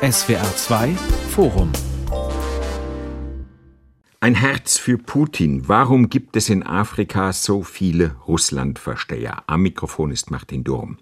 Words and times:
SWR 0.00 0.54
2 0.54 0.94
Forum 1.30 1.72
ein 4.20 4.34
Herz 4.34 4.78
für 4.78 4.96
Putin. 4.96 5.68
Warum 5.68 6.08
gibt 6.08 6.36
es 6.36 6.48
in 6.50 6.64
Afrika 6.64 7.32
so 7.32 7.64
viele 7.64 8.14
Russlandversteher? 8.28 9.42
Am 9.48 9.62
Mikrofon 9.62 10.12
ist 10.12 10.30
Martin 10.30 10.62
Durm. 10.62 10.98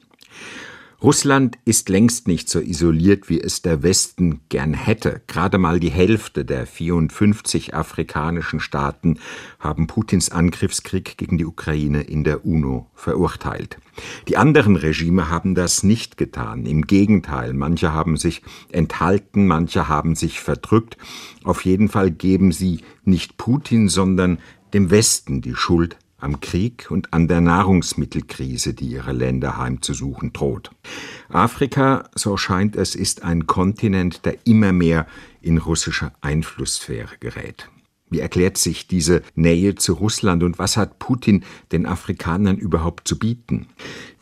Russland 1.07 1.57
ist 1.65 1.89
längst 1.89 2.27
nicht 2.27 2.49
so 2.49 2.59
isoliert, 2.59 3.29
wie 3.29 3.41
es 3.41 3.63
der 3.63 3.85
Westen 3.85 4.41
gern 4.49 4.75
hätte. 4.75 5.23
Gerade 5.29 5.57
mal 5.57 5.79
die 5.79 5.93
Hälfte 5.93 6.45
der 6.45 6.67
54 6.67 7.77
afrikanischen 7.77 8.59
Staaten 8.59 9.21
haben 9.61 9.87
Putins 9.87 10.31
Angriffskrieg 10.31 11.17
gegen 11.17 11.39
die 11.39 11.47
Ukraine 11.47 12.03
in 12.03 12.25
der 12.25 12.45
UNO 12.45 12.91
verurteilt. 12.97 13.79
Die 14.27 14.37
anderen 14.37 14.75
Regime 14.75 15.31
haben 15.31 15.55
das 15.55 15.85
nicht 15.85 16.17
getan. 16.17 16.67
Im 16.67 16.83
Gegenteil, 16.83 17.53
manche 17.53 17.93
haben 17.93 18.17
sich 18.17 18.43
enthalten, 18.73 19.47
manche 19.47 19.89
haben 19.89 20.17
sich 20.17 20.41
verdrückt. 20.41 20.97
Auf 21.45 21.65
jeden 21.65 21.89
Fall 21.89 22.11
geben 22.11 22.51
sie 22.51 22.81
nicht 23.05 23.37
Putin, 23.37 23.89
sondern 23.89 24.41
dem 24.75 24.91
Westen 24.91 25.41
die 25.41 25.55
Schuld 25.55 25.99
am 26.19 26.41
Krieg 26.41 26.91
und 26.91 27.13
an 27.13 27.29
der 27.29 27.41
Nahrungsmittelkrise, 27.41 28.75
die 28.75 28.87
ihre 28.87 29.13
Länder 29.13 29.57
heimzusuchen 29.57 30.33
droht. 30.33 30.71
Afrika, 31.29 32.09
so 32.15 32.37
scheint 32.37 32.77
es, 32.77 32.95
ist 32.95 33.23
ein 33.23 33.47
Kontinent, 33.47 34.25
der 34.25 34.37
immer 34.45 34.73
mehr 34.73 35.07
in 35.41 35.59
russische 35.59 36.13
Einflusssphäre 36.21 37.17
gerät. 37.21 37.69
Wie 38.09 38.21
erklärt 38.21 38.57
sich 38.57 38.87
diese 38.87 39.23
Nähe 39.35 39.75
zu 39.75 39.95
Russland 39.95 40.45
und 40.45 40.61
was 40.61 40.77
hat 40.77 41.01
Putin 41.01 41.45
den 41.73 41.87
Afrikanern 41.87 42.57
überhaupt 42.57 43.09
zu 43.09 43.19
bieten? 43.19 43.67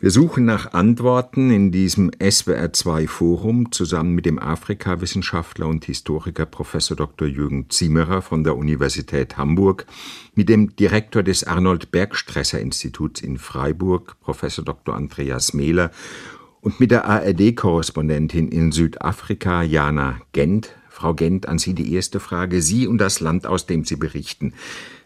Wir 0.05 0.11
suchen 0.11 0.45
nach 0.45 0.73
Antworten 0.73 1.49
in 1.49 1.71
diesem 1.71 2.11
SWR2 2.11 3.07
Forum 3.07 3.71
zusammen 3.71 4.13
mit 4.13 4.27
dem 4.27 4.37
Afrikawissenschaftler 4.37 5.65
und 5.65 5.83
Historiker 5.85 6.45
Professor 6.45 6.95
Dr. 6.95 7.27
Jürgen 7.27 7.71
Zimmerer 7.71 8.21
von 8.21 8.43
der 8.43 8.55
Universität 8.55 9.35
Hamburg, 9.35 9.87
mit 10.35 10.47
dem 10.47 10.75
Direktor 10.75 11.23
des 11.23 11.43
Arnold 11.43 11.89
Bergstresser 11.89 12.59
Instituts 12.59 13.19
in 13.19 13.39
Freiburg, 13.39 14.17
Professor 14.21 14.63
Dr. 14.63 14.95
Andreas 14.95 15.55
Mehler 15.55 15.89
und 16.61 16.79
mit 16.79 16.91
der 16.91 17.05
ARD-Korrespondentin 17.05 18.49
in 18.49 18.71
Südafrika, 18.71 19.63
Jana 19.63 20.21
Gent, 20.33 20.75
Frau 20.87 21.15
Gent, 21.15 21.47
an 21.47 21.57
Sie 21.57 21.73
die 21.73 21.95
erste 21.95 22.19
Frage. 22.19 22.61
Sie 22.61 22.85
und 22.85 22.99
das 22.99 23.21
Land, 23.21 23.47
aus 23.47 23.65
dem 23.65 23.85
Sie 23.85 23.95
berichten. 23.95 24.53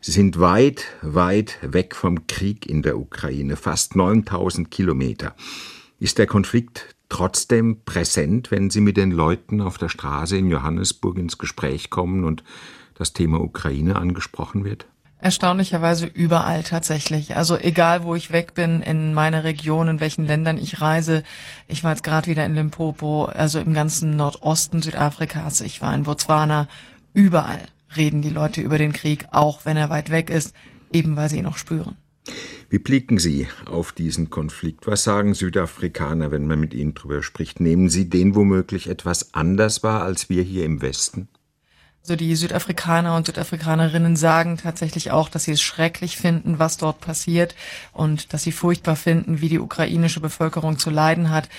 Sie 0.02 0.12
sind 0.12 0.40
weit, 0.40 0.86
weit 1.02 1.58
weg 1.62 1.94
vom 1.94 2.26
Krieg 2.28 2.66
in 2.66 2.82
der 2.82 2.98
Ukraine, 2.98 3.58
fast 3.58 3.98
9000 3.98 4.72
Kilometer. 4.72 5.36
Ist 6.00 6.18
der 6.18 6.26
Konflikt 6.26 6.96
trotzdem 7.10 7.82
präsent, 7.84 8.50
wenn 8.50 8.70
Sie 8.70 8.80
mit 8.80 8.96
den 8.96 9.12
Leuten 9.12 9.60
auf 9.60 9.78
der 9.78 9.90
Straße 9.90 10.38
in 10.38 10.50
Johannesburg 10.50 11.18
ins 11.18 11.38
Gespräch 11.38 11.90
kommen 11.90 12.24
und 12.24 12.46
das 12.96 13.12
Thema 13.12 13.42
Ukraine 13.42 13.98
angesprochen 13.98 14.64
wird? 14.64 14.86
Erstaunlicherweise 15.22 16.06
überall 16.06 16.64
tatsächlich. 16.64 17.36
Also 17.36 17.58
egal, 17.58 18.04
wo 18.04 18.16
ich 18.16 18.32
weg 18.32 18.54
bin, 18.54 18.82
in 18.82 19.14
meiner 19.14 19.44
Region, 19.44 19.90
in 19.90 20.00
welchen 20.00 20.26
Ländern 20.26 20.58
ich 20.58 20.80
reise. 20.80 21.24
Ich 21.68 21.84
war 21.84 21.92
jetzt 21.92 22.06
gerade 22.06 22.28
wieder 22.28 22.46
in 22.46 22.56
Limpopo, 22.56 23.26
also 23.26 23.60
im 23.60 23.74
ganzen 23.74 24.16
Nordosten 24.16 24.82
Südafrikas. 24.82 25.60
Ich 25.60 25.82
war 25.82 25.94
in 25.94 26.04
Botswana. 26.04 26.70
Überall 27.14 27.66
reden 27.96 28.22
die 28.22 28.30
Leute 28.30 28.62
über 28.62 28.78
den 28.78 28.94
Krieg, 28.94 29.28
auch 29.32 29.66
wenn 29.66 29.78
er 29.78 29.90
weit 29.90 30.10
weg 30.10 30.30
ist, 30.30 30.54
eben 30.92 31.16
weil 31.16 31.30
sie 31.30 31.38
ihn 31.38 31.44
noch 31.44 31.58
spüren. 31.58 31.96
Wie 32.70 32.80
blicken 32.80 33.18
Sie 33.18 33.48
auf 33.66 33.92
diesen 33.92 34.30
Konflikt? 34.30 34.86
Was 34.86 35.04
sagen 35.04 35.34
Südafrikaner, 35.34 36.30
wenn 36.32 36.46
man 36.46 36.60
mit 36.60 36.74
ihnen 36.74 36.94
darüber 36.94 37.24
spricht? 37.24 37.60
Nehmen 37.60 37.90
Sie 37.90 38.10
den 38.10 38.36
womöglich 38.36 38.88
etwas 38.88 39.34
anders 39.34 39.82
wahr 39.82 40.04
als 40.04 40.30
wir 40.30 40.44
hier 40.44 40.66
im 40.66 40.82
Westen? 40.82 41.30
So 42.02 42.16
die 42.16 42.36
Südafrikaner 42.36 43.16
und 43.16 43.26
Südafrikanerinnen 43.26 44.16
sagen 44.16 44.58
tatsächlich 44.58 45.12
auch, 45.12 45.30
dass 45.30 45.44
sie 45.44 45.52
es 45.52 45.62
schrecklich 45.62 46.18
finden, 46.18 46.58
was 46.58 46.78
dort 46.78 47.02
passiert 47.02 47.56
und 47.92 48.34
dass 48.34 48.44
sie 48.44 48.52
furchtbar 48.52 48.96
finden, 48.96 49.42
wie 49.42 49.50
die 49.50 49.60
ukrainische 49.60 50.22
Bevölkerung 50.22 50.80
zu 50.80 50.90
leiden 50.90 51.30
hat. 51.30 51.50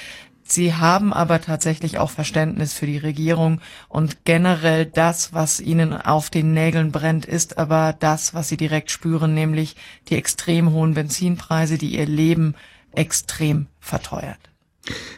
Sie 0.52 0.74
haben 0.74 1.12
aber 1.12 1.40
tatsächlich 1.40 1.98
auch 1.98 2.10
Verständnis 2.10 2.72
für 2.74 2.86
die 2.86 2.98
Regierung 2.98 3.60
und 3.88 4.24
generell 4.24 4.84
das, 4.84 5.32
was 5.32 5.60
ihnen 5.60 5.92
auf 5.92 6.28
den 6.28 6.52
Nägeln 6.52 6.90
brennt, 6.90 7.24
ist 7.24 7.56
aber 7.56 7.94
das, 7.98 8.34
was 8.34 8.48
sie 8.48 8.56
direkt 8.56 8.90
spüren, 8.90 9.32
nämlich 9.32 9.76
die 10.08 10.16
extrem 10.16 10.72
hohen 10.72 10.94
Benzinpreise, 10.94 11.78
die 11.78 11.94
ihr 11.94 12.06
Leben 12.06 12.56
extrem 12.92 13.68
verteuert. 13.78 14.38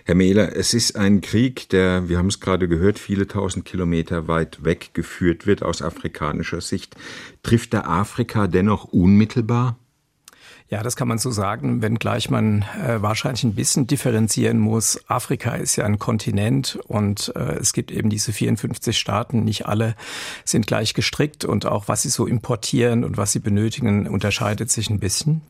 Herr 0.04 0.16
Mehler, 0.16 0.54
es 0.54 0.74
ist 0.74 0.96
ein 0.96 1.22
Krieg, 1.22 1.68
der, 1.70 2.10
wir 2.10 2.18
haben 2.18 2.26
es 2.26 2.40
gerade 2.40 2.68
gehört, 2.68 2.98
viele 2.98 3.26
tausend 3.26 3.64
Kilometer 3.64 4.28
weit 4.28 4.64
weg 4.64 4.90
geführt 4.92 5.46
wird 5.46 5.62
aus 5.62 5.80
afrikanischer 5.80 6.60
Sicht. 6.60 6.96
Trifft 7.42 7.72
der 7.72 7.88
Afrika 7.88 8.48
dennoch 8.48 8.84
unmittelbar? 8.84 9.78
Ja, 10.72 10.82
das 10.82 10.96
kann 10.96 11.06
man 11.06 11.18
so 11.18 11.30
sagen, 11.30 11.82
wenngleich 11.82 12.30
man 12.30 12.64
äh, 12.82 13.02
wahrscheinlich 13.02 13.44
ein 13.44 13.54
bisschen 13.54 13.86
differenzieren 13.86 14.58
muss. 14.58 14.98
Afrika 15.06 15.50
ist 15.50 15.76
ja 15.76 15.84
ein 15.84 15.98
Kontinent 15.98 16.78
und 16.88 17.30
äh, 17.36 17.56
es 17.60 17.74
gibt 17.74 17.90
eben 17.90 18.08
diese 18.08 18.32
54 18.32 18.96
Staaten. 18.98 19.44
Nicht 19.44 19.66
alle 19.66 19.94
sind 20.46 20.66
gleich 20.66 20.94
gestrickt 20.94 21.44
und 21.44 21.66
auch 21.66 21.88
was 21.88 22.00
sie 22.00 22.08
so 22.08 22.26
importieren 22.26 23.04
und 23.04 23.18
was 23.18 23.32
sie 23.32 23.40
benötigen, 23.40 24.08
unterscheidet 24.08 24.70
sich 24.70 24.88
ein 24.88 24.98
bisschen. 24.98 25.42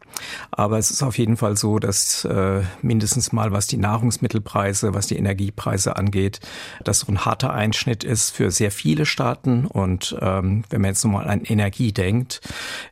Aber 0.50 0.78
es 0.78 0.90
ist 0.90 1.04
auf 1.04 1.16
jeden 1.16 1.36
Fall 1.36 1.56
so, 1.56 1.78
dass 1.78 2.24
äh, 2.24 2.62
mindestens 2.82 3.30
mal 3.30 3.52
was 3.52 3.68
die 3.68 3.76
Nahrungsmittelpreise, 3.76 4.92
was 4.92 5.06
die 5.06 5.18
Energiepreise 5.18 5.94
angeht, 5.94 6.40
dass 6.82 6.98
so 6.98 7.12
ein 7.12 7.24
harter 7.24 7.52
Einschnitt 7.52 8.02
ist 8.02 8.30
für 8.30 8.50
sehr 8.50 8.72
viele 8.72 9.06
Staaten. 9.06 9.66
Und 9.66 10.16
ähm, 10.20 10.64
wenn 10.68 10.80
man 10.80 10.90
jetzt 10.90 11.04
nochmal 11.04 11.28
an 11.28 11.42
Energie 11.44 11.92
denkt, 11.92 12.40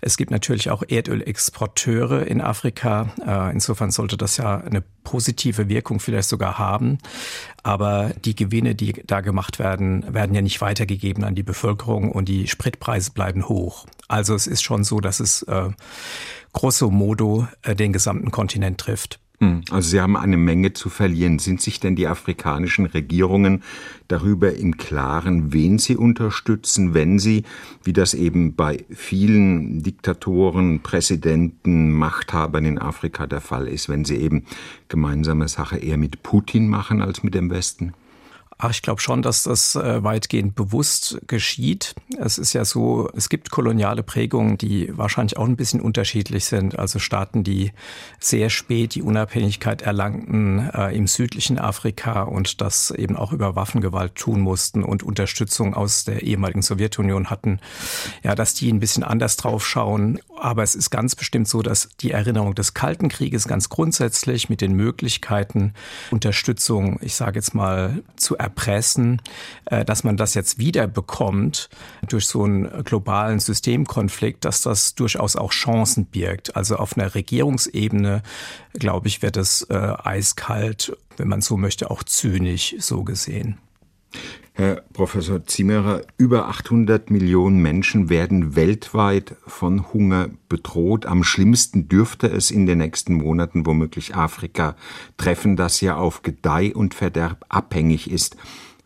es 0.00 0.16
gibt 0.16 0.30
natürlich 0.30 0.70
auch 0.70 0.84
Erdölexporteure, 0.86 2.19
in 2.24 2.40
Afrika. 2.40 3.12
Äh, 3.26 3.52
insofern 3.52 3.90
sollte 3.90 4.16
das 4.16 4.36
ja 4.36 4.58
eine 4.58 4.82
positive 5.04 5.68
Wirkung 5.68 6.00
vielleicht 6.00 6.28
sogar 6.28 6.58
haben. 6.58 6.98
Aber 7.62 8.10
die 8.24 8.34
Gewinne, 8.34 8.74
die 8.74 8.92
da 9.06 9.20
gemacht 9.20 9.58
werden, 9.58 10.04
werden 10.12 10.34
ja 10.34 10.42
nicht 10.42 10.60
weitergegeben 10.60 11.24
an 11.24 11.34
die 11.34 11.42
Bevölkerung 11.42 12.12
und 12.12 12.28
die 12.28 12.46
Spritpreise 12.46 13.12
bleiben 13.12 13.48
hoch. 13.48 13.86
Also 14.08 14.34
es 14.34 14.46
ist 14.46 14.62
schon 14.62 14.84
so, 14.84 15.00
dass 15.00 15.20
es 15.20 15.42
äh, 15.42 15.70
grosso 16.52 16.90
modo 16.90 17.46
äh, 17.62 17.74
den 17.74 17.92
gesamten 17.92 18.30
Kontinent 18.30 18.78
trifft. 18.78 19.20
Hm, 19.42 19.62
also 19.70 19.88
Sie 19.88 20.00
haben 20.00 20.18
eine 20.18 20.36
Menge 20.36 20.74
zu 20.74 20.90
verlieren. 20.90 21.38
Sind 21.38 21.62
sich 21.62 21.80
denn 21.80 21.96
die 21.96 22.06
afrikanischen 22.06 22.84
Regierungen 22.84 23.62
darüber 24.06 24.54
im 24.54 24.76
Klaren, 24.76 25.52
wen 25.54 25.78
sie 25.78 25.96
unterstützen, 25.96 26.92
wenn 26.92 27.18
sie, 27.18 27.44
wie 27.82 27.94
das 27.94 28.12
eben 28.12 28.54
bei 28.54 28.84
vielen 28.90 29.82
Diktatoren, 29.82 30.80
Präsidenten, 30.80 31.92
Machthabern 31.92 32.66
in 32.66 32.78
Afrika 32.78 33.26
der 33.26 33.40
Fall 33.40 33.66
ist, 33.66 33.88
wenn 33.88 34.04
sie 34.04 34.16
eben 34.16 34.44
gemeinsame 34.88 35.48
Sache 35.48 35.78
eher 35.78 35.96
mit 35.96 36.22
Putin 36.22 36.68
machen 36.68 37.00
als 37.00 37.22
mit 37.22 37.34
dem 37.34 37.50
Westen? 37.50 37.94
Ach, 38.62 38.70
ich 38.72 38.82
glaube 38.82 39.00
schon, 39.00 39.22
dass 39.22 39.44
das 39.44 39.74
äh, 39.74 40.04
weitgehend 40.04 40.54
bewusst 40.54 41.18
geschieht. 41.26 41.94
Es 42.18 42.36
ist 42.36 42.52
ja 42.52 42.66
so, 42.66 43.08
es 43.16 43.30
gibt 43.30 43.50
koloniale 43.50 44.02
Prägungen, 44.02 44.58
die 44.58 44.94
wahrscheinlich 44.98 45.38
auch 45.38 45.46
ein 45.46 45.56
bisschen 45.56 45.80
unterschiedlich 45.80 46.44
sind. 46.44 46.78
Also 46.78 46.98
Staaten, 46.98 47.42
die 47.42 47.72
sehr 48.18 48.50
spät 48.50 48.94
die 48.94 49.02
Unabhängigkeit 49.02 49.80
erlangten 49.80 50.68
äh, 50.74 50.94
im 50.94 51.06
südlichen 51.06 51.58
Afrika 51.58 52.24
und 52.24 52.60
das 52.60 52.90
eben 52.90 53.16
auch 53.16 53.32
über 53.32 53.56
Waffengewalt 53.56 54.14
tun 54.16 54.40
mussten 54.42 54.84
und 54.84 55.02
Unterstützung 55.02 55.72
aus 55.72 56.04
der 56.04 56.22
ehemaligen 56.22 56.60
Sowjetunion 56.60 57.30
hatten. 57.30 57.60
Ja, 58.22 58.34
dass 58.34 58.52
die 58.52 58.70
ein 58.70 58.80
bisschen 58.80 59.04
anders 59.04 59.38
drauf 59.38 59.66
schauen. 59.66 60.20
Aber 60.38 60.62
es 60.62 60.74
ist 60.74 60.90
ganz 60.90 61.16
bestimmt 61.16 61.48
so, 61.48 61.62
dass 61.62 61.88
die 62.00 62.10
Erinnerung 62.10 62.54
des 62.54 62.74
Kalten 62.74 63.08
Krieges 63.08 63.48
ganz 63.48 63.70
grundsätzlich 63.70 64.50
mit 64.50 64.60
den 64.60 64.74
Möglichkeiten 64.74 65.72
Unterstützung, 66.10 66.98
ich 67.00 67.14
sage 67.14 67.38
jetzt 67.38 67.54
mal, 67.54 68.02
zu 68.16 68.36
erpressen, 68.50 69.22
äh, 69.66 69.84
dass 69.84 70.02
man 70.02 70.16
das 70.16 70.34
jetzt 70.34 70.58
wieder 70.58 70.88
bekommt 70.88 71.68
durch 72.08 72.26
so 72.26 72.42
einen 72.42 72.84
globalen 72.84 73.38
Systemkonflikt, 73.38 74.44
dass 74.44 74.62
das 74.62 74.94
durchaus 74.96 75.36
auch 75.36 75.52
Chancen 75.52 76.06
birgt. 76.06 76.56
Also 76.56 76.76
auf 76.76 76.96
einer 76.96 77.14
Regierungsebene, 77.14 78.22
glaube 78.74 79.08
ich, 79.08 79.22
wird 79.22 79.36
es 79.36 79.62
äh, 79.70 79.74
eiskalt, 79.74 80.96
wenn 81.16 81.28
man 81.28 81.40
so 81.40 81.56
möchte, 81.56 81.90
auch 81.90 82.02
zynisch 82.02 82.74
so 82.78 83.04
gesehen. 83.04 83.58
Herr 84.52 84.82
Professor 84.92 85.44
Zimmerer, 85.46 86.02
über 86.18 86.48
800 86.48 87.10
Millionen 87.10 87.62
Menschen 87.62 88.10
werden 88.10 88.56
weltweit 88.56 89.36
von 89.46 89.92
Hunger 89.92 90.28
bedroht. 90.48 91.06
Am 91.06 91.22
schlimmsten 91.22 91.88
dürfte 91.88 92.26
es 92.26 92.50
in 92.50 92.66
den 92.66 92.78
nächsten 92.78 93.14
Monaten 93.14 93.64
womöglich 93.64 94.16
Afrika 94.16 94.76
treffen, 95.16 95.56
das 95.56 95.80
ja 95.80 95.96
auf 95.96 96.22
Gedeih 96.22 96.74
und 96.74 96.94
Verderb 96.94 97.44
abhängig 97.48 98.10
ist 98.10 98.36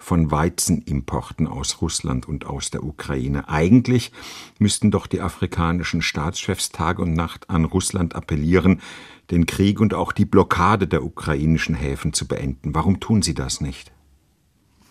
von 0.04 0.30
Weizenimporten 0.30 1.46
aus 1.46 1.80
Russland 1.80 2.28
und 2.28 2.44
aus 2.44 2.70
der 2.70 2.84
Ukraine. 2.84 3.48
Eigentlich 3.48 4.12
müssten 4.58 4.90
doch 4.90 5.06
die 5.06 5.22
afrikanischen 5.22 6.02
Staatschefs 6.02 6.68
Tag 6.68 6.98
und 6.98 7.14
Nacht 7.14 7.48
an 7.48 7.64
Russland 7.64 8.14
appellieren, 8.14 8.82
den 9.30 9.46
Krieg 9.46 9.80
und 9.80 9.94
auch 9.94 10.12
die 10.12 10.26
Blockade 10.26 10.86
der 10.86 11.02
ukrainischen 11.02 11.74
Häfen 11.74 12.12
zu 12.12 12.28
beenden. 12.28 12.74
Warum 12.74 13.00
tun 13.00 13.22
sie 13.22 13.32
das 13.32 13.62
nicht? 13.62 13.92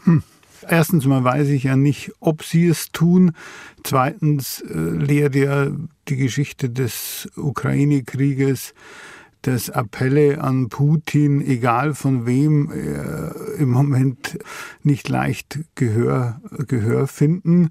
Hm. 0.06 0.24
Erstens 0.68 1.06
mal 1.06 1.24
weiß 1.24 1.50
ich 1.50 1.64
ja 1.64 1.76
nicht, 1.76 2.12
ob 2.20 2.44
sie 2.44 2.68
es 2.68 2.92
tun. 2.92 3.34
Zweitens 3.84 4.62
äh, 4.62 4.74
lehrt 4.78 5.36
ja 5.36 5.68
die 6.08 6.16
Geschichte 6.16 6.70
des 6.70 7.30
Ukraine-Krieges, 7.36 8.74
dass 9.42 9.70
Appelle 9.70 10.42
an 10.42 10.70
Putin, 10.70 11.42
egal 11.42 11.94
von 11.94 12.26
wem, 12.26 12.72
äh, 12.72 13.62
im 13.62 13.70
Moment 13.70 14.40
nicht 14.84 15.10
leicht 15.10 15.60
Gehör, 15.76 16.42
Gehör 16.68 17.08
finden. 17.08 17.70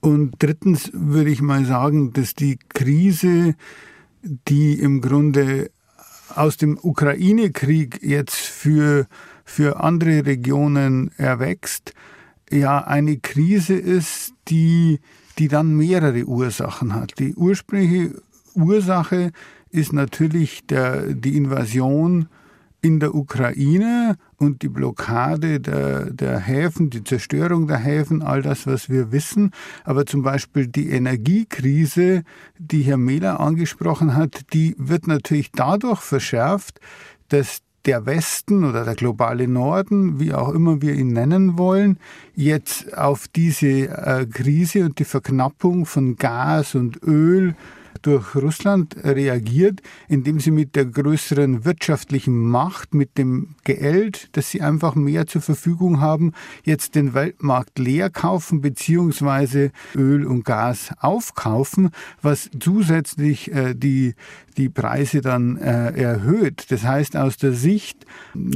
Und 0.00 0.34
drittens 0.38 0.90
würde 0.92 1.30
ich 1.30 1.40
mal 1.40 1.64
sagen, 1.64 2.12
dass 2.12 2.34
die 2.34 2.58
Krise, 2.68 3.54
die 4.22 4.78
im 4.78 5.00
Grunde 5.00 5.70
aus 6.34 6.56
dem 6.56 6.78
Ukraine-Krieg 6.80 8.00
jetzt 8.02 8.36
für, 8.36 9.06
für 9.44 9.80
andere 9.82 10.26
Regionen 10.26 11.10
erwächst, 11.16 11.94
ja 12.50 12.84
eine 12.84 13.18
Krise 13.18 13.74
ist, 13.74 14.32
die, 14.48 15.00
die 15.38 15.48
dann 15.48 15.76
mehrere 15.76 16.24
Ursachen 16.24 16.94
hat. 16.94 17.18
Die 17.18 17.34
ursprüngliche 17.34 18.20
Ursache 18.54 19.32
ist 19.70 19.92
natürlich 19.92 20.66
der, 20.66 21.14
die 21.14 21.36
Invasion 21.36 22.28
in 22.82 23.00
der 23.00 23.14
Ukraine 23.14 24.16
und 24.36 24.62
die 24.62 24.68
Blockade 24.68 25.60
der, 25.60 26.10
der 26.10 26.38
Häfen, 26.38 26.90
die 26.90 27.02
Zerstörung 27.02 27.66
der 27.66 27.78
Häfen, 27.78 28.22
all 28.22 28.42
das, 28.42 28.66
was 28.66 28.88
wir 28.88 29.10
wissen. 29.10 29.50
Aber 29.84 30.06
zum 30.06 30.22
Beispiel 30.22 30.68
die 30.68 30.90
Energiekrise, 30.90 32.22
die 32.58 32.82
Herr 32.82 32.96
Mehler 32.96 33.40
angesprochen 33.40 34.14
hat, 34.14 34.52
die 34.52 34.76
wird 34.78 35.08
natürlich 35.08 35.50
dadurch 35.52 36.00
verschärft, 36.00 36.80
dass 37.28 37.58
der 37.86 38.04
Westen 38.04 38.64
oder 38.64 38.84
der 38.84 38.94
globale 38.94 39.48
Norden, 39.48 40.20
wie 40.20 40.34
auch 40.34 40.52
immer 40.52 40.82
wir 40.82 40.94
ihn 40.94 41.12
nennen 41.12 41.56
wollen, 41.56 41.98
jetzt 42.34 42.96
auf 42.96 43.28
diese 43.28 43.88
äh, 43.88 44.26
Krise 44.26 44.84
und 44.84 44.98
die 44.98 45.04
Verknappung 45.04 45.86
von 45.86 46.16
Gas 46.16 46.74
und 46.74 47.02
Öl 47.02 47.54
durch 47.98 48.34
Russland 48.34 48.96
reagiert, 49.04 49.80
indem 50.08 50.40
sie 50.40 50.50
mit 50.50 50.76
der 50.76 50.86
größeren 50.86 51.64
wirtschaftlichen 51.64 52.48
Macht, 52.48 52.94
mit 52.94 53.18
dem 53.18 53.56
Geld, 53.64 54.28
dass 54.36 54.50
sie 54.50 54.62
einfach 54.62 54.94
mehr 54.94 55.26
zur 55.26 55.42
Verfügung 55.42 56.00
haben, 56.00 56.32
jetzt 56.64 56.94
den 56.94 57.14
Weltmarkt 57.14 57.78
leer 57.78 58.10
kaufen 58.10 58.60
bzw. 58.60 59.70
Öl 59.94 60.26
und 60.26 60.44
Gas 60.44 60.92
aufkaufen, 61.00 61.90
was 62.22 62.50
zusätzlich 62.58 63.52
äh, 63.52 63.74
die, 63.74 64.14
die 64.56 64.68
Preise 64.68 65.20
dann 65.20 65.56
äh, 65.56 65.90
erhöht. 65.92 66.66
Das 66.70 66.84
heißt, 66.84 67.16
aus 67.16 67.36
der 67.36 67.52
Sicht 67.52 68.06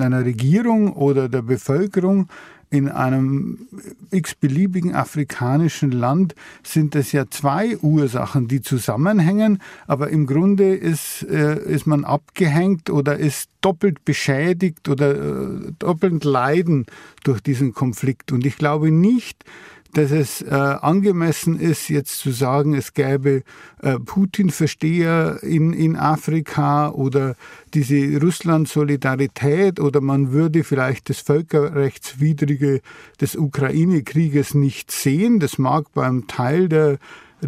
einer 0.00 0.24
Regierung 0.24 0.92
oder 0.92 1.28
der 1.28 1.42
Bevölkerung 1.42 2.28
in 2.70 2.88
einem 2.88 3.66
x-beliebigen 4.12 4.94
afrikanischen 4.94 5.90
Land 5.90 6.36
sind 6.62 6.94
es 6.94 7.10
ja 7.10 7.24
zwei 7.28 7.76
Ursachen, 7.78 8.46
die 8.46 8.62
zusammenhängen, 8.62 9.60
aber 9.88 10.10
im 10.10 10.26
Grunde 10.26 10.76
ist, 10.76 11.26
äh, 11.28 11.60
ist 11.64 11.86
man 11.86 12.04
abgehängt 12.04 12.88
oder 12.88 13.16
ist 13.16 13.50
doppelt 13.60 14.04
beschädigt 14.04 14.88
oder 14.88 15.14
äh, 15.14 15.72
doppelt 15.80 16.22
leiden 16.22 16.86
durch 17.24 17.40
diesen 17.40 17.74
Konflikt. 17.74 18.30
Und 18.30 18.46
ich 18.46 18.56
glaube 18.56 18.92
nicht, 18.92 19.44
dass 19.92 20.10
es 20.10 20.42
äh, 20.42 20.54
angemessen 20.54 21.58
ist, 21.58 21.88
jetzt 21.88 22.18
zu 22.18 22.30
sagen, 22.30 22.74
es 22.74 22.94
gäbe 22.94 23.42
äh, 23.82 23.98
Putin-Versteher 23.98 25.42
in, 25.42 25.72
in 25.72 25.96
Afrika 25.96 26.90
oder 26.90 27.34
diese 27.74 28.20
Russland-Solidarität 28.20 29.80
oder 29.80 30.00
man 30.00 30.32
würde 30.32 30.64
vielleicht 30.64 31.08
das 31.10 31.20
Völkerrechtswidrige 31.20 32.80
des 33.20 33.36
Ukraine-Krieges 33.36 34.54
nicht 34.54 34.90
sehen. 34.90 35.40
Das 35.40 35.58
mag 35.58 35.86
beim 35.92 36.26
Teil 36.26 36.68
der 36.68 36.98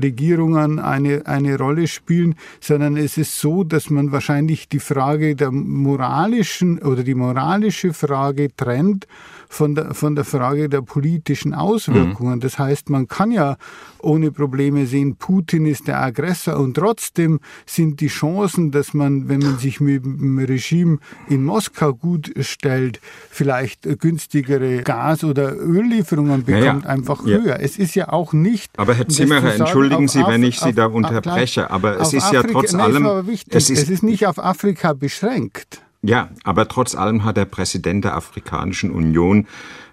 Regierungen 0.01 0.79
eine, 0.79 1.27
eine 1.27 1.59
Rolle 1.59 1.87
spielen, 1.87 2.35
sondern 2.61 2.97
es 2.97 3.19
ist 3.19 3.39
so, 3.39 3.65
dass 3.65 3.91
man 3.91 4.13
wahrscheinlich 4.13 4.69
die 4.69 4.81
Frage 4.81 5.37
der 5.37 5.51
moralischen 5.51 6.79
oder 6.79 7.03
die 7.03 7.15
moralische 7.15 7.93
Frage 7.93 8.55
trennt 8.55 9.07
von 9.53 9.75
der, 9.75 9.93
von 9.93 10.15
der 10.15 10.25
Frage 10.25 10.69
der 10.71 10.81
politischen 10.81 11.53
Auswirkungen. 11.53 12.37
Mhm. 12.37 12.41
Das 12.41 12.59
heißt, 12.59 12.89
man 12.89 13.07
kann 13.07 13.31
ja 13.31 13.57
ohne 13.99 14.33
Probleme 14.33 14.87
sehen, 14.87 15.17
Putin 15.17 15.67
ist 15.67 15.89
der 15.89 16.01
Aggressor 16.03 16.59
und 16.59 16.75
trotzdem 16.75 17.39
sind 17.67 18.01
die 18.01 18.09
Chancen, 18.09 18.71
dass 18.71 18.95
man, 18.95 19.29
wenn 19.29 19.41
man 19.41 19.59
sich 19.59 19.81
mit 19.81 20.05
dem 20.05 20.39
Regime 20.39 20.99
in 21.29 21.45
Moskau 21.45 21.93
gut 21.93 22.33
stellt, 22.41 23.01
vielleicht 23.31 23.83
günstigere 24.01 24.83
Gas- 24.83 25.23
oder 25.23 25.55
Öllieferungen 25.55 26.45
bekommt, 26.45 26.85
ja, 26.85 26.89
einfach 26.91 27.27
ja. 27.27 27.39
höher. 27.39 27.61
Es 27.61 27.79
ist 27.79 27.95
ja 27.95 28.09
auch 28.09 28.33
nicht. 28.33 28.71
Aber 28.79 28.95
Herr 28.95 29.09
Zimmerer, 29.09 29.55
entschuldigen 29.55 29.82
Sie, 30.09 30.27
wenn 30.27 30.43
ich 30.43 30.61
Sie 30.61 30.73
da 30.73 30.87
unterbreche, 30.87 31.71
aber 31.71 32.01
es 32.01 32.13
ist 32.13 32.25
Afrika, 32.25 32.47
ja 32.47 32.53
trotz 32.53 32.75
allem. 32.75 33.07
Es 33.49 33.71
ist, 33.71 33.83
es 33.83 33.89
ist 33.89 34.03
nicht 34.03 34.27
auf 34.27 34.39
Afrika 34.43 34.93
beschränkt. 34.93 35.83
Ja, 36.03 36.31
aber 36.43 36.67
trotz 36.69 36.95
allem 36.95 37.25
hat 37.25 37.37
der 37.37 37.45
Präsident 37.45 38.05
der 38.05 38.17
Afrikanischen 38.17 38.91
Union 38.91 39.47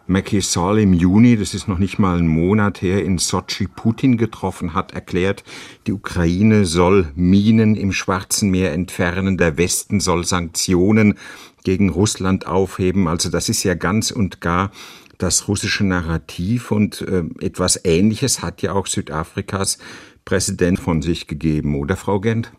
Macky 0.09 0.41
Sall 0.41 0.79
im 0.79 0.93
Juni, 0.93 1.37
das 1.37 1.53
ist 1.53 1.67
noch 1.67 1.77
nicht 1.77 1.99
mal 1.99 2.17
ein 2.17 2.27
Monat 2.27 2.81
her, 2.81 3.05
in 3.05 3.19
Sochi 3.19 3.67
Putin 3.67 4.17
getroffen 4.17 4.73
hat, 4.73 4.91
erklärt, 4.91 5.43
die 5.85 5.93
Ukraine 5.93 6.65
soll 6.65 7.11
Minen 7.13 7.75
im 7.75 7.93
Schwarzen 7.93 8.49
Meer 8.49 8.73
entfernen, 8.73 9.37
der 9.37 9.59
Westen 9.59 9.99
soll 9.99 10.25
Sanktionen 10.25 11.13
gegen 11.63 11.89
Russland 11.89 12.47
aufheben. 12.47 13.07
Also 13.07 13.29
das 13.29 13.49
ist 13.49 13.63
ja 13.63 13.75
ganz 13.75 14.09
und 14.09 14.41
gar 14.41 14.71
das 15.19 15.47
russische 15.47 15.85
Narrativ 15.85 16.71
und 16.71 17.01
äh, 17.01 17.23
etwas 17.41 17.79
Ähnliches 17.85 18.41
hat 18.41 18.63
ja 18.63 18.73
auch 18.73 18.87
Südafrikas 18.87 19.77
Präsident 20.25 20.79
von 20.79 21.01
sich 21.01 21.27
gegeben, 21.27 21.75
oder 21.75 21.95
Frau 21.95 22.19
Gent? 22.19 22.51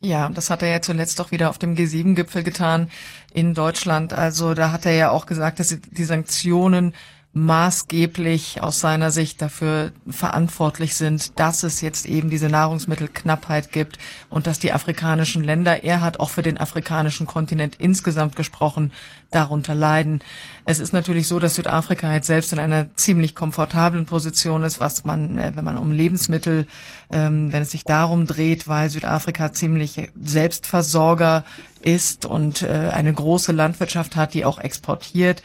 Ja, 0.00 0.28
das 0.28 0.50
hat 0.50 0.62
er 0.62 0.68
ja 0.68 0.82
zuletzt 0.82 1.20
auch 1.20 1.30
wieder 1.30 1.48
auf 1.48 1.58
dem 1.58 1.74
G7-Gipfel 1.74 2.42
getan 2.42 2.90
in 3.32 3.54
Deutschland. 3.54 4.12
Also 4.12 4.52
da 4.52 4.70
hat 4.70 4.84
er 4.84 4.92
ja 4.92 5.10
auch 5.10 5.24
gesagt, 5.24 5.60
dass 5.60 5.76
die 5.80 6.04
Sanktionen 6.04 6.94
maßgeblich 7.34 8.62
aus 8.62 8.78
seiner 8.78 9.10
Sicht 9.10 9.42
dafür 9.42 9.90
verantwortlich 10.08 10.94
sind, 10.94 11.38
dass 11.38 11.64
es 11.64 11.80
jetzt 11.80 12.06
eben 12.06 12.30
diese 12.30 12.48
Nahrungsmittelknappheit 12.48 13.72
gibt 13.72 13.98
und 14.30 14.46
dass 14.46 14.60
die 14.60 14.72
afrikanischen 14.72 15.42
Länder, 15.42 15.82
er 15.82 16.00
hat 16.00 16.20
auch 16.20 16.30
für 16.30 16.42
den 16.42 16.58
afrikanischen 16.58 17.26
Kontinent 17.26 17.74
insgesamt 17.80 18.36
gesprochen, 18.36 18.92
darunter 19.32 19.74
leiden. 19.74 20.20
Es 20.64 20.78
ist 20.78 20.92
natürlich 20.92 21.26
so, 21.26 21.40
dass 21.40 21.56
Südafrika 21.56 22.14
jetzt 22.14 22.28
selbst 22.28 22.52
in 22.52 22.60
einer 22.60 22.94
ziemlich 22.94 23.34
komfortablen 23.34 24.06
Position 24.06 24.62
ist, 24.62 24.78
was 24.78 25.04
man, 25.04 25.36
äh, 25.36 25.52
wenn 25.56 25.64
man 25.64 25.76
um 25.76 25.90
Lebensmittel, 25.90 26.68
ähm, 27.10 27.52
wenn 27.52 27.62
es 27.62 27.72
sich 27.72 27.82
darum 27.82 28.26
dreht, 28.26 28.68
weil 28.68 28.90
Südafrika 28.90 29.52
ziemlich 29.52 30.08
Selbstversorger 30.22 31.44
ist 31.82 32.26
und 32.26 32.62
äh, 32.62 32.90
eine 32.92 33.12
große 33.12 33.50
Landwirtschaft 33.50 34.14
hat, 34.14 34.34
die 34.34 34.44
auch 34.44 34.58
exportiert. 34.58 35.42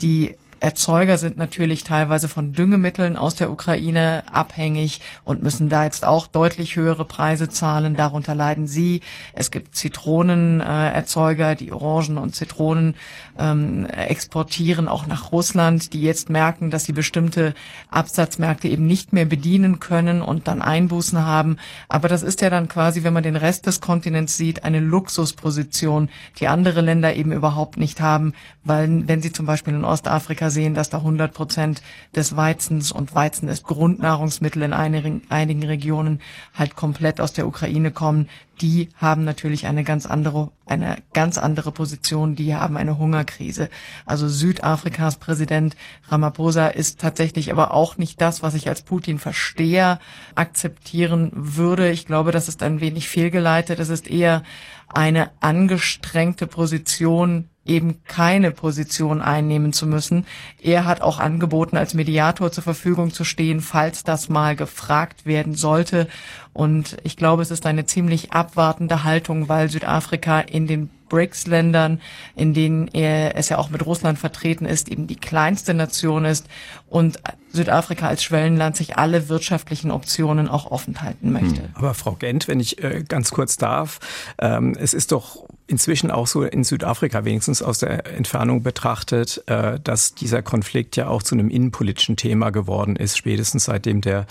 Die 0.00 0.36
Erzeuger 0.64 1.18
sind 1.18 1.36
natürlich 1.36 1.84
teilweise 1.84 2.26
von 2.26 2.54
Düngemitteln 2.54 3.18
aus 3.18 3.34
der 3.34 3.50
Ukraine 3.50 4.22
abhängig 4.32 5.02
und 5.22 5.42
müssen 5.42 5.68
da 5.68 5.84
jetzt 5.84 6.06
auch 6.06 6.26
deutlich 6.26 6.76
höhere 6.76 7.04
Preise 7.04 7.50
zahlen. 7.50 7.96
Darunter 7.96 8.34
leiden 8.34 8.66
sie. 8.66 9.02
Es 9.34 9.50
gibt 9.50 9.76
Zitronenerzeuger, 9.76 11.54
die 11.54 11.70
Orangen 11.70 12.16
und 12.16 12.34
Zitronen 12.34 12.94
ähm, 13.38 13.84
exportieren 13.84 14.88
auch 14.88 15.06
nach 15.06 15.32
Russland, 15.32 15.92
die 15.92 16.00
jetzt 16.00 16.30
merken, 16.30 16.70
dass 16.70 16.84
sie 16.84 16.92
bestimmte 16.92 17.52
Absatzmärkte 17.90 18.66
eben 18.68 18.86
nicht 18.86 19.12
mehr 19.12 19.26
bedienen 19.26 19.80
können 19.80 20.22
und 20.22 20.48
dann 20.48 20.62
Einbußen 20.62 21.26
haben. 21.26 21.58
Aber 21.90 22.08
das 22.08 22.22
ist 22.22 22.40
ja 22.40 22.48
dann 22.48 22.68
quasi, 22.68 23.02
wenn 23.02 23.12
man 23.12 23.22
den 23.22 23.36
Rest 23.36 23.66
des 23.66 23.82
Kontinents 23.82 24.38
sieht, 24.38 24.64
eine 24.64 24.80
Luxusposition, 24.80 26.08
die 26.40 26.48
andere 26.48 26.80
Länder 26.80 27.14
eben 27.14 27.32
überhaupt 27.32 27.76
nicht 27.76 28.00
haben, 28.00 28.32
weil 28.64 29.06
wenn 29.06 29.20
sie 29.20 29.30
zum 29.30 29.44
Beispiel 29.44 29.74
in 29.74 29.84
Ostafrika 29.84 30.53
sehen, 30.54 30.72
dass 30.72 30.88
da 30.88 30.98
100 30.98 31.34
Prozent 31.34 31.82
des 32.16 32.36
Weizens 32.36 32.90
und 32.90 33.14
Weizen 33.14 33.48
ist 33.48 33.64
Grundnahrungsmittel 33.64 34.62
in 34.62 34.72
einigen, 34.72 35.22
einigen 35.28 35.64
Regionen 35.64 36.20
halt 36.54 36.76
komplett 36.76 37.20
aus 37.20 37.34
der 37.34 37.46
Ukraine 37.46 37.90
kommen, 37.90 38.28
die 38.60 38.88
haben 38.96 39.24
natürlich 39.24 39.66
eine 39.66 39.84
ganz 39.84 40.06
andere, 40.06 40.50
eine 40.66 40.98
ganz 41.12 41.38
andere 41.38 41.72
Position, 41.72 42.36
die 42.36 42.54
haben 42.54 42.76
eine 42.76 42.98
Hungerkrise. 42.98 43.68
Also 44.06 44.28
Südafrikas 44.28 45.16
Präsident 45.16 45.76
Ramaphosa 46.08 46.68
ist 46.68 47.00
tatsächlich 47.00 47.50
aber 47.52 47.72
auch 47.72 47.96
nicht 47.96 48.20
das, 48.20 48.42
was 48.42 48.54
ich 48.54 48.68
als 48.68 48.82
Putin-Versteher 48.82 49.98
akzeptieren 50.34 51.30
würde. 51.34 51.90
Ich 51.90 52.06
glaube, 52.06 52.32
das 52.32 52.48
ist 52.48 52.62
ein 52.62 52.80
wenig 52.80 53.08
fehlgeleitet. 53.08 53.78
Es 53.78 53.88
ist 53.88 54.08
eher 54.08 54.42
eine 54.88 55.30
angestrengte 55.40 56.46
Position 56.46 57.48
eben 57.64 58.02
keine 58.04 58.50
Position 58.50 59.22
einnehmen 59.22 59.72
zu 59.72 59.86
müssen. 59.86 60.26
Er 60.60 60.84
hat 60.84 61.00
auch 61.00 61.18
angeboten, 61.18 61.76
als 61.76 61.94
Mediator 61.94 62.52
zur 62.52 62.62
Verfügung 62.62 63.12
zu 63.12 63.24
stehen, 63.24 63.60
falls 63.60 64.04
das 64.04 64.28
mal 64.28 64.54
gefragt 64.54 65.26
werden 65.26 65.54
sollte. 65.54 66.08
Und 66.54 66.96
ich 67.02 67.16
glaube, 67.16 67.42
es 67.42 67.50
ist 67.50 67.66
eine 67.66 67.84
ziemlich 67.84 68.32
abwartende 68.32 69.04
Haltung, 69.04 69.48
weil 69.48 69.68
Südafrika 69.68 70.40
in 70.40 70.66
den 70.66 70.88
BRICS-Ländern, 71.08 72.00
in 72.36 72.54
denen 72.54 72.88
er, 72.88 73.36
es 73.36 73.48
ja 73.48 73.58
auch 73.58 73.70
mit 73.70 73.84
Russland 73.84 74.18
vertreten 74.18 74.66
ist, 74.66 74.88
eben 74.88 75.06
die 75.06 75.16
kleinste 75.16 75.74
Nation 75.74 76.24
ist 76.24 76.46
und 76.88 77.18
Südafrika 77.52 78.08
als 78.08 78.24
Schwellenland 78.24 78.76
sich 78.76 78.96
alle 78.96 79.28
wirtschaftlichen 79.28 79.90
Optionen 79.90 80.48
auch 80.48 80.70
offen 80.70 81.00
halten 81.02 81.32
möchte. 81.32 81.68
Aber 81.74 81.94
Frau 81.94 82.12
Gent, 82.12 82.48
wenn 82.48 82.60
ich 82.60 82.76
ganz 83.08 83.30
kurz 83.30 83.56
darf, 83.56 84.00
ähm, 84.38 84.76
es 84.78 84.92
ist 84.92 85.12
doch 85.12 85.46
inzwischen 85.66 86.10
auch 86.10 86.26
so 86.26 86.42
in 86.42 86.62
Südafrika 86.62 87.24
wenigstens 87.24 87.62
aus 87.62 87.78
der 87.78 88.06
Entfernung 88.14 88.62
betrachtet, 88.62 89.42
dass 89.46 90.14
dieser 90.14 90.42
Konflikt 90.42 90.94
ja 90.96 91.08
auch 91.08 91.22
zu 91.22 91.34
einem 91.34 91.48
innenpolitischen 91.48 92.16
Thema 92.16 92.50
geworden 92.50 92.96
ist, 92.96 93.16
spätestens 93.16 93.64
seitdem 93.64 94.02
der 94.02 94.26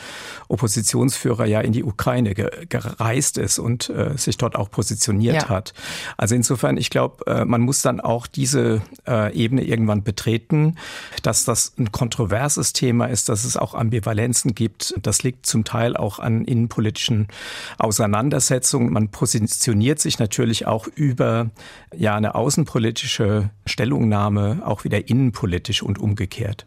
Oppositionsführer 0.48 1.46
ja 1.46 1.62
in 1.62 1.72
die 1.72 1.84
Ukraine 1.84 2.36
gereist 2.36 3.39
ist 3.39 3.58
und 3.58 3.92
sich 4.15 4.38
dort 4.38 4.56
auch 4.56 4.70
positioniert 4.70 5.44
ja. 5.44 5.50
hat. 5.50 5.74
Also 6.18 6.36
insofern, 6.36 6.62
ich 6.77 6.89
glaube, 6.89 7.25
äh, 7.27 7.46
man 7.46 7.62
muss 7.62 7.82
dann 7.82 8.00
auch 8.00 8.27
diese 8.27 8.82
Ebene 9.05 9.63
irgendwann 9.63 10.03
betreten, 10.03 10.77
dass 11.24 11.46
das 11.46 11.74
ein 11.77 11.91
kontroverses 11.91 12.74
Thema 12.74 13.08
ist, 13.08 13.27
dass 13.27 13.43
es 13.43 13.58
auch 13.58 13.74
Ambivalenzen 13.74 14.55
gibt. 14.55 14.96
Das 15.01 15.24
liegt 15.24 15.46
zum 15.46 15.65
Teil 15.65 15.98
auch 15.98 16.20
an 16.20 16.46
innenpolitischen 16.46 17.27
Auseinandersetzungen. 17.79 18.93
Man 18.93 19.10
positioniert 19.10 20.00
sich 20.00 20.20
natürlich 20.20 20.67
auch 20.67 20.88
über 20.88 21.13
über 21.13 21.50
ja 21.96 22.15
eine 22.15 22.36
außenpolitische 22.36 23.50
Stellungnahme 23.65 24.63
auch 24.65 24.84
wieder 24.84 25.08
innenpolitisch 25.08 25.84
und 25.84 26.00
umgekehrt. 26.00 26.65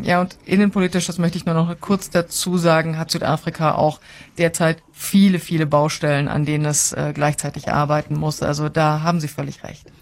Ja, 0.00 0.20
und 0.20 0.38
innenpolitisch, 0.46 1.06
das 1.06 1.18
möchte 1.18 1.36
ich 1.36 1.44
nur 1.44 1.54
noch 1.54 1.74
kurz 1.80 2.08
dazu 2.08 2.56
sagen, 2.56 2.98
hat 2.98 3.10
Südafrika 3.10 3.74
auch 3.74 4.00
derzeit 4.38 4.82
viele, 4.92 5.38
viele 5.38 5.66
Baustellen, 5.66 6.28
an 6.28 6.44
denen 6.44 6.64
es 6.64 6.92
äh, 6.92 7.12
gleichzeitig 7.14 7.68
arbeiten 7.68 8.16
muss. 8.16 8.42
Also 8.42 8.68
da 8.68 9.02
haben 9.02 9.20
Sie 9.20 9.28
völlig 9.28 9.64
recht. 9.64 9.92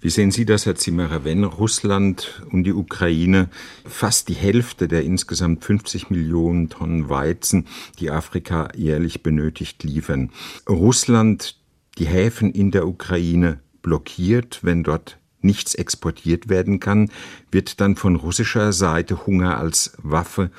Wie 0.00 0.10
sehen 0.10 0.30
Sie 0.30 0.44
das, 0.44 0.66
Herr 0.66 0.74
Zimmerer, 0.74 1.24
wenn 1.24 1.44
Russland 1.44 2.42
und 2.50 2.64
die 2.64 2.72
Ukraine 2.72 3.48
fast 3.86 4.28
die 4.28 4.34
Hälfte 4.34 4.88
der 4.88 5.04
insgesamt 5.04 5.64
50 5.64 6.10
Millionen 6.10 6.68
Tonnen 6.68 7.08
Weizen, 7.08 7.66
die 7.98 8.10
Afrika 8.10 8.68
jährlich 8.74 9.22
benötigt, 9.22 9.82
liefern? 9.84 10.30
Russland 10.68 11.56
die 11.98 12.06
Häfen 12.06 12.52
in 12.52 12.70
der 12.70 12.86
Ukraine 12.86 13.60
blockiert, 13.80 14.60
wenn 14.62 14.82
dort 14.82 15.18
nichts 15.46 15.74
exportiert 15.74 16.48
werden 16.48 16.80
kann, 16.80 17.10
wird 17.50 17.80
dann 17.80 17.96
von 17.96 18.16
russischer 18.16 18.72
Seite 18.72 19.26
Hunger 19.26 19.58
als 19.58 19.96
Waffe 20.02 20.50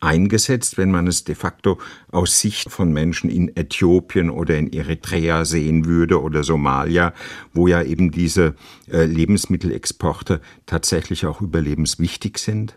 eingesetzt, 0.00 0.78
wenn 0.78 0.90
man 0.90 1.06
es 1.06 1.24
de 1.24 1.34
facto 1.34 1.78
aus 2.10 2.40
Sicht 2.40 2.70
von 2.70 2.92
Menschen 2.92 3.30
in 3.30 3.56
Äthiopien 3.56 4.30
oder 4.30 4.56
in 4.56 4.72
Eritrea 4.72 5.44
sehen 5.44 5.84
würde 5.84 6.20
oder 6.20 6.44
Somalia, 6.44 7.12
wo 7.52 7.66
ja 7.66 7.82
eben 7.82 8.10
diese 8.10 8.54
äh, 8.90 9.04
Lebensmittelexporte 9.04 10.40
tatsächlich 10.66 11.26
auch 11.26 11.40
überlebenswichtig 11.40 12.38
sind? 12.38 12.76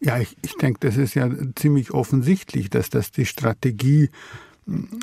Ja, 0.00 0.18
ich, 0.18 0.36
ich 0.42 0.54
denke, 0.56 0.80
das 0.80 0.96
ist 0.96 1.14
ja 1.14 1.28
ziemlich 1.54 1.90
offensichtlich, 1.90 2.70
dass 2.70 2.90
das 2.90 3.10
die 3.10 3.26
Strategie 3.26 4.10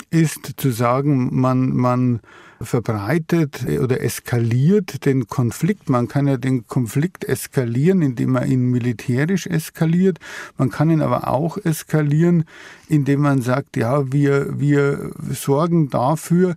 ist 0.10 0.53
zu 0.57 0.72
sagen, 0.72 1.29
man, 1.39 1.75
man 1.75 2.19
verbreitet 2.63 3.65
oder 3.82 4.01
eskaliert 4.01 5.05
den 5.05 5.27
Konflikt. 5.27 5.89
Man 5.89 6.08
kann 6.08 6.27
ja 6.27 6.38
den 6.38 6.67
Konflikt 6.67 7.24
eskalieren, 7.25 8.01
indem 8.01 8.32
man 8.32 8.50
ihn 8.50 8.70
militärisch 8.70 9.48
eskaliert. 9.48 10.20
Man 10.58 10.70
kann 10.70 10.89
ihn 10.89 11.01
aber 11.01 11.27
auch 11.27 11.58
eskalieren, 11.58 12.46
indem 12.88 13.22
man 13.22 13.41
sagt, 13.41 13.77
ja, 13.77 14.12
wir, 14.12 14.60
wir 14.60 15.12
sorgen 15.32 15.89
dafür, 15.89 16.55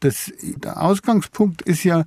dass 0.00 0.32
der 0.40 0.82
Ausgangspunkt 0.82 1.62
ist 1.62 1.84
ja, 1.84 2.04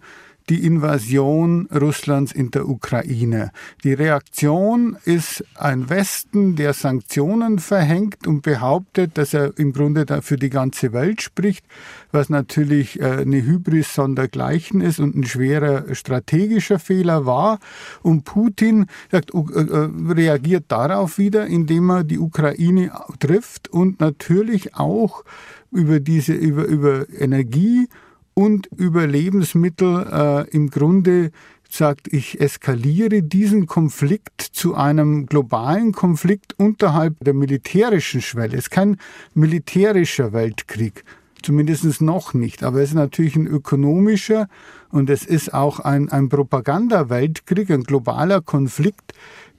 die 0.50 0.66
Invasion 0.66 1.68
Russlands 1.74 2.32
in 2.32 2.52
der 2.52 2.68
Ukraine. 2.68 3.52
Die 3.84 3.94
Reaktion 3.94 4.98
ist 5.06 5.44
ein 5.56 5.90
Westen, 5.90 6.56
der 6.56 6.74
Sanktionen 6.74 7.60
verhängt 7.60 8.28
und 8.28 8.42
behauptet, 8.42 9.18
dass 9.18 9.34
er 9.34 9.58
im 9.58 9.74
Grunde 9.74 10.06
für 10.22 10.38
die 10.38 10.50
ganze 10.50 10.94
Welt 10.94 11.22
spricht, 11.22 11.66
was 12.12 12.30
natürlich 12.30 13.00
äh, 13.00 13.06
eine 13.06 13.44
Hybris 13.44 13.94
sondergleichen 13.94 14.82
ist 14.82 15.00
und 15.00 15.16
ein 15.16 15.26
schwerer 15.26 15.96
strategischer 15.96 16.80
Fehler 16.80 17.26
war. 17.26 17.60
Und 18.04 18.24
Putin 18.24 18.86
sagt, 19.12 19.34
äh, 19.34 19.38
äh, 19.38 19.90
reagiert 20.08 20.66
darauf 20.68 21.18
wieder, 21.18 21.48
indem 21.48 21.90
er 21.90 22.04
die 22.04 22.20
Ukraine 22.20 22.92
trifft 23.20 23.68
und 23.68 24.00
natürlich 24.00 24.76
auch 24.76 25.24
über 25.72 26.00
diese 26.00 26.34
über 26.34 26.66
über 26.66 27.08
Energie 27.10 27.88
und 28.36 28.68
über 28.76 29.08
Lebensmittel 29.08 30.06
äh, 30.12 30.50
im 30.52 30.70
Grunde 30.70 31.32
sagt, 31.70 32.14
ich 32.14 32.40
eskaliere 32.40 33.24
diesen 33.24 33.66
Konflikt 33.66 34.42
zu 34.42 34.76
einem 34.76 35.26
globalen 35.26 35.92
Konflikt 35.94 36.54
unterhalb 36.58 37.16
der 37.22 37.34
militärischen 37.34 38.22
Schwelle. 38.22 38.54
Es 38.54 38.66
ist 38.66 38.72
kein 38.72 38.98
militärischer 39.34 40.32
Weltkrieg, 40.32 41.04
zumindest 41.42 42.02
noch 42.02 42.34
nicht, 42.34 42.64
aber 42.64 42.82
es 42.82 42.90
ist 42.90 42.96
natürlich 42.96 43.36
ein 43.36 43.48
ökonomischer 43.48 44.48
und 44.90 45.10
es 45.10 45.26
ist 45.26 45.54
auch 45.54 45.80
ein, 45.80 46.10
ein 46.10 46.30
Propaganda-Weltkrieg, 46.30 47.72
ein 47.72 47.84
globaler 47.84 48.42
Konflikt, 48.42 49.14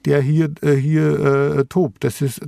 der 0.05 0.21
hier, 0.21 0.51
äh, 0.61 0.75
hier 0.75 1.19
äh, 1.19 1.65
tobt. 1.65 2.03
Das 2.03 2.21
ist 2.21 2.41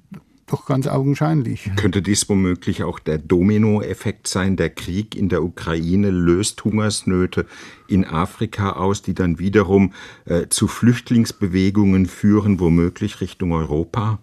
doch 0.51 0.65
ganz 0.65 0.87
augenscheinlich. 0.87 1.69
Könnte 1.75 2.01
dies 2.01 2.27
womöglich 2.29 2.83
auch 2.83 2.99
der 2.99 3.17
Dominoeffekt 3.17 4.27
sein? 4.27 4.57
Der 4.57 4.69
Krieg 4.69 5.15
in 5.15 5.29
der 5.29 5.43
Ukraine 5.43 6.09
löst 6.09 6.63
Hungersnöte 6.63 7.45
in 7.87 8.05
Afrika 8.05 8.73
aus, 8.73 9.01
die 9.01 9.13
dann 9.13 9.39
wiederum 9.39 9.93
äh, 10.25 10.47
zu 10.49 10.67
Flüchtlingsbewegungen 10.67 12.05
führen, 12.05 12.59
womöglich 12.59 13.21
Richtung 13.21 13.51
Europa? 13.51 14.19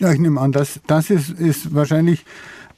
Ja, 0.00 0.12
ich 0.12 0.18
nehme 0.18 0.40
an, 0.40 0.52
das, 0.52 0.80
das 0.86 1.10
ist, 1.10 1.30
ist 1.30 1.74
wahrscheinlich 1.74 2.24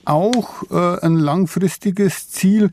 auch 0.05 0.71
äh, 0.71 1.01
ein 1.05 1.17
langfristiges 1.17 2.31
Ziel. 2.31 2.71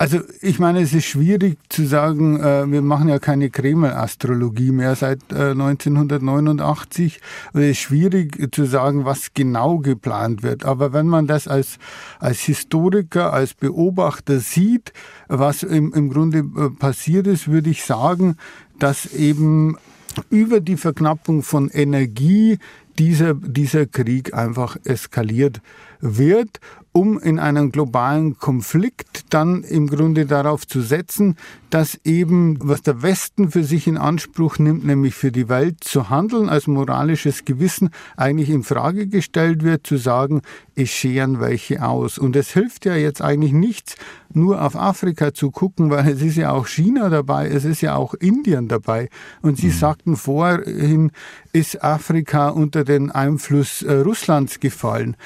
Also 0.00 0.20
ich 0.40 0.58
meine, 0.58 0.80
es 0.80 0.94
ist 0.94 1.04
schwierig 1.04 1.58
zu 1.68 1.84
sagen, 1.84 2.40
äh, 2.40 2.64
wir 2.72 2.80
machen 2.80 3.10
ja 3.10 3.18
keine 3.18 3.50
Kreml-Astrologie 3.50 4.70
mehr 4.70 4.96
seit 4.96 5.30
äh, 5.30 5.50
1989. 5.50 7.20
Es 7.52 7.60
ist 7.60 7.78
schwierig 7.80 8.48
zu 8.54 8.64
sagen, 8.64 9.04
was 9.04 9.34
genau 9.34 9.76
geplant 9.76 10.42
wird. 10.42 10.64
Aber 10.64 10.94
wenn 10.94 11.06
man 11.06 11.26
das 11.26 11.46
als, 11.46 11.76
als 12.18 12.40
Historiker, 12.40 13.34
als 13.34 13.52
Beobachter 13.52 14.40
sieht, 14.40 14.94
was 15.28 15.64
im, 15.64 15.92
im 15.92 16.08
Grunde 16.08 16.38
äh, 16.38 16.70
passiert 16.70 17.26
ist, 17.26 17.48
würde 17.48 17.68
ich 17.68 17.84
sagen, 17.84 18.36
dass 18.78 19.04
eben 19.12 19.76
über 20.30 20.60
die 20.60 20.78
Verknappung 20.78 21.42
von 21.42 21.68
Energie 21.68 22.58
dieser, 22.98 23.34
dieser 23.34 23.84
Krieg 23.84 24.32
einfach 24.32 24.78
eskaliert 24.84 25.60
wird 26.00 26.58
um 26.92 27.18
in 27.20 27.38
einem 27.38 27.70
globalen 27.70 28.36
Konflikt 28.38 29.32
dann 29.32 29.62
im 29.62 29.86
Grunde 29.86 30.26
darauf 30.26 30.66
zu 30.66 30.80
setzen, 30.80 31.36
dass 31.70 32.00
eben, 32.04 32.58
was 32.60 32.82
der 32.82 33.02
Westen 33.02 33.50
für 33.50 33.62
sich 33.62 33.86
in 33.86 33.96
Anspruch 33.96 34.58
nimmt, 34.58 34.84
nämlich 34.84 35.14
für 35.14 35.30
die 35.30 35.48
Welt 35.48 35.84
zu 35.84 36.10
handeln, 36.10 36.48
als 36.48 36.66
moralisches 36.66 37.44
Gewissen 37.44 37.90
eigentlich 38.16 38.50
in 38.50 38.64
Frage 38.64 39.06
gestellt 39.06 39.62
wird, 39.62 39.86
zu 39.86 39.96
sagen, 39.96 40.42
es 40.74 40.90
scheren 40.90 41.40
welche 41.40 41.84
aus. 41.84 42.18
Und 42.18 42.34
es 42.34 42.52
hilft 42.52 42.86
ja 42.86 42.96
jetzt 42.96 43.22
eigentlich 43.22 43.52
nichts, 43.52 43.94
nur 44.32 44.62
auf 44.62 44.76
Afrika 44.76 45.32
zu 45.32 45.50
gucken, 45.50 45.90
weil 45.90 46.08
es 46.08 46.22
ist 46.22 46.36
ja 46.36 46.50
auch 46.50 46.66
China 46.66 47.08
dabei, 47.08 47.48
es 47.48 47.64
ist 47.64 47.80
ja 47.80 47.94
auch 47.94 48.14
Indien 48.14 48.68
dabei. 48.68 49.08
Und 49.42 49.58
Sie 49.58 49.68
mhm. 49.68 49.72
sagten 49.72 50.16
vorhin, 50.16 51.12
ist 51.52 51.82
Afrika 51.82 52.48
unter 52.48 52.84
den 52.84 53.10
Einfluss 53.10 53.82
äh, 53.82 53.92
Russlands 53.92 54.60
gefallen. 54.60 55.16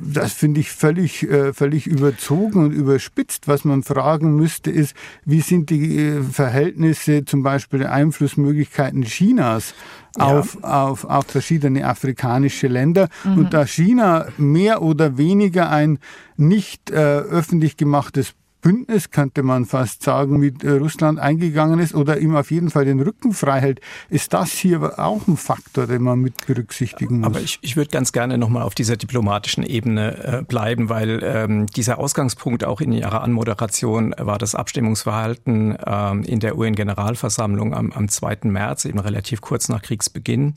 Das 0.00 0.32
finde 0.32 0.60
ich 0.60 0.70
völlig, 0.78 1.28
äh, 1.28 1.52
völlig 1.52 1.86
überzogen 1.86 2.64
und 2.64 2.72
überspitzt. 2.72 3.48
Was 3.48 3.64
man 3.64 3.82
fragen 3.82 4.36
müsste, 4.36 4.70
ist, 4.70 4.94
wie 5.24 5.40
sind 5.40 5.70
die 5.70 5.98
äh, 5.98 6.22
Verhältnisse, 6.22 7.24
zum 7.24 7.42
Beispiel 7.42 7.80
der 7.80 7.92
Einflussmöglichkeiten 7.92 9.02
Chinas 9.02 9.74
auf, 10.16 10.58
ja. 10.62 10.84
auf, 10.84 11.04
auf 11.04 11.26
verschiedene 11.26 11.84
afrikanische 11.86 12.68
Länder. 12.68 13.08
Mhm. 13.24 13.38
Und 13.38 13.54
da 13.54 13.66
China 13.66 14.28
mehr 14.38 14.80
oder 14.82 15.18
weniger 15.18 15.68
ein 15.70 15.98
nicht 16.36 16.90
äh, 16.90 16.94
öffentlich 16.94 17.76
gemachtes 17.76 18.34
Bündnis, 18.60 19.10
könnte 19.10 19.42
man 19.42 19.66
fast 19.66 20.02
sagen, 20.02 20.38
mit 20.38 20.64
äh, 20.64 20.70
Russland 20.70 21.18
eingegangen 21.18 21.78
ist 21.78 21.94
oder 21.94 22.18
ihm 22.18 22.34
auf 22.34 22.50
jeden 22.50 22.70
Fall 22.70 22.84
den 22.84 23.00
Rücken 23.00 23.32
frei 23.32 23.60
hält. 23.60 23.80
Ist 24.10 24.32
das 24.32 24.50
hier 24.52 24.98
auch 24.98 25.26
ein 25.28 25.36
Faktor, 25.36 25.86
den 25.86 26.02
man 26.02 26.18
mit 26.20 26.46
berücksichtigen 26.46 27.20
muss? 27.20 27.26
Aber 27.26 27.40
ich, 27.40 27.58
ich 27.62 27.76
würde 27.76 27.90
ganz 27.90 28.12
gerne 28.12 28.36
nochmal 28.36 28.62
auf 28.62 28.74
dieser 28.74 28.96
diplomatischen 28.96 29.62
Ebene 29.62 30.24
äh, 30.24 30.42
bleiben, 30.42 30.88
weil 30.88 31.20
ähm, 31.22 31.66
dieser 31.66 31.98
Ausgangspunkt 31.98 32.64
auch 32.64 32.80
in 32.80 32.92
Ihrer 32.92 33.22
Anmoderation 33.22 34.14
war 34.18 34.38
das 34.38 34.54
Abstimmungsverhalten 34.54 35.76
ähm, 35.86 36.22
in 36.24 36.40
der 36.40 36.58
UN-Generalversammlung 36.58 37.74
am, 37.74 37.92
am 37.92 38.08
2. 38.08 38.38
März, 38.44 38.86
eben 38.86 38.98
relativ 38.98 39.40
kurz 39.40 39.68
nach 39.68 39.82
Kriegsbeginn. 39.82 40.54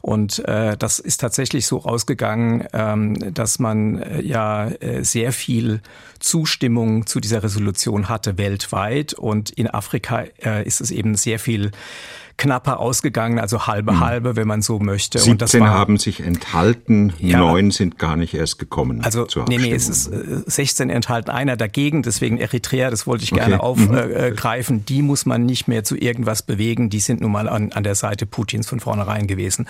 Und 0.00 0.38
äh, 0.46 0.76
das 0.76 1.00
ist 1.00 1.20
tatsächlich 1.20 1.66
so 1.66 1.84
ausgegangen, 1.84 2.66
ähm, 2.72 3.34
dass 3.34 3.58
man 3.58 3.98
äh, 3.98 4.22
ja 4.22 4.68
äh, 4.68 5.02
sehr 5.02 5.32
viel 5.32 5.80
Zustimmung 6.20 7.06
zu 7.06 7.20
dieser 7.20 7.31
Resolution 7.40 8.08
hatte 8.08 8.38
weltweit. 8.38 9.14
Und 9.14 9.50
in 9.50 9.68
Afrika 9.68 10.24
äh, 10.44 10.66
ist 10.66 10.80
es 10.80 10.90
eben 10.90 11.14
sehr 11.14 11.38
viel 11.38 11.70
knapper 12.36 12.80
ausgegangen, 12.80 13.38
also 13.38 13.66
halbe 13.66 13.92
hm. 13.92 14.00
halbe, 14.00 14.36
wenn 14.36 14.48
man 14.48 14.62
so 14.62 14.78
möchte. 14.78 15.18
17 15.18 15.32
und 15.32 15.42
das 15.42 15.58
war, 15.58 15.70
haben 15.70 15.98
sich 15.98 16.20
enthalten, 16.20 17.12
ja, 17.18 17.38
neun 17.38 17.70
sind 17.70 17.98
gar 17.98 18.16
nicht 18.16 18.34
erst 18.34 18.58
gekommen. 18.58 19.02
Also 19.02 19.26
nee, 19.48 19.58
nee, 19.58 19.72
es 19.72 19.88
ist 19.88 20.08
äh, 20.08 20.42
16 20.46 20.90
enthalten, 20.90 21.30
einer 21.30 21.56
dagegen, 21.56 22.02
deswegen 22.02 22.38
Eritrea, 22.38 22.90
das 22.90 23.06
wollte 23.06 23.24
ich 23.24 23.30
gerne 23.30 23.60
okay. 23.60 23.84
aufgreifen, 23.90 24.76
mhm. 24.76 24.82
äh, 24.82 24.84
die 24.86 25.02
muss 25.02 25.26
man 25.26 25.46
nicht 25.46 25.68
mehr 25.68 25.84
zu 25.84 25.96
irgendwas 25.96 26.42
bewegen, 26.42 26.90
die 26.90 27.00
sind 27.00 27.20
nun 27.20 27.32
mal 27.32 27.48
an, 27.48 27.72
an 27.72 27.82
der 27.82 27.94
Seite 27.94 28.26
Putins 28.26 28.68
von 28.68 28.80
vornherein 28.80 29.26
gewesen 29.26 29.66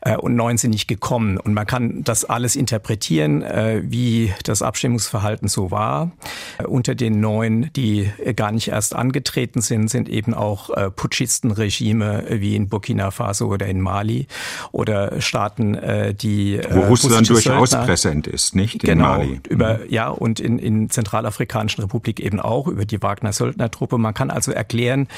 äh, 0.00 0.16
und 0.16 0.34
neun 0.36 0.56
sind 0.56 0.70
nicht 0.70 0.88
gekommen. 0.88 1.38
Und 1.38 1.54
man 1.54 1.66
kann 1.66 2.04
das 2.04 2.24
alles 2.24 2.56
interpretieren, 2.56 3.42
äh, 3.42 3.82
wie 3.84 4.32
das 4.44 4.62
Abstimmungsverhalten 4.62 5.48
so 5.48 5.70
war. 5.70 6.12
Äh, 6.58 6.64
unter 6.64 6.94
den 6.94 7.20
neun, 7.20 7.70
die 7.76 8.10
gar 8.36 8.52
nicht 8.52 8.68
erst 8.68 8.94
angetreten 8.94 9.60
sind, 9.60 9.88
sind 9.88 10.08
eben 10.08 10.34
auch 10.34 10.70
äh, 10.70 10.90
Putschistenregime 10.90 12.03
Regime 12.04 12.40
wie 12.44 12.56
in 12.56 12.68
Burkina 12.68 13.10
Faso 13.10 13.46
oder 13.46 13.66
in 13.66 13.80
Mali 13.80 14.26
oder 14.72 15.20
Staaten, 15.20 15.74
äh, 15.74 16.14
die 16.14 16.60
wo 16.70 16.80
äh, 16.80 16.86
Russland 16.86 17.28
durchaus 17.28 17.70
Söldner, 17.70 17.86
präsent 17.86 18.26
ist, 18.26 18.54
nicht 18.54 18.84
in 18.84 18.90
genau, 18.90 19.18
Mali. 19.18 19.40
Über 19.48 19.78
mhm. 19.78 19.84
ja 19.88 20.08
und 20.08 20.40
in 20.40 20.58
in 20.58 20.90
Zentralafrikanischen 20.90 21.82
Republik 21.82 22.20
eben 22.20 22.40
auch 22.40 22.66
über 22.66 22.84
die 22.84 23.02
Wagner 23.02 23.32
Söldnertruppe. 23.32 23.98
Man 23.98 24.14
kann 24.14 24.30
also 24.30 24.52
erklären 24.52 25.08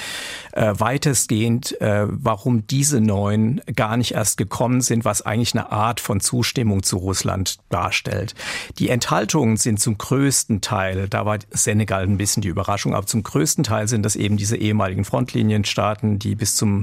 äh, 0.53 0.73
weitestgehend, 0.77 1.77
warum 1.81 2.67
diese 2.67 3.01
neun 3.01 3.61
gar 3.75 3.97
nicht 3.97 4.13
erst 4.13 4.37
gekommen 4.37 4.81
sind, 4.81 5.05
was 5.05 5.23
eigentlich 5.23 5.55
eine 5.55 5.73
Art 5.73 6.01
von 6.01 6.21
Zustimmung 6.21 6.83
zu 6.83 6.99
Russland 6.99 7.59
darstellt. 7.69 8.35
Die 8.79 8.89
Enthaltungen 8.89 9.57
sind 9.57 9.81
zum 9.81 9.99
größten 9.99 10.61
Teil, 10.61 11.09
da 11.09 11.27
war 11.27 11.39
Senegal 11.51 12.03
ein 12.03 12.19
bisschen 12.19 12.43
die 12.43 12.49
Überraschung, 12.49 12.95
aber 12.95 13.07
zum 13.07 13.23
größten 13.23 13.65
Teil 13.65 13.89
sind 13.89 14.05
das 14.05 14.17
eben 14.17 14.37
diese 14.37 14.57
ehemaligen 14.57 15.05
Frontlinienstaaten, 15.05 16.19
die 16.19 16.35
bis 16.35 16.57
zum 16.57 16.76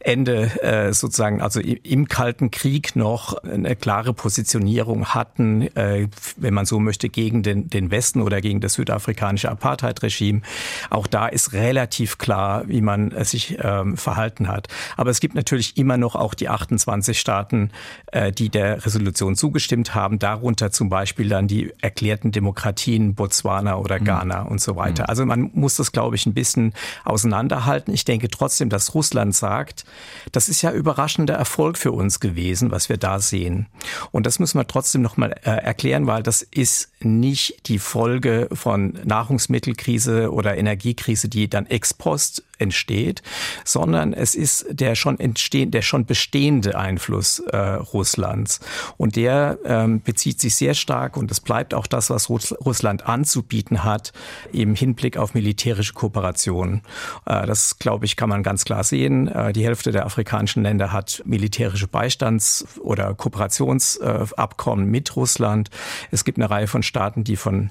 Ende 0.00 0.62
äh, 0.62 0.92
sozusagen, 0.92 1.40
also 1.40 1.60
im 1.60 2.08
Kalten 2.08 2.50
Krieg 2.50 2.96
noch 2.96 3.34
eine 3.42 3.76
klare 3.76 4.14
Positionierung 4.14 5.06
hatten, 5.06 5.62
äh, 5.76 6.08
wenn 6.36 6.54
man 6.54 6.66
so 6.66 6.78
möchte, 6.80 7.08
gegen 7.08 7.42
den, 7.42 7.68
den 7.68 7.90
Westen 7.90 8.22
oder 8.22 8.40
gegen 8.40 8.60
das 8.60 8.74
südafrikanische 8.74 9.50
Apartheid-Regime. 9.50 10.42
Auch 10.90 11.06
da 11.06 11.26
ist 11.26 11.52
relativ 11.52 12.18
klar, 12.18 12.64
wie 12.66 12.80
man 12.80 13.12
äh, 13.12 13.24
sich 13.24 13.58
ähm, 13.60 13.96
verhalten 13.96 14.48
hat. 14.48 14.68
Aber 14.96 15.10
es 15.10 15.20
gibt 15.20 15.34
natürlich 15.34 15.76
immer 15.76 15.96
noch 15.96 16.14
auch 16.14 16.34
die 16.34 16.48
28 16.48 17.18
Staaten, 17.18 17.70
äh, 18.12 18.32
die 18.32 18.48
der 18.48 18.84
Resolution 18.84 19.36
zugestimmt 19.36 19.94
haben, 19.94 20.18
darunter 20.18 20.70
zum 20.70 20.88
Beispiel 20.88 21.28
dann 21.28 21.48
die 21.48 21.72
erklärten 21.80 22.32
Demokratien 22.32 23.14
Botswana 23.14 23.76
oder 23.76 24.00
mhm. 24.00 24.04
Ghana 24.04 24.44
mhm. 24.44 24.50
und 24.50 24.60
so 24.60 24.76
weiter. 24.76 25.04
Mhm. 25.04 25.08
Also 25.08 25.26
man 25.26 25.50
muss 25.54 25.76
das, 25.76 25.92
glaube 25.92 26.16
ich, 26.16 26.26
ein 26.26 26.34
bisschen 26.34 26.72
auseinanderhalten. 27.04 27.92
Ich 27.92 28.04
denke 28.04 28.28
trotzdem, 28.28 28.68
dass 28.68 28.94
Russland 28.94 29.25
Russland 29.26 29.34
sagt, 29.34 29.84
das 30.32 30.48
ist 30.48 30.62
ja 30.62 30.72
überraschender 30.72 31.34
Erfolg 31.34 31.78
für 31.78 31.92
uns 31.92 32.20
gewesen, 32.20 32.70
was 32.70 32.88
wir 32.88 32.96
da 32.96 33.18
sehen. 33.18 33.66
Und 34.12 34.26
das 34.26 34.38
müssen 34.38 34.58
wir 34.58 34.66
trotzdem 34.66 35.02
nochmal 35.02 35.32
äh, 35.44 35.50
erklären, 35.50 36.06
weil 36.06 36.22
das 36.22 36.42
ist 36.42 36.90
nicht 37.00 37.68
die 37.68 37.78
Folge 37.78 38.48
von 38.52 38.98
Nahrungsmittelkrise 39.04 40.32
oder 40.32 40.56
Energiekrise, 40.56 41.28
die 41.28 41.48
dann 41.48 41.66
ex 41.66 41.94
post 41.94 42.44
entsteht, 42.58 43.22
sondern 43.64 44.12
es 44.12 44.34
ist 44.34 44.66
der 44.70 44.94
schon 44.94 45.18
entstehende, 45.20 45.76
der 45.76 45.82
schon 45.82 46.06
bestehende 46.06 46.78
Einfluss 46.78 47.40
äh, 47.40 47.56
Russlands. 47.56 48.60
Und 48.96 49.16
der 49.16 49.58
ähm, 49.64 50.00
bezieht 50.02 50.40
sich 50.40 50.54
sehr 50.54 50.74
stark, 50.74 51.16
und 51.16 51.30
es 51.30 51.40
bleibt 51.40 51.74
auch 51.74 51.86
das, 51.86 52.10
was 52.10 52.28
Russ 52.28 52.54
Russland 52.64 53.06
anzubieten 53.06 53.84
hat, 53.84 54.12
im 54.52 54.74
Hinblick 54.74 55.16
auf 55.16 55.34
militärische 55.34 55.92
Kooperation. 55.92 56.82
Äh, 57.26 57.46
das, 57.46 57.78
glaube 57.78 58.06
ich, 58.06 58.16
kann 58.16 58.28
man 58.28 58.42
ganz 58.42 58.64
klar 58.64 58.84
sehen. 58.84 59.28
Äh, 59.28 59.52
die 59.52 59.64
Hälfte 59.64 59.92
der 59.92 60.06
afrikanischen 60.06 60.62
Länder 60.62 60.92
hat 60.92 61.22
militärische 61.26 61.88
Beistands- 61.88 62.64
oder 62.80 63.14
Kooperationsabkommen 63.14 64.90
mit 64.90 65.16
Russland. 65.16 65.70
Es 66.10 66.24
gibt 66.24 66.38
eine 66.38 66.48
Reihe 66.48 66.66
von 66.66 66.82
Staaten, 66.82 67.24
die 67.24 67.36
von 67.36 67.70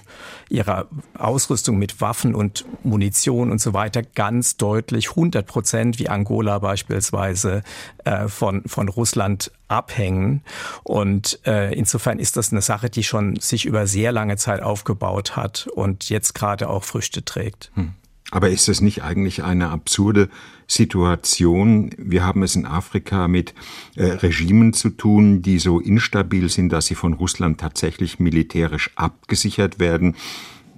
ihrer 0.50 0.88
Ausrüstung 1.18 1.78
mit 1.78 2.02
Waffen 2.02 2.36
und 2.36 2.66
Munition 2.84 3.52
und 3.52 3.60
so 3.60 3.74
weiter 3.74 4.04
ganz 4.04 4.58
deutlich 4.58 4.75
deutlich 4.76 5.12
100 5.12 5.48
Prozent 5.48 6.00
wie 6.00 6.10
Angola 6.10 6.60
beispielsweise 6.60 7.64
äh, 8.04 8.28
von, 8.28 8.64
von 8.66 8.90
Russland 8.90 9.52
abhängen. 9.70 10.42
Und 10.84 11.40
äh, 11.46 11.74
insofern 11.74 12.20
ist 12.20 12.36
das 12.36 12.52
eine 12.52 12.62
Sache, 12.62 12.90
die 12.90 13.04
schon 13.04 13.38
sich 13.38 13.66
über 13.66 13.88
sehr 13.88 14.12
lange 14.12 14.36
Zeit 14.36 14.62
aufgebaut 14.62 15.38
hat 15.38 15.68
und 15.74 16.10
jetzt 16.10 16.36
gerade 16.36 16.68
auch 16.68 16.84
Früchte 16.84 17.24
trägt. 17.24 17.72
Hm. 17.76 17.94
Aber 18.32 18.50
ist 18.50 18.68
das 18.68 18.82
nicht 18.82 19.02
eigentlich 19.02 19.44
eine 19.44 19.70
absurde 19.70 20.30
Situation? 20.68 21.92
Wir 21.98 22.26
haben 22.26 22.44
es 22.44 22.56
in 22.56 22.66
Afrika 22.66 23.30
mit 23.30 23.54
äh, 23.96 24.06
Regimen 24.06 24.74
zu 24.74 24.90
tun, 24.90 25.42
die 25.42 25.58
so 25.58 25.80
instabil 25.80 26.50
sind, 26.50 26.70
dass 26.70 26.88
sie 26.88 26.96
von 26.96 27.14
Russland 27.14 27.62
tatsächlich 27.62 28.20
militärisch 28.20 28.90
abgesichert 28.96 29.80
werden 29.80 30.16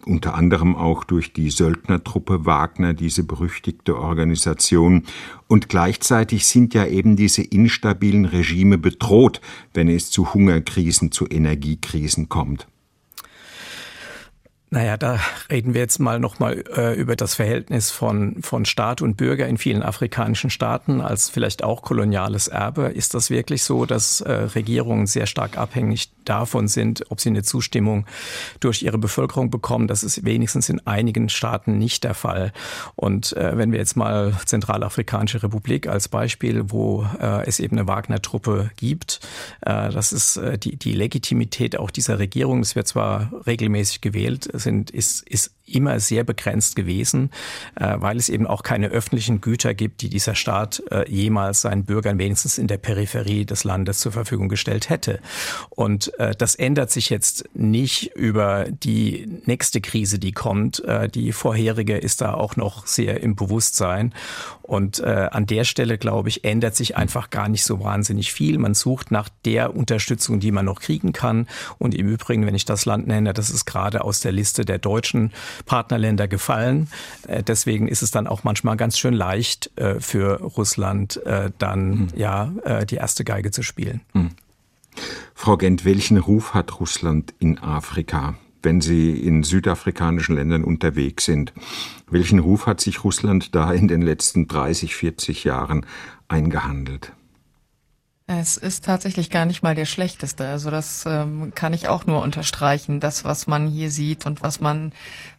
unter 0.05 0.35
anderem 0.35 0.75
auch 0.75 1.03
durch 1.03 1.33
die 1.33 1.49
Söldnertruppe 1.49 2.45
Wagner, 2.45 2.93
diese 2.93 3.23
berüchtigte 3.23 3.97
Organisation. 3.97 5.03
Und 5.47 5.69
gleichzeitig 5.69 6.45
sind 6.45 6.73
ja 6.73 6.85
eben 6.85 7.15
diese 7.15 7.41
instabilen 7.41 8.25
Regime 8.25 8.77
bedroht, 8.77 9.41
wenn 9.73 9.89
es 9.89 10.11
zu 10.11 10.33
Hungerkrisen, 10.33 11.11
zu 11.11 11.27
Energiekrisen 11.27 12.29
kommt. 12.29 12.67
Naja, 14.69 14.97
da 14.97 15.17
reden 15.49 15.73
wir 15.73 15.79
jetzt 15.79 15.99
mal 15.99 16.19
nochmal 16.19 16.61
äh, 16.75 16.93
über 16.99 17.15
das 17.15 17.35
Verhältnis 17.35 17.89
von, 17.89 18.41
von 18.41 18.65
Staat 18.65 19.01
und 19.01 19.15
Bürger 19.15 19.47
in 19.47 19.57
vielen 19.57 19.81
afrikanischen 19.81 20.49
Staaten 20.49 20.99
als 20.99 21.29
vielleicht 21.29 21.63
auch 21.63 21.81
koloniales 21.81 22.49
Erbe. 22.49 22.87
Ist 22.87 23.13
das 23.13 23.29
wirklich 23.29 23.63
so, 23.63 23.85
dass 23.85 24.19
äh, 24.19 24.31
Regierungen 24.31 25.07
sehr 25.07 25.25
stark 25.25 25.57
abhängig 25.57 26.11
davon 26.29 26.67
sind, 26.67 27.05
ob 27.09 27.21
sie 27.21 27.29
eine 27.29 27.43
Zustimmung 27.43 28.05
durch 28.59 28.83
ihre 28.83 28.97
Bevölkerung 28.97 29.49
bekommen? 29.49 29.87
Das 29.87 30.03
ist 30.03 30.25
wenigstens 30.25 30.69
in 30.69 30.85
einigen 30.85 31.29
Staaten 31.29 31.77
nicht 31.77 32.03
der 32.03 32.13
Fall. 32.13 32.53
Und 32.95 33.33
äh, 33.33 33.57
wenn 33.57 33.71
wir 33.71 33.79
jetzt 33.79 33.95
mal 33.95 34.33
Zentralafrikanische 34.45 35.43
Republik 35.43 35.87
als 35.87 36.07
Beispiel, 36.07 36.71
wo 36.71 37.07
äh, 37.19 37.45
es 37.45 37.59
eben 37.59 37.77
eine 37.77 37.87
Wagner-Truppe 37.87 38.71
gibt, 38.75 39.19
äh, 39.61 39.89
das 39.89 40.13
ist 40.13 40.37
äh, 40.37 40.57
die, 40.57 40.77
die 40.77 40.93
Legitimität 40.93 41.77
auch 41.77 41.91
dieser 41.91 42.19
Regierung. 42.19 42.61
Es 42.61 42.75
wird 42.75 42.87
zwar 42.87 43.31
regelmäßig 43.45 44.01
gewählt, 44.01 44.49
sind, 44.53 44.91
ist, 44.91 45.27
ist 45.27 45.56
immer 45.67 45.99
sehr 45.99 46.23
begrenzt 46.23 46.75
gewesen, 46.75 47.31
äh, 47.75 47.95
weil 47.97 48.17
es 48.17 48.29
eben 48.29 48.47
auch 48.47 48.63
keine 48.63 48.87
öffentlichen 48.87 49.41
Güter 49.41 49.73
gibt, 49.73 50.01
die 50.01 50.09
dieser 50.09 50.35
Staat 50.35 50.81
äh, 50.91 51.09
jemals 51.09 51.61
seinen 51.61 51.85
Bürgern 51.85 52.17
wenigstens 52.17 52.57
in 52.57 52.67
der 52.67 52.77
Peripherie 52.77 53.45
des 53.45 53.63
Landes 53.63 53.99
zur 53.99 54.11
Verfügung 54.11 54.49
gestellt 54.49 54.89
hätte. 54.89 55.19
Und 55.69 56.17
äh, 56.19 56.35
das 56.35 56.55
ändert 56.55 56.91
sich 56.91 57.09
jetzt 57.09 57.49
nicht 57.53 58.15
über 58.15 58.65
die 58.69 59.27
nächste 59.45 59.81
Krise, 59.81 60.19
die 60.19 60.31
kommt. 60.31 60.83
Die 61.13 61.31
vorherige 61.31 61.97
ist 61.97 62.21
da 62.21 62.33
auch 62.33 62.55
noch 62.55 62.85
sehr 62.87 63.21
im 63.21 63.35
Bewusstsein. 63.35 64.13
Und 64.61 65.03
an 65.03 65.45
der 65.45 65.63
Stelle, 65.63 65.97
glaube 65.97 66.29
ich, 66.29 66.43
ändert 66.43 66.75
sich 66.75 66.97
einfach 66.97 67.29
gar 67.29 67.49
nicht 67.49 67.63
so 67.63 67.83
wahnsinnig 67.83 68.31
viel. 68.33 68.57
Man 68.57 68.73
sucht 68.73 69.11
nach 69.11 69.29
der 69.45 69.75
Unterstützung, 69.75 70.39
die 70.39 70.51
man 70.51 70.65
noch 70.65 70.79
kriegen 70.79 71.13
kann. 71.13 71.47
Und 71.77 71.95
im 71.95 72.07
Übrigen, 72.07 72.45
wenn 72.45 72.55
ich 72.55 72.65
das 72.65 72.85
Land 72.85 73.07
nenne, 73.07 73.33
das 73.33 73.49
ist 73.49 73.65
gerade 73.65 74.03
aus 74.03 74.19
der 74.19 74.31
Liste 74.31 74.65
der 74.65 74.77
deutschen 74.77 75.31
Partnerländer 75.65 76.27
gefallen. 76.27 76.89
Äh, 77.27 77.43
deswegen 77.43 77.87
ist 77.87 78.01
es 78.01 78.11
dann 78.11 78.27
auch 78.27 78.43
manchmal 78.43 78.77
ganz 78.77 78.97
schön 78.97 79.13
leicht 79.13 79.71
äh, 79.77 79.99
für 79.99 80.41
Russland 80.41 81.23
äh, 81.25 81.51
dann 81.57 81.89
mhm. 81.89 82.07
ja 82.15 82.51
die 82.89 82.95
erste 82.95 83.23
Geige 83.23 83.51
zu 83.51 83.63
spielen. 83.63 84.01
Mhm. 84.13 84.29
Frau 85.33 85.57
Gent, 85.57 85.85
welchen 85.85 86.17
Ruf 86.17 86.53
hat 86.53 86.79
Russland 86.79 87.33
in 87.39 87.59
Afrika, 87.59 88.35
wenn 88.63 88.81
Sie 88.81 89.11
in 89.11 89.43
südafrikanischen 89.43 90.35
Ländern 90.35 90.63
unterwegs 90.63 91.25
sind? 91.25 91.53
Welchen 92.09 92.39
Ruf 92.39 92.65
hat 92.65 92.81
sich 92.81 93.03
Russland 93.03 93.55
da 93.55 93.71
in 93.71 93.87
den 93.87 94.01
letzten 94.01 94.47
30, 94.47 94.95
40 94.95 95.43
Jahren 95.43 95.85
eingehandelt? 96.27 97.11
Es 98.29 98.57
ist 98.57 98.83
tatsächlich 98.83 99.29
gar 99.29 99.45
nicht 99.45 99.63
mal 99.63 99.73
der 99.73 99.85
schlechteste. 99.85 100.45
Also 100.45 100.69
das 100.69 101.05
ähm, 101.07 101.53
kann 101.55 101.73
ich 101.73 101.87
auch 101.87 102.05
nur 102.05 102.21
unterstreichen. 102.21 102.99
Das, 102.99 103.23
was 103.23 103.47
man 103.47 103.67
hier 103.67 103.89
sieht 103.89 104.25
und 104.25 104.43
was 104.43 104.59
man 104.59 104.91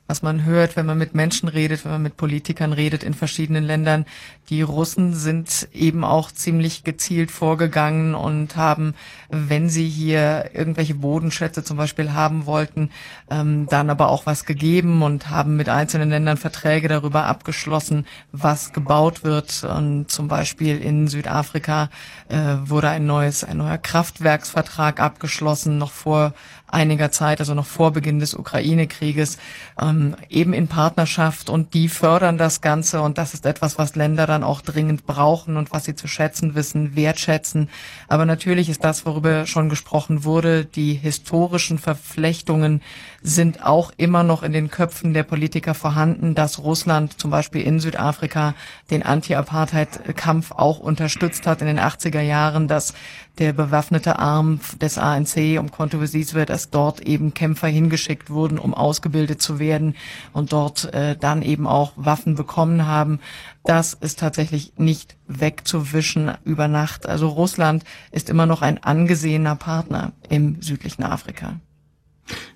was 0.09 0.23
man 0.23 0.45
hört, 0.45 0.75
wenn 0.75 0.87
man 0.87 0.97
mit 0.97 1.15
Menschen 1.15 1.49
redet, 1.51 1.85
wenn 1.85 1.93
man 1.93 2.03
mit 2.03 2.17
Politikern 2.17 2.73
redet 2.73 3.05
in 3.05 3.13
verschiedenen 3.13 3.63
Ländern. 3.63 4.07
Die 4.49 4.63
Russen 4.63 5.15
sind 5.15 5.69
eben 5.75 6.03
auch 6.03 6.33
ziemlich 6.33 6.83
gezielt 6.83 7.31
vorgegangen 7.31 8.15
und 8.15 8.57
haben, 8.57 8.95
wenn 9.29 9.69
sie 9.69 9.87
hier 9.87 10.51
irgendwelche 10.55 10.95
Bodenschätze 10.95 11.63
zum 11.63 11.77
Beispiel 11.77 12.15
haben 12.15 12.47
wollten, 12.47 12.91
ähm, 13.31 13.67
dann 13.69 13.91
aber 13.91 14.09
auch 14.09 14.25
was 14.25 14.47
gegeben 14.47 15.03
und 15.03 15.29
haben 15.29 15.57
mit 15.57 15.69
einzelnen 15.69 16.09
Ländern 16.09 16.39
Verträge 16.39 16.89
darüber 16.89 17.27
abgeschlossen, 17.27 18.07
was 18.33 18.73
gebaut 18.73 19.25
wird. 19.25 19.63
Und 19.65 20.11
zum 20.11 20.27
Beispiel 20.27 20.79
in 20.79 21.09
Südafrika 21.09 21.91
äh, 22.31 22.57
wurde 22.65 22.89
ein 22.89 23.05
neues, 23.05 23.45
ein 23.45 23.59
neuer 23.59 23.77
Kraftwerksvertrag 23.77 25.01
abgeschlossen, 25.01 25.77
noch 25.77 25.91
vor 25.91 26.33
einiger 26.69 27.11
Zeit, 27.11 27.41
also 27.41 27.55
noch 27.55 27.67
vor 27.67 27.93
Beginn 27.93 28.19
des 28.19 28.35
Ukraine-Krieges, 28.35 29.39
ähm, 29.81 30.17
eben 30.29 30.53
in 30.53 30.69
Partnerschaft 30.69 31.51
und 31.51 31.75
die 31.75 31.89
fördern 31.89 32.39
das 32.39 32.61
Ganze 32.61 33.01
und 33.01 33.19
das 33.19 33.35
ist 33.35 33.47
etwas, 33.47 33.79
was 33.79 33.97
Länder 33.97 34.27
dann 34.27 34.45
auch 34.45 34.61
dringend 34.61 35.07
brauchen 35.07 35.57
und 35.57 35.73
was 35.73 35.85
sie 35.85 35.95
zu 35.95 36.07
schätzen 36.07 36.55
wissen, 36.55 36.95
wertschätzen. 36.95 37.69
Aber 38.09 38.27
natürlich 38.27 38.69
ist 38.69 38.85
das, 38.85 39.07
worüber 39.07 39.47
schon 39.47 39.69
gesprochen 39.69 40.25
wurde, 40.25 40.65
die 40.65 40.95
historischen 40.95 41.79
Verflechtungen 41.79 42.83
sind 43.23 43.65
auch 43.65 43.93
immer 43.97 44.23
noch 44.23 44.43
in 44.43 44.53
den 44.53 44.71
Köpfen 44.71 45.15
der 45.15 45.25
Politiker 45.25 45.75
vorhanden, 45.75 46.35
dass 46.35 46.59
Russland 46.59 47.21
zum 47.21 47.31
Beispiel 47.31 47.63
in 47.63 47.81
Südafrika 47.81 48.55
den 48.91 49.03
Anti-Apartheid-Kampf 49.03 50.53
auch 50.53 50.79
unterstützt 50.79 51.47
hat 51.47 51.61
in 51.61 51.67
den 51.67 51.81
80er 51.81 52.21
Jahren, 52.21 52.69
dass 52.69 52.95
der 53.39 53.53
bewaffnete 53.53 54.19
Arm 54.19 54.61
des 54.81 54.99
ANC 54.99 55.59
um 55.59 55.71
Kontovisis 55.71 56.35
wird, 56.35 56.51
dass 56.51 56.71
dort 56.71 57.01
eben 57.01 57.35
Kämpfer 57.35 57.69
hingeschickt 57.69 58.31
wurden, 58.31 58.59
um 58.59 58.75
ausgebildet 58.75 59.41
zu 59.41 59.59
werden 59.59 59.95
und 60.33 60.53
dort 60.53 60.93
äh, 60.93 61.17
dann 61.17 61.43
eben 61.43 61.67
auch 61.67 61.93
Waffen 61.97 62.35
bekommen 62.35 62.87
haben. 62.87 63.21
Das 63.65 63.95
ist 63.95 64.19
tatsächlich 64.19 64.73
nicht 64.77 65.17
wegzuwischen 65.27 66.33
über 66.45 66.69
Nacht. 66.69 67.07
Also 67.07 67.29
Russland 67.29 67.85
ist 68.11 68.31
immer 68.31 68.47
noch 68.47 68.63
ein 68.63 68.83
angesehener 68.83 69.57
Partner 69.57 70.13
im 70.29 70.61
südlichen 70.63 71.05
Afrika. 71.05 71.61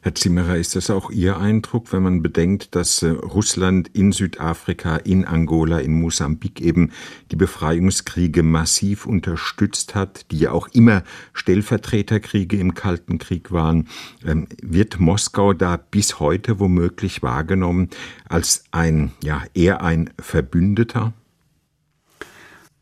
Herr 0.00 0.14
Zimmerer, 0.14 0.56
ist 0.56 0.76
das 0.76 0.90
auch 0.90 1.11
Ihr 1.11 1.38
Eindruck, 1.38 1.92
wenn 1.92 2.02
man 2.02 2.22
bedenkt, 2.22 2.74
dass 2.74 3.02
äh, 3.02 3.08
Russland 3.08 3.88
in 3.88 4.12
Südafrika, 4.12 4.96
in 4.96 5.24
Angola, 5.24 5.78
in 5.78 6.00
Mosambik 6.00 6.61
eben 6.61 6.92
die 7.30 7.37
Befreiungskriege 7.37 8.42
massiv 8.42 9.06
unterstützt 9.06 9.94
hat, 9.94 10.30
die 10.30 10.38
ja 10.38 10.52
auch 10.52 10.68
immer 10.68 11.02
Stellvertreterkriege 11.32 12.56
im 12.56 12.74
Kalten 12.74 13.18
Krieg 13.18 13.52
waren? 13.52 13.88
Ähm, 14.24 14.46
wird 14.62 15.00
Moskau 15.00 15.52
da 15.52 15.76
bis 15.76 16.20
heute 16.20 16.61
womöglich 16.61 17.22
wahrgenommen 17.22 17.90
als 18.28 18.64
ein, 18.70 19.12
ja, 19.22 19.42
eher 19.54 19.82
ein 19.82 20.11
Verbündeter? 20.18 21.12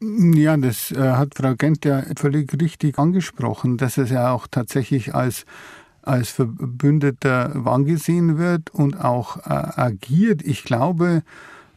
Ja, 0.02 0.56
das 0.56 0.92
äh, 0.92 0.98
hat 0.98 1.34
Frau 1.34 1.54
Gent 1.56 1.84
ja 1.84 2.02
völlig 2.16 2.50
richtig 2.58 2.98
angesprochen, 2.98 3.76
dass 3.76 3.98
es 3.98 4.08
ja 4.08 4.32
auch 4.32 4.46
tatsächlich 4.46 5.14
als 5.14 5.44
als 6.02 6.30
Verbündeter 6.30 7.66
angesehen 7.66 8.38
wird 8.38 8.70
und 8.70 9.02
auch 9.02 9.38
äh, 9.38 9.50
agiert. 9.50 10.42
Ich 10.42 10.64
glaube, 10.64 11.22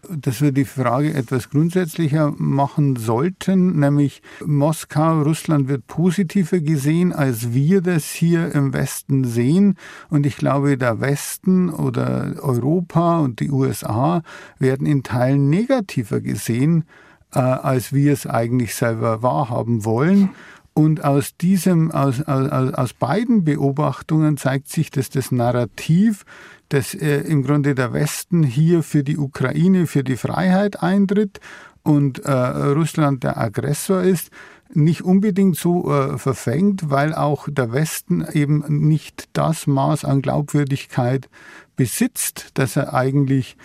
dass 0.10 0.42
wir 0.42 0.52
die 0.52 0.66
Frage 0.66 1.14
etwas 1.14 1.50
grundsätzlicher 1.50 2.34
machen 2.38 2.96
sollten, 2.96 3.80
nämlich 3.80 4.22
Moskau, 4.46 5.22
Russland 5.22 5.68
wird 5.68 5.88
positiver 5.88 6.60
gesehen, 6.60 7.14
als 7.14 7.54
wir 7.54 7.82
das 7.82 8.06
hier 8.06 8.54
im 8.54 8.74
Westen 8.74 9.24
sehen. 9.24 9.78
Und 10.10 10.26
ich 10.26 10.38
glaube, 10.38 10.78
der 10.78 11.00
Westen 11.00 11.70
oder 11.70 12.36
Europa 12.42 13.20
und 13.20 13.40
die 13.40 13.52
USA 13.52 14.24
werden 14.60 14.86
in 14.86 15.04
Teilen 15.04 15.50
negativer 15.50 16.20
gesehen, 16.20 16.86
äh, 17.34 17.40
als 17.40 17.94
wir 17.94 18.14
es 18.14 18.28
eigentlich 18.28 18.76
selber 18.76 19.22
wahrhaben 19.22 19.86
wollen. 19.86 20.30
Und 20.74 21.04
aus 21.04 21.38
diesem, 21.38 21.92
aus, 21.92 22.22
aus, 22.22 22.74
aus 22.74 22.94
beiden 22.94 23.44
Beobachtungen 23.44 24.38
zeigt 24.38 24.70
sich, 24.70 24.90
dass 24.90 25.10
das 25.10 25.32
Narrativ, 25.32 26.26
dass 26.70 26.96
äh, 26.96 27.20
im 27.22 27.44
Grunde 27.44 27.76
der 27.76 27.94
Westen 27.94 28.42
hier 28.42 28.82
für 28.82 29.04
die 29.04 29.18
Ukraine, 29.18 29.86
für 29.86 30.04
die 30.04 30.18
Freiheit 30.18 30.82
eintritt 30.82 31.40
und 31.84 32.20
äh, 32.20 32.32
Russland 32.32 33.24
der 33.24 33.38
Aggressor 33.38 34.02
ist, 34.02 34.32
nicht 34.76 35.04
unbedingt 35.04 35.58
so 35.58 35.94
äh, 35.94 36.18
verfängt, 36.18 36.90
weil 36.90 37.14
auch 37.14 37.48
der 37.48 37.72
Westen 37.72 38.26
eben 38.32 38.64
nicht 38.88 39.30
das 39.34 39.68
Maß 39.68 40.06
an 40.06 40.24
Glaubwürdigkeit 40.24 41.30
besitzt, 41.76 42.50
dass 42.56 42.76
er 42.76 42.96
eigentlich, 42.96 43.58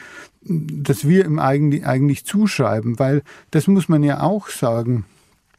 dass 0.42 1.08
wir 1.08 1.24
ihm 1.24 1.38
eigentlich, 1.38 1.86
eigentlich 1.86 2.26
zuschreiben, 2.26 2.98
weil 2.98 3.22
das 3.50 3.66
muss 3.66 3.88
man 3.88 4.02
ja 4.02 4.20
auch 4.20 4.48
sagen 4.48 5.06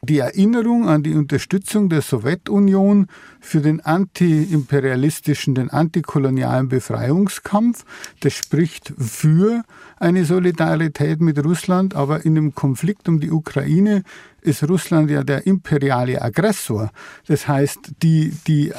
die 0.02 0.18
Erinnerung 0.18 0.88
an 0.88 1.02
die 1.02 1.14
Unterstützung 1.14 1.90
der 1.90 2.00
Sowjetunion 2.00 3.06
für 3.38 3.60
den 3.60 3.80
antiimperialistischen, 3.80 5.54
den 5.54 5.68
antikolonialen 5.68 6.68
Befreiungskampf, 6.68 7.84
das 8.20 8.32
spricht 8.32 8.94
für 8.96 9.62
eine 9.98 10.24
Solidarität 10.24 11.20
mit 11.20 11.44
Russland, 11.44 11.94
aber 11.94 12.24
in 12.24 12.34
dem 12.34 12.54
Konflikt 12.54 13.08
um 13.08 13.20
die 13.20 13.30
Ukraine 13.30 14.02
ist 14.40 14.66
Russland 14.66 15.10
ja 15.10 15.22
der 15.22 15.46
imperiale 15.46 16.22
Aggressor. 16.22 16.90
Das 17.26 17.46
heißt, 17.46 17.92
die, 18.02 18.32
die 18.46 18.72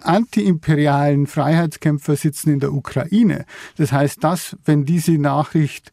antiimperialen 0.00 1.26
Freiheitskämpfer 1.26 2.14
sitzen 2.14 2.52
in 2.52 2.60
der 2.60 2.72
Ukraine. 2.72 3.46
Das 3.76 3.90
heißt, 3.90 4.22
dass, 4.22 4.56
wenn 4.64 4.84
diese 4.84 5.18
Nachricht 5.18 5.92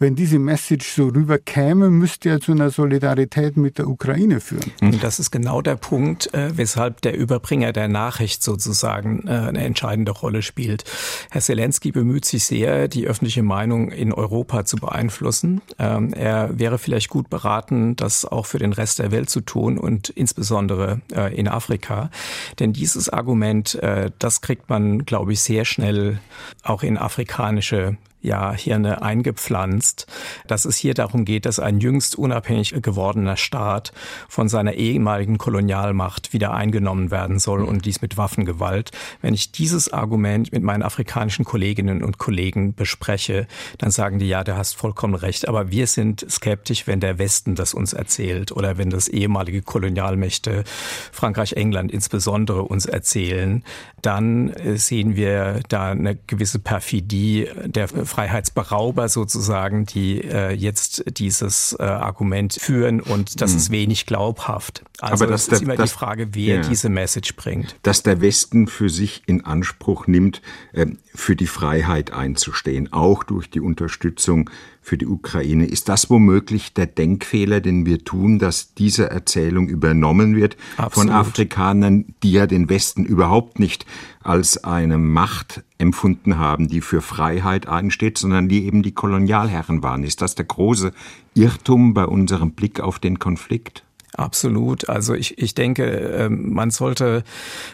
wenn 0.00 0.16
diese 0.16 0.38
Message 0.38 0.94
so 0.94 1.08
rüberkäme, 1.08 1.90
müsste 1.90 2.30
ja 2.30 2.40
zu 2.40 2.52
einer 2.52 2.70
Solidarität 2.70 3.58
mit 3.58 3.76
der 3.76 3.86
Ukraine 3.86 4.40
führen. 4.40 4.72
Und 4.80 5.02
das 5.04 5.20
ist 5.20 5.30
genau 5.30 5.60
der 5.60 5.76
Punkt, 5.76 6.32
äh, 6.32 6.56
weshalb 6.56 7.02
der 7.02 7.16
Überbringer 7.16 7.72
der 7.72 7.86
Nachricht 7.86 8.42
sozusagen 8.42 9.28
äh, 9.28 9.32
eine 9.32 9.62
entscheidende 9.62 10.12
Rolle 10.12 10.40
spielt. 10.40 10.84
Herr 11.30 11.42
Zelensky 11.42 11.92
bemüht 11.92 12.24
sich 12.24 12.44
sehr, 12.44 12.88
die 12.88 13.06
öffentliche 13.06 13.42
Meinung 13.42 13.90
in 13.92 14.14
Europa 14.14 14.64
zu 14.64 14.78
beeinflussen. 14.78 15.60
Ähm, 15.78 16.14
er 16.14 16.58
wäre 16.58 16.78
vielleicht 16.78 17.10
gut 17.10 17.28
beraten, 17.28 17.94
das 17.94 18.24
auch 18.24 18.46
für 18.46 18.58
den 18.58 18.72
Rest 18.72 19.00
der 19.00 19.10
Welt 19.10 19.28
zu 19.28 19.42
tun 19.42 19.76
und 19.76 20.08
insbesondere 20.08 21.02
äh, 21.14 21.36
in 21.36 21.46
Afrika. 21.46 22.10
Denn 22.58 22.72
dieses 22.72 23.10
Argument, 23.10 23.78
das 24.18 24.40
kriegt 24.40 24.68
man, 24.68 25.04
glaube 25.04 25.32
ich, 25.32 25.40
sehr 25.40 25.64
schnell 25.64 26.20
auch 26.62 26.82
in 26.82 26.96
afrikanische 26.96 27.96
ja 28.20 28.52
Hirne 28.52 29.02
eingepflanzt, 29.02 30.06
dass 30.46 30.64
es 30.64 30.76
hier 30.76 30.94
darum 30.94 31.24
geht, 31.24 31.46
dass 31.46 31.58
ein 31.58 31.80
jüngst 31.80 32.16
unabhängig 32.16 32.74
gewordener 32.82 33.36
Staat 33.36 33.92
von 34.28 34.48
seiner 34.48 34.74
ehemaligen 34.74 35.38
Kolonialmacht 35.38 36.32
wieder 36.32 36.52
eingenommen 36.52 37.10
werden 37.10 37.38
soll 37.38 37.64
und 37.64 37.86
dies 37.86 38.02
mit 38.02 38.16
Waffengewalt. 38.16 38.90
Wenn 39.22 39.34
ich 39.34 39.52
dieses 39.52 39.92
Argument 39.92 40.52
mit 40.52 40.62
meinen 40.62 40.82
afrikanischen 40.82 41.44
Kolleginnen 41.44 42.02
und 42.02 42.18
Kollegen 42.18 42.74
bespreche, 42.74 43.46
dann 43.78 43.90
sagen 43.90 44.18
die, 44.18 44.28
ja, 44.28 44.44
du 44.44 44.56
hast 44.56 44.76
vollkommen 44.76 45.14
recht, 45.14 45.48
aber 45.48 45.70
wir 45.70 45.86
sind 45.86 46.26
skeptisch, 46.28 46.86
wenn 46.86 47.00
der 47.00 47.18
Westen 47.18 47.54
das 47.54 47.74
uns 47.74 47.92
erzählt 47.92 48.52
oder 48.52 48.78
wenn 48.78 48.90
das 48.90 49.08
ehemalige 49.08 49.62
Kolonialmächte, 49.62 50.64
Frankreich, 51.12 51.54
England 51.54 51.92
insbesondere 51.92 52.62
uns 52.62 52.86
erzählen, 52.86 53.64
dann 54.02 54.52
sehen 54.74 55.16
wir 55.16 55.60
da 55.68 55.90
eine 55.90 56.16
gewisse 56.16 56.58
Perfidie 56.58 57.48
der 57.66 57.88
Freiheitsberauber 58.10 59.08
sozusagen, 59.08 59.86
die 59.86 60.20
äh, 60.22 60.52
jetzt 60.52 61.04
dieses 61.18 61.74
äh, 61.78 61.84
Argument 61.84 62.54
führen 62.60 63.00
und 63.00 63.40
das 63.40 63.52
mhm. 63.52 63.56
ist 63.56 63.70
wenig 63.70 64.06
glaubhaft. 64.06 64.82
Also 65.00 65.24
Aber 65.24 65.32
das 65.32 65.42
ist 65.42 65.52
der, 65.52 65.62
immer 65.62 65.76
das, 65.76 65.90
die 65.90 65.96
Frage, 65.96 66.34
wer 66.34 66.56
ja, 66.56 66.60
diese 66.60 66.88
Message 66.88 67.34
bringt. 67.36 67.76
Dass 67.82 68.02
der 68.02 68.20
Westen 68.20 68.66
für 68.66 68.90
sich 68.90 69.22
in 69.26 69.44
Anspruch 69.44 70.06
nimmt, 70.06 70.42
äh, 70.72 70.86
für 71.14 71.36
die 71.36 71.46
Freiheit 71.46 72.12
einzustehen, 72.12 72.92
auch 72.92 73.24
durch 73.24 73.48
die 73.48 73.60
Unterstützung 73.60 74.50
für 74.80 74.96
die 74.96 75.06
Ukraine. 75.06 75.66
Ist 75.66 75.88
das 75.88 76.10
womöglich 76.10 76.72
der 76.74 76.86
Denkfehler, 76.86 77.60
den 77.60 77.86
wir 77.86 78.04
tun, 78.04 78.38
dass 78.38 78.74
diese 78.74 79.10
Erzählung 79.10 79.68
übernommen 79.68 80.34
wird 80.34 80.56
Absolut. 80.76 80.92
von 80.92 81.10
Afrikanern, 81.10 82.14
die 82.22 82.32
ja 82.32 82.46
den 82.46 82.68
Westen 82.68 83.04
überhaupt 83.04 83.58
nicht 83.58 83.86
als 84.22 84.64
eine 84.64 84.98
Macht 84.98 85.62
empfunden 85.78 86.38
haben, 86.38 86.68
die 86.68 86.80
für 86.80 87.02
Freiheit 87.02 87.68
einsteht, 87.68 88.18
sondern 88.18 88.48
die 88.48 88.64
eben 88.64 88.82
die 88.82 88.92
Kolonialherren 88.92 89.82
waren? 89.82 90.04
Ist 90.04 90.22
das 90.22 90.34
der 90.34 90.46
große 90.46 90.92
Irrtum 91.34 91.94
bei 91.94 92.06
unserem 92.06 92.52
Blick 92.52 92.80
auf 92.80 92.98
den 92.98 93.18
Konflikt? 93.18 93.84
Absolut. 94.14 94.88
Also 94.88 95.14
ich, 95.14 95.38
ich 95.38 95.54
denke, 95.54 95.84
ähm, 95.84 96.52
man 96.52 96.70
sollte 96.70 97.22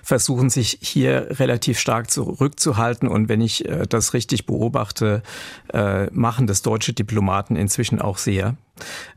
versuchen, 0.03 0.51
sich 0.51 0.79
hier 0.83 1.29
relativ 1.39 1.79
stark 1.79 2.11
zurückzuhalten. 2.11 3.09
Und 3.09 3.29
wenn 3.29 3.41
ich 3.41 3.67
äh, 3.67 3.87
das 3.89 4.13
richtig 4.13 4.47
beobachte, 4.47 5.23
äh, 5.73 6.07
machen 6.13 6.47
das 6.47 6.63
deutsche 6.63 6.93
Diplomaten 6.93 7.57
inzwischen 7.57 8.01
auch 8.01 8.19
sehr, 8.19 8.57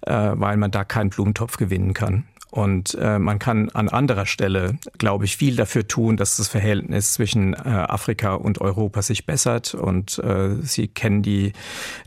äh, 0.01 0.32
weil 0.34 0.58
man 0.58 0.71
da 0.71 0.86
keinen 0.86 1.10
Blumentopf 1.10 1.58
gewinnen 1.58 1.93
kann. 1.93 2.25
Und 2.51 2.95
äh, 2.99 3.19
man 3.19 3.38
kann 3.38 3.69
an 3.69 3.89
anderer 3.89 4.25
Stelle, 4.25 4.79
glaube 4.97 5.25
ich, 5.25 5.38
viel 5.38 5.55
dafür 5.55 5.88
tun, 5.88 6.17
dass 6.17 6.38
das 6.38 6.47
Verhältnis 6.47 7.13
zwischen 7.13 7.53
äh, 7.53 7.57
Afrika 7.57 8.33
und 8.33 8.59
Europa 8.59 9.03
sich 9.03 9.27
bessert. 9.27 9.75
Und 9.75 10.17
äh, 10.19 10.55
Sie 10.63 10.88
kennen 10.88 11.21
die 11.21 11.53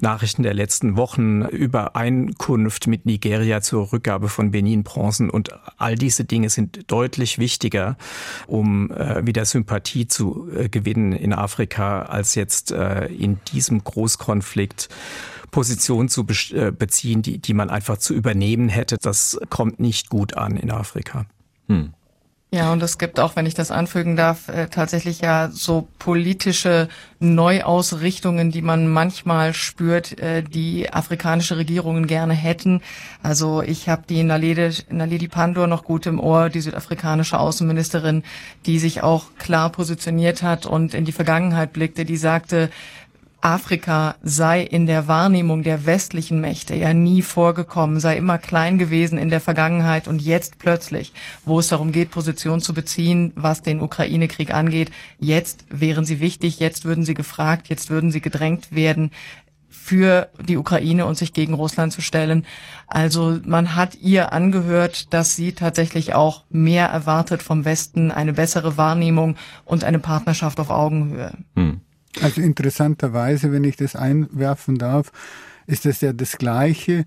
Nachrichten 0.01 0.43
der 0.43 0.55
letzten 0.55 0.97
Wochen, 0.97 1.43
Übereinkunft 1.43 2.89
mit 2.89 3.07
Nigeria 3.07 3.61
zur 3.61 3.93
Rückgabe 3.93 4.29
von 4.29 4.51
Benin-Bronzen. 4.51 5.31
Und 5.31 5.51
all 5.79 5.95
diese 5.95 6.25
Dinge 6.25 6.51
sind 6.51 6.91
deutlich 6.91 7.39
wichtiger, 7.39 7.97
um 8.49 8.91
äh, 8.91 9.25
wieder 9.25 9.45
Sympathie 9.45 10.09
zu 10.09 10.49
äh, 10.57 10.69
gewinnen 10.69 11.13
in 11.13 11.33
Afrika, 11.33 12.03
als 12.03 12.35
jetzt 12.35 12.73
äh, 12.73 13.07
in 13.07 13.39
diesem 13.53 13.85
Großkonflikt 13.85 14.89
Position 15.53 16.09
zu 16.09 16.27
äh, 16.53 16.73
beziehen, 16.73 17.23
die, 17.23 17.39
die 17.39 17.55
man 17.55 17.71
einfach 17.71 17.99
zu 17.99 18.15
übernehmen 18.15 18.69
hätte. 18.69 18.97
Das 19.01 19.39
kommt 19.51 19.79
nicht 19.79 20.09
gut 20.09 20.37
an 20.37 20.57
in 20.57 20.73
Afrika. 20.73 21.27
Hm. 21.69 21.93
Ja, 22.55 22.71
und 22.71 22.83
es 22.83 22.99
gibt 22.99 23.19
auch, 23.19 23.35
wenn 23.35 23.47
ich 23.47 23.55
das 23.55 23.71
anfügen 23.71 24.15
darf, 24.15 24.49
äh, 24.49 24.67
tatsächlich 24.67 25.23
ja 25.23 25.49
so 25.51 25.89
politische 25.99 26.89
Neuausrichtungen, 27.19 28.51
die 28.51 28.61
man 28.61 28.89
manchmal 28.89 29.55
spürt, 29.55 30.19
äh, 30.19 30.43
die 30.43 30.93
afrikanische 30.93 31.57
Regierungen 31.57 32.07
gerne 32.07 32.35
hätten. 32.35 32.83
Also 33.23 33.63
ich 33.63 33.89
habe 33.89 34.03
die 34.07 34.23
Naledi, 34.23 34.83
Naledi 34.91 35.29
Pandor 35.29 35.67
noch 35.67 35.83
gut 35.83 36.05
im 36.05 36.21
Ohr, 36.21 36.51
die 36.51 36.61
südafrikanische 36.61 37.39
Außenministerin, 37.39 38.23
die 38.67 38.79
sich 38.79 39.03
auch 39.03 39.35
klar 39.39 39.71
positioniert 39.71 40.43
hat 40.43 40.67
und 40.67 40.93
in 40.93 41.07
die 41.07 41.13
Vergangenheit 41.13 41.73
blickte, 41.73 42.05
die 42.05 42.19
sagte, 42.19 42.69
Afrika 43.43 44.15
sei 44.23 44.63
in 44.63 44.87
der 44.87 45.09
Wahrnehmung 45.09 45.65
der 45.65 45.85
westlichen 45.85 46.41
Mächte 46.41 46.75
ja 46.77 46.95
nie 46.95 47.23
vorgekommen, 47.23 47.99
sei 47.99 48.17
immer 48.17 48.39
klein 48.39 48.79
gewesen 48.79 49.19
in 49.19 49.31
der 49.31 49.41
Vergangenheit 49.41 50.07
und 50.07 50.23
jetzt 50.23 50.59
plötzlich, 50.59 51.13
wo 51.45 51.59
es 51.59 51.69
darum 51.69 51.91
geht, 51.91 52.13
Position 52.13 52.61
zu 52.61 52.73
beziehen, 52.73 53.33
was 53.35 53.61
den 53.61 53.81
Ukraine-Krieg 53.81 54.55
angeht, 54.55 54.93
jetzt 55.19 55.65
wären 55.71 56.05
sie 56.05 56.21
wichtig, 56.21 56.61
jetzt 56.61 56.85
würden 56.85 57.05
sie 57.05 57.15
gefragt, 57.15 57.69
jetzt 57.69 57.91
würden 57.91 58.13
sie 58.13 58.21
gedrängt 58.21 58.73
werden, 58.73 59.11
für 59.69 60.29
die 60.39 60.59
Ukraine 60.59 61.07
und 61.07 61.19
sich 61.19 61.33
gegen 61.33 61.55
Russland 61.55 61.93
zu 61.93 62.01
stellen. 62.01 62.47
Also 62.87 63.41
man 63.45 63.75
hat 63.75 63.97
ihr 63.97 64.33
angehört, 64.33 65.13
dass 65.13 65.35
sie 65.35 65.55
tatsächlich 65.55 66.15
auch 66.15 66.45
mehr 66.51 66.87
erwartet 66.87 67.43
vom 67.43 67.65
Westen, 67.65 68.13
eine 68.13 68.33
bessere 68.33 68.77
Wahrnehmung 68.77 69.37
und 69.65 69.83
eine 69.83 69.99
Partnerschaft 69.99 70.61
auf 70.61 70.71
Augenhöhe. 70.71 71.33
Hm. 71.57 71.81
Also 72.21 72.41
interessanterweise, 72.41 73.53
wenn 73.53 73.65
ich 73.65 73.77
das 73.77 73.97
einwerfen 73.97 74.77
darf, 74.77 75.13
ist 75.67 75.87
das 75.87 76.01
ja 76.01 76.13
das 76.13 76.37
Gleiche, 76.39 77.05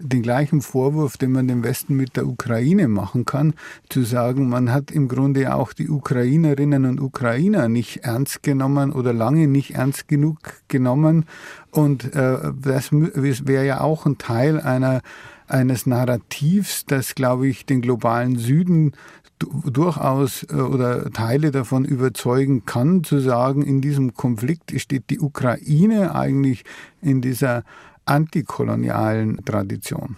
den 0.00 0.22
gleichen 0.22 0.62
Vorwurf, 0.62 1.16
den 1.16 1.32
man 1.32 1.48
dem 1.48 1.64
Westen 1.64 1.96
mit 1.96 2.16
der 2.16 2.26
Ukraine 2.26 2.88
machen 2.88 3.24
kann, 3.24 3.54
zu 3.88 4.02
sagen, 4.02 4.48
man 4.48 4.72
hat 4.72 4.90
im 4.90 5.08
Grunde 5.08 5.54
auch 5.54 5.72
die 5.72 5.88
Ukrainerinnen 5.88 6.84
und 6.86 7.00
Ukrainer 7.00 7.68
nicht 7.68 8.04
ernst 8.04 8.42
genommen 8.42 8.92
oder 8.92 9.12
lange 9.12 9.48
nicht 9.48 9.74
ernst 9.74 10.08
genug 10.08 10.38
genommen. 10.68 11.26
Und 11.70 12.14
äh, 12.14 12.52
das 12.60 12.92
wäre 12.92 13.66
ja 13.66 13.80
auch 13.80 14.06
ein 14.06 14.18
Teil 14.18 14.60
einer 14.60 15.02
eines 15.48 15.86
Narrativs, 15.86 16.84
das, 16.84 17.14
glaube 17.14 17.48
ich, 17.48 17.64
den 17.64 17.80
globalen 17.80 18.36
Süden 18.36 18.92
durchaus 19.38 20.44
äh, 20.44 20.54
oder 20.54 21.10
Teile 21.10 21.50
davon 21.50 21.84
überzeugen 21.84 22.64
kann, 22.64 23.04
zu 23.04 23.20
sagen, 23.20 23.62
in 23.62 23.80
diesem 23.80 24.14
Konflikt 24.14 24.78
steht 24.80 25.10
die 25.10 25.20
Ukraine 25.20 26.14
eigentlich 26.14 26.64
in 27.00 27.20
dieser 27.20 27.64
antikolonialen 28.04 29.44
Tradition. 29.44 30.16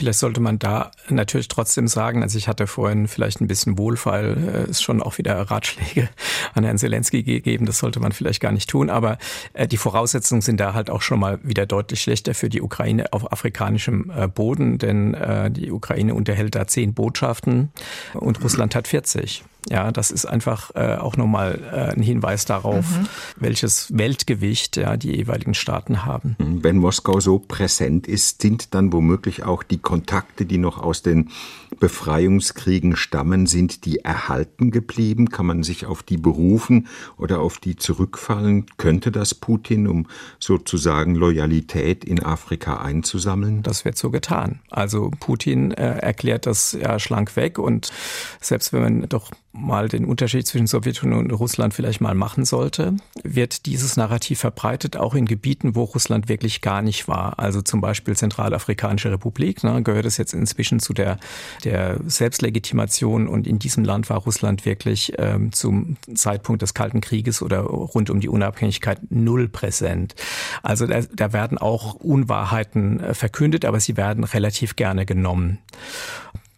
Vielleicht 0.00 0.20
sollte 0.20 0.40
man 0.40 0.58
da 0.58 0.92
natürlich 1.10 1.48
trotzdem 1.48 1.86
sagen, 1.86 2.22
also 2.22 2.38
ich 2.38 2.48
hatte 2.48 2.66
vorhin 2.66 3.06
vielleicht 3.06 3.42
ein 3.42 3.48
bisschen 3.48 3.76
Wohlfall, 3.76 4.64
äh, 4.66 4.70
ist 4.70 4.82
schon 4.82 5.02
auch 5.02 5.18
wieder 5.18 5.38
Ratschläge 5.38 6.08
an 6.54 6.64
Herrn 6.64 6.78
Zelensky 6.78 7.22
gegeben, 7.22 7.66
das 7.66 7.80
sollte 7.80 8.00
man 8.00 8.12
vielleicht 8.12 8.40
gar 8.40 8.50
nicht 8.50 8.70
tun, 8.70 8.88
aber 8.88 9.18
äh, 9.52 9.68
die 9.68 9.76
Voraussetzungen 9.76 10.40
sind 10.40 10.58
da 10.58 10.72
halt 10.72 10.88
auch 10.88 11.02
schon 11.02 11.20
mal 11.20 11.38
wieder 11.42 11.66
deutlich 11.66 12.00
schlechter 12.00 12.32
für 12.32 12.48
die 12.48 12.62
Ukraine 12.62 13.12
auf 13.12 13.30
afrikanischem 13.30 14.10
äh, 14.16 14.26
Boden, 14.26 14.78
denn 14.78 15.14
die 15.50 15.70
Ukraine 15.70 16.14
unterhält 16.14 16.54
da 16.54 16.66
zehn 16.66 16.94
Botschaften 16.94 17.70
und 18.14 18.42
Russland 18.42 18.74
hat 18.74 18.88
40. 18.88 19.44
Ja, 19.68 19.92
das 19.92 20.10
ist 20.10 20.24
einfach 20.24 20.70
äh, 20.74 20.96
auch 20.96 21.16
nochmal 21.16 21.60
äh, 21.72 21.92
ein 21.94 22.02
Hinweis 22.02 22.44
darauf, 22.46 22.88
mhm. 22.90 23.06
welches 23.36 23.96
Weltgewicht 23.96 24.76
ja, 24.76 24.96
die 24.96 25.14
jeweiligen 25.14 25.54
Staaten 25.54 26.04
haben. 26.04 26.36
Mhm. 26.38 26.64
Wenn 26.64 26.78
Moskau 26.78 27.20
so 27.20 27.38
präsent 27.38 28.06
ist, 28.06 28.40
sind 28.40 28.74
dann 28.74 28.92
womöglich 28.92 29.42
auch 29.44 29.62
die 29.62 29.78
Kontakte, 29.78 30.46
die 30.46 30.58
noch 30.58 30.78
aus 30.78 31.02
den 31.02 31.30
Befreiungskriegen 31.78 32.96
stammen, 32.96 33.46
sind 33.46 33.84
die 33.84 33.98
erhalten 33.98 34.70
geblieben? 34.70 35.28
Kann 35.28 35.46
man 35.46 35.62
sich 35.62 35.86
auf 35.86 36.02
die 36.02 36.16
berufen 36.16 36.88
oder 37.16 37.40
auf 37.40 37.58
die 37.58 37.76
zurückfallen? 37.76 38.66
Könnte 38.76 39.12
das 39.12 39.34
Putin, 39.34 39.86
um 39.86 40.06
sozusagen 40.38 41.14
Loyalität 41.14 42.04
in 42.04 42.22
Afrika 42.22 42.80
einzusammeln? 42.80 43.62
Das 43.62 43.84
wird 43.84 43.98
so 43.98 44.10
getan. 44.10 44.60
Also 44.70 45.10
Putin 45.20 45.72
äh, 45.72 45.98
erklärt 45.98 46.46
das 46.46 46.72
ja 46.72 46.98
schlank 46.98 47.36
weg 47.36 47.58
und 47.58 47.92
selbst 48.40 48.72
wenn 48.72 48.82
man 48.82 49.08
doch 49.08 49.30
mal 49.52 49.88
den 49.88 50.04
Unterschied 50.04 50.46
zwischen 50.46 50.68
Sowjetunion 50.68 51.24
und 51.24 51.32
Russland 51.32 51.74
vielleicht 51.74 52.00
mal 52.00 52.14
machen 52.14 52.44
sollte, 52.44 52.94
wird 53.24 53.66
dieses 53.66 53.96
Narrativ 53.96 54.38
verbreitet, 54.38 54.96
auch 54.96 55.14
in 55.14 55.26
Gebieten, 55.26 55.74
wo 55.74 55.84
Russland 55.84 56.28
wirklich 56.28 56.60
gar 56.60 56.82
nicht 56.82 57.08
war. 57.08 57.38
Also 57.38 57.60
zum 57.60 57.80
Beispiel 57.80 58.16
Zentralafrikanische 58.16 59.10
Republik, 59.10 59.64
ne, 59.64 59.82
gehört 59.82 60.06
es 60.06 60.18
jetzt 60.18 60.34
inzwischen 60.34 60.78
zu 60.78 60.92
der, 60.92 61.18
der 61.64 61.98
Selbstlegitimation 62.06 63.26
und 63.26 63.46
in 63.46 63.58
diesem 63.58 63.84
Land 63.84 64.08
war 64.08 64.18
Russland 64.18 64.64
wirklich 64.64 65.14
ähm, 65.18 65.52
zum 65.52 65.96
Zeitpunkt 66.14 66.62
des 66.62 66.72
Kalten 66.72 67.00
Krieges 67.00 67.42
oder 67.42 67.60
rund 67.60 68.08
um 68.08 68.20
die 68.20 68.28
Unabhängigkeit 68.28 68.98
null 69.10 69.48
präsent. 69.48 70.14
Also 70.62 70.86
da, 70.86 71.00
da 71.12 71.32
werden 71.32 71.58
auch 71.58 71.94
Unwahrheiten 71.94 73.00
äh, 73.00 73.14
verkündet, 73.14 73.64
aber 73.64 73.80
sie 73.80 73.96
werden 73.96 74.22
relativ 74.22 74.76
gerne 74.76 75.06
genommen. 75.06 75.58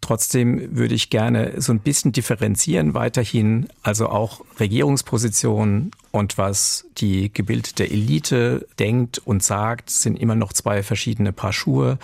Trotzdem 0.03 0.77
würde 0.77 0.97
ich 0.97 1.11
gerne 1.11 1.61
so 1.61 1.73
ein 1.73 1.79
bisschen 1.79 2.11
differenzieren 2.11 2.93
weiterhin, 2.93 3.69
also 3.85 4.09
auch 4.09 4.41
Regierungspositionen 4.59 5.93
und 6.11 6.39
was 6.39 6.87
die 6.99 7.33
gebildete 7.33 7.89
Elite 7.89 8.67
denkt 8.81 9.19
und 9.25 9.45
sagt, 9.45 9.91
sind 9.91 10.19
immer 10.19 10.35
noch 10.35 10.53
zwei 10.53 10.83
verschiedene 10.83 11.33
Paar 11.33 11.53
Schuhe. 11.53 11.99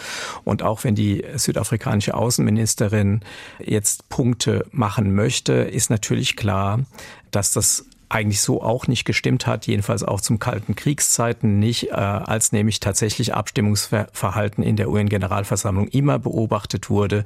Und 0.45 0.63
auch 0.63 0.85
wenn 0.85 0.95
die 0.95 1.25
südafrikanische 1.35 2.15
Außenministerin 2.15 3.23
jetzt 3.59 4.09
Punkte 4.09 4.65
machen 4.71 5.13
möchte, 5.17 5.55
ist 5.55 5.91
natürlich 5.91 6.37
klar, 6.37 6.85
dass 7.33 7.53
das 7.53 7.88
eigentlich 8.09 8.41
so 8.41 8.63
auch 8.63 8.87
nicht 8.87 9.05
gestimmt 9.05 9.47
hat, 9.47 9.67
jedenfalls 9.67 10.03
auch 10.03 10.21
zum 10.21 10.39
Kalten 10.39 10.75
Kriegszeiten 10.75 11.59
nicht, 11.59 11.89
äh, 11.89 11.93
als 11.93 12.53
nämlich 12.53 12.81
tatsächlich 12.81 13.35
Abstimmungsverhalten 13.35 14.65
in 14.65 14.77
der 14.77 14.89
UN-Generalversammlung 14.89 15.89
immer 15.89 16.19
beobachtet 16.19 16.91
wurde 16.91 17.25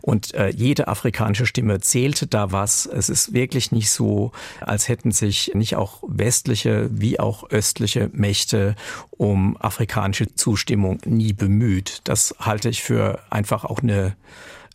und 0.00 0.34
äh, 0.34 0.48
jede 0.48 0.88
afrikanische 0.88 1.46
Stimme 1.46 1.80
zählte 1.80 2.26
da 2.26 2.52
was. 2.52 2.86
Es 2.86 3.08
ist 3.08 3.32
wirklich 3.32 3.72
nicht 3.72 3.90
so, 3.90 4.32
als 4.60 4.88
hätten 4.88 5.12
sich 5.12 5.52
nicht 5.54 5.76
auch 5.76 6.02
westliche 6.06 6.88
wie 6.92 7.20
auch 7.20 7.50
östliche 7.50 8.10
Mächte 8.12 8.74
um 9.10 9.56
afrikanische 9.58 10.34
Zustimmung 10.34 10.98
nie 11.04 11.32
bemüht. 11.32 12.00
Das 12.04 12.34
halte 12.38 12.68
ich 12.68 12.82
für 12.82 13.20
einfach 13.30 13.64
auch 13.64 13.80
eine, 13.82 14.16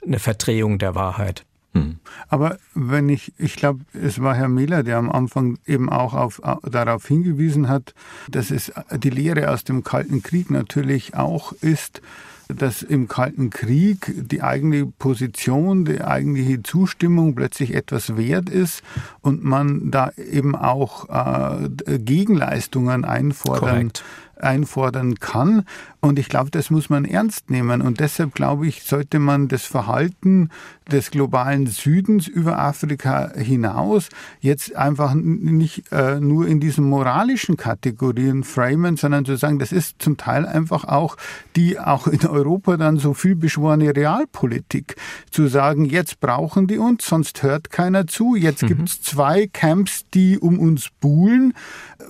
eine 0.06 0.20
Verdrehung 0.20 0.78
der 0.78 0.96
Wahrheit. 0.96 1.46
Hm. 1.78 1.96
Aber 2.30 2.58
wenn 2.74 3.10
ich, 3.10 3.34
ich 3.38 3.56
glaube, 3.56 3.82
es 3.94 4.22
war 4.22 4.36
Herr 4.36 4.50
Miller, 4.50 4.84
der 4.84 4.98
am 4.98 5.12
Anfang 5.12 5.58
eben 5.66 5.90
auch 5.90 6.14
auf, 6.14 6.42
darauf 6.64 7.08
hingewiesen 7.08 7.70
hat, 7.70 7.94
dass 8.30 8.52
es 8.52 8.72
die 8.92 9.10
Lehre 9.10 9.52
aus 9.52 9.64
dem 9.64 9.84
Kalten 9.84 10.22
Krieg 10.24 10.52
natürlich 10.52 11.16
auch 11.16 11.54
ist, 11.54 12.02
dass 12.48 12.82
im 12.82 13.08
Kalten 13.08 13.50
Krieg 13.50 14.14
die 14.16 14.42
eigene 14.42 14.86
Position, 14.86 15.86
die 15.86 16.02
eigentliche 16.02 16.64
Zustimmung 16.64 17.36
plötzlich 17.36 17.74
etwas 17.74 18.16
wert 18.16 18.50
ist 18.50 18.84
und 19.22 19.44
man 19.44 19.92
da 19.92 20.12
eben 20.16 20.56
auch 20.56 21.10
äh, 21.10 21.98
Gegenleistungen 22.00 23.06
einfordern 23.06 23.60
Korrekt 23.60 24.04
einfordern 24.40 25.16
kann. 25.16 25.66
Und 26.00 26.20
ich 26.20 26.30
glaube, 26.30 26.52
das 26.52 26.70
muss 26.70 26.90
man 26.90 27.06
ernst 27.06 27.50
nehmen. 27.50 27.82
Und 27.82 28.00
deshalb 28.00 28.36
glaube 28.36 28.68
ich, 28.68 28.84
sollte 28.84 29.18
man 29.18 29.48
das 29.48 29.64
Verhalten 29.64 30.50
des 30.92 31.12
globalen 31.12 31.68
Südens 31.68 32.28
über 32.28 32.60
Afrika 32.60 33.32
hinaus 33.36 34.10
jetzt 34.40 34.76
einfach 34.76 35.14
nicht 35.16 35.92
äh, 35.92 36.20
nur 36.20 36.48
in 36.48 36.60
diesen 36.60 36.86
moralischen 36.86 37.58
Kategorien 37.58 38.44
framen, 38.44 38.96
sondern 38.96 39.26
zu 39.26 39.36
sagen, 39.36 39.60
das 39.60 39.72
ist 39.72 40.02
zum 40.02 40.18
Teil 40.18 40.46
einfach 40.46 40.86
auch 40.86 41.18
die 41.56 41.80
auch 41.80 42.08
in 42.08 42.26
Europa 42.26 42.78
dann 42.78 42.98
so 42.98 43.14
viel 43.14 43.36
beschworene 43.36 43.96
Realpolitik. 43.96 44.96
Zu 45.32 45.48
sagen, 45.48 45.86
jetzt 45.86 46.20
brauchen 46.20 46.68
die 46.68 46.78
uns, 46.78 47.06
sonst 47.06 47.44
hört 47.44 47.72
keiner 47.72 48.08
zu. 48.08 48.36
Jetzt 48.36 48.64
mhm. 48.64 48.68
gibt 48.68 48.90
es 48.90 49.02
zwei 49.02 49.48
Camps, 49.48 50.06
die 50.14 50.38
um 50.38 50.60
uns 50.60 50.90
buhlen. 51.02 51.54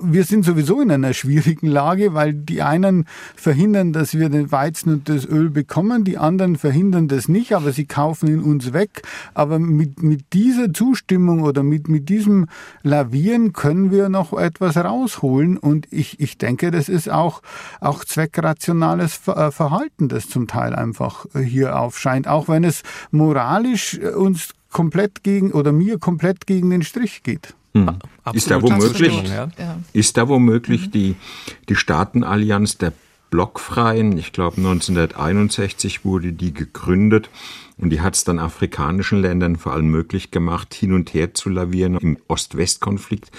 Wir 0.02 0.26
sind 0.26 0.46
sowieso 0.46 0.82
in 0.82 0.92
einer 0.92 1.14
schwierigen 1.14 1.68
Lage, 1.68 2.14
weil 2.14 2.34
die 2.34 2.62
einen 2.62 3.06
verhindern, 3.36 3.77
dass 3.86 4.14
wir 4.14 4.30
den 4.30 4.52
Weizen 4.52 4.92
und 4.92 5.10
das 5.10 5.26
Öl 5.26 5.50
bekommen, 5.50 6.04
die 6.04 6.18
anderen 6.18 6.58
verhindern 6.58 7.08
das 7.08 7.28
nicht, 7.28 7.54
aber 7.54 7.72
sie 7.72 7.86
kaufen 7.86 8.28
ihn 8.28 8.42
uns 8.42 8.74
weg. 8.74 9.02
Aber 9.34 9.60
mit, 9.60 10.04
mit 10.04 10.34
dieser 10.34 10.74
Zustimmung 10.74 11.42
oder 11.42 11.64
mit, 11.64 11.88
mit 11.88 12.10
diesem 12.10 12.48
Lavieren 12.84 13.54
können 13.54 13.92
wir 13.92 14.10
noch 14.10 14.34
etwas 14.34 14.78
rausholen 14.78 15.58
und 15.58 15.88
ich, 15.92 16.20
ich 16.20 16.38
denke, 16.38 16.72
das 16.72 16.90
ist 16.90 17.10
auch, 17.10 17.42
auch 17.80 18.04
zweckrationales 18.04 19.28
äh, 19.28 19.52
Verhalten, 19.52 20.10
das 20.10 20.28
zum 20.28 20.48
Teil 20.48 20.76
einfach 20.76 21.26
äh, 21.34 21.40
hier 21.40 21.80
aufscheint, 21.80 22.28
auch 22.28 22.48
wenn 22.48 22.64
es 22.64 22.84
moralisch 23.12 24.00
äh, 24.00 24.10
uns 24.10 24.54
komplett 24.72 25.24
gegen 25.24 25.52
oder 25.52 25.72
mir 25.72 25.98
komplett 25.98 26.46
gegen 26.46 26.70
den 26.70 26.84
Strich 26.84 27.24
geht. 27.24 27.56
Hm. 27.74 27.98
Ist 28.34 28.52
da 28.52 28.62
womöglich, 28.62 29.24
ja. 29.30 29.50
ist 29.94 30.18
da 30.18 30.28
womöglich 30.28 30.88
mhm. 30.88 30.92
die, 30.92 31.16
die 31.70 31.76
Staatenallianz 31.76 32.78
der 32.78 32.94
Blockfreien, 33.30 34.18
ich 34.18 34.32
glaube 34.32 34.58
1961 34.58 36.06
wurde 36.06 36.34
die 36.34 36.54
gegründet 36.54 37.30
und 37.78 37.90
die 37.90 38.02
hat 38.02 38.16
es 38.16 38.24
dann 38.24 38.40
afrikanischen 38.40 39.22
Ländern 39.22 39.58
vor 39.58 39.74
allem 39.74 39.88
möglich 39.88 40.32
gemacht, 40.32 40.74
hin 40.74 40.94
und 40.94 41.14
her 41.14 41.34
zu 41.34 41.50
lavieren 41.50 41.98
im 41.98 42.18
Ost-West-Konflikt. 42.28 43.32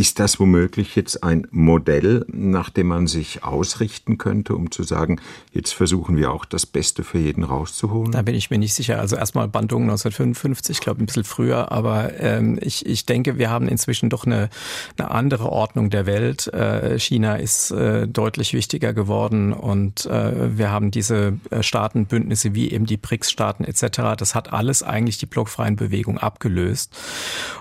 Ist 0.00 0.20
das 0.20 0.38
womöglich 0.38 0.94
jetzt 0.94 1.24
ein 1.24 1.48
Modell, 1.50 2.24
nach 2.28 2.70
dem 2.70 2.86
man 2.86 3.08
sich 3.08 3.42
ausrichten 3.42 4.16
könnte, 4.16 4.54
um 4.54 4.70
zu 4.70 4.84
sagen, 4.84 5.20
jetzt 5.50 5.74
versuchen 5.74 6.16
wir 6.16 6.30
auch 6.30 6.44
das 6.44 6.66
Beste 6.66 7.02
für 7.02 7.18
jeden 7.18 7.42
rauszuholen? 7.42 8.12
Da 8.12 8.22
bin 8.22 8.36
ich 8.36 8.48
mir 8.48 8.58
nicht 8.58 8.74
sicher. 8.74 9.00
Also 9.00 9.16
erstmal 9.16 9.48
Bandung 9.48 9.82
1955, 9.82 10.76
ich 10.76 10.80
glaube 10.80 11.02
ein 11.02 11.06
bisschen 11.06 11.24
früher, 11.24 11.72
aber 11.72 12.16
ähm, 12.20 12.60
ich, 12.62 12.86
ich 12.86 13.06
denke, 13.06 13.38
wir 13.38 13.50
haben 13.50 13.66
inzwischen 13.66 14.08
doch 14.08 14.24
eine, 14.24 14.50
eine 14.98 15.10
andere 15.10 15.50
Ordnung 15.50 15.90
der 15.90 16.06
Welt. 16.06 16.46
Äh, 16.46 16.96
China 17.00 17.34
ist 17.34 17.72
äh, 17.72 18.06
deutlich 18.06 18.54
wichtiger 18.54 18.94
geworden 18.94 19.52
und 19.52 20.06
äh, 20.06 20.56
wir 20.56 20.70
haben 20.70 20.92
diese 20.92 21.40
äh, 21.50 21.64
Staatenbündnisse 21.64 22.54
wie 22.54 22.70
eben 22.70 22.86
die 22.86 22.98
BRICS-Staaten 22.98 23.64
etc. 23.64 24.14
Das 24.16 24.36
hat 24.36 24.52
alles 24.52 24.84
eigentlich 24.84 25.18
die 25.18 25.26
blockfreien 25.26 25.74
Bewegungen 25.74 26.18
abgelöst. 26.18 26.96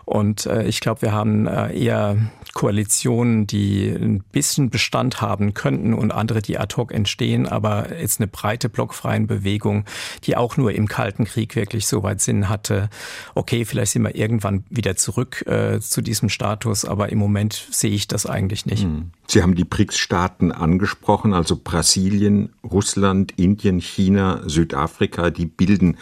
Und 0.05 0.45
äh, 0.45 0.67
ich 0.67 0.81
glaube, 0.81 1.01
wir 1.01 1.13
haben 1.13 1.47
äh, 1.47 1.75
eher 1.75 2.26
Koalitionen, 2.57 3.45
die 3.45 3.87
ein 3.87 4.23
bisschen 4.31 4.71
Bestand 4.71 5.21
haben 5.21 5.53
könnten 5.53 5.93
und 5.93 6.09
andere, 6.11 6.41
die 6.41 6.57
ad 6.57 6.75
hoc 6.75 6.91
entstehen, 6.91 7.47
aber 7.47 7.95
jetzt 7.99 8.19
eine 8.19 8.25
breite 8.25 8.67
blockfreien 8.67 9.27
Bewegung, 9.27 9.85
die 10.23 10.35
auch 10.35 10.57
nur 10.57 10.71
im 10.71 10.87
Kalten 10.87 11.25
Krieg 11.25 11.55
wirklich 11.55 11.85
so 11.85 12.01
weit 12.01 12.19
Sinn 12.19 12.49
hatte. 12.49 12.89
Okay, 13.35 13.63
vielleicht 13.63 13.91
sind 13.91 14.01
wir 14.01 14.15
irgendwann 14.15 14.63
wieder 14.71 14.95
zurück 14.95 15.45
äh, 15.45 15.79
zu 15.79 16.01
diesem 16.01 16.29
Status, 16.29 16.83
aber 16.83 17.09
im 17.09 17.19
Moment 17.19 17.67
sehe 17.69 17.91
ich 17.91 18.07
das 18.07 18.25
eigentlich 18.25 18.65
nicht. 18.65 18.85
Hm. 18.85 19.11
Sie 19.27 19.43
haben 19.43 19.53
die 19.53 19.63
BRICS-Staaten 19.63 20.51
angesprochen, 20.51 21.35
also 21.35 21.59
Brasilien, 21.63 22.53
Russland, 22.63 23.33
Indien, 23.37 23.79
China, 23.79 24.41
Südafrika, 24.47 25.29
die 25.29 25.45
bilden 25.45 25.97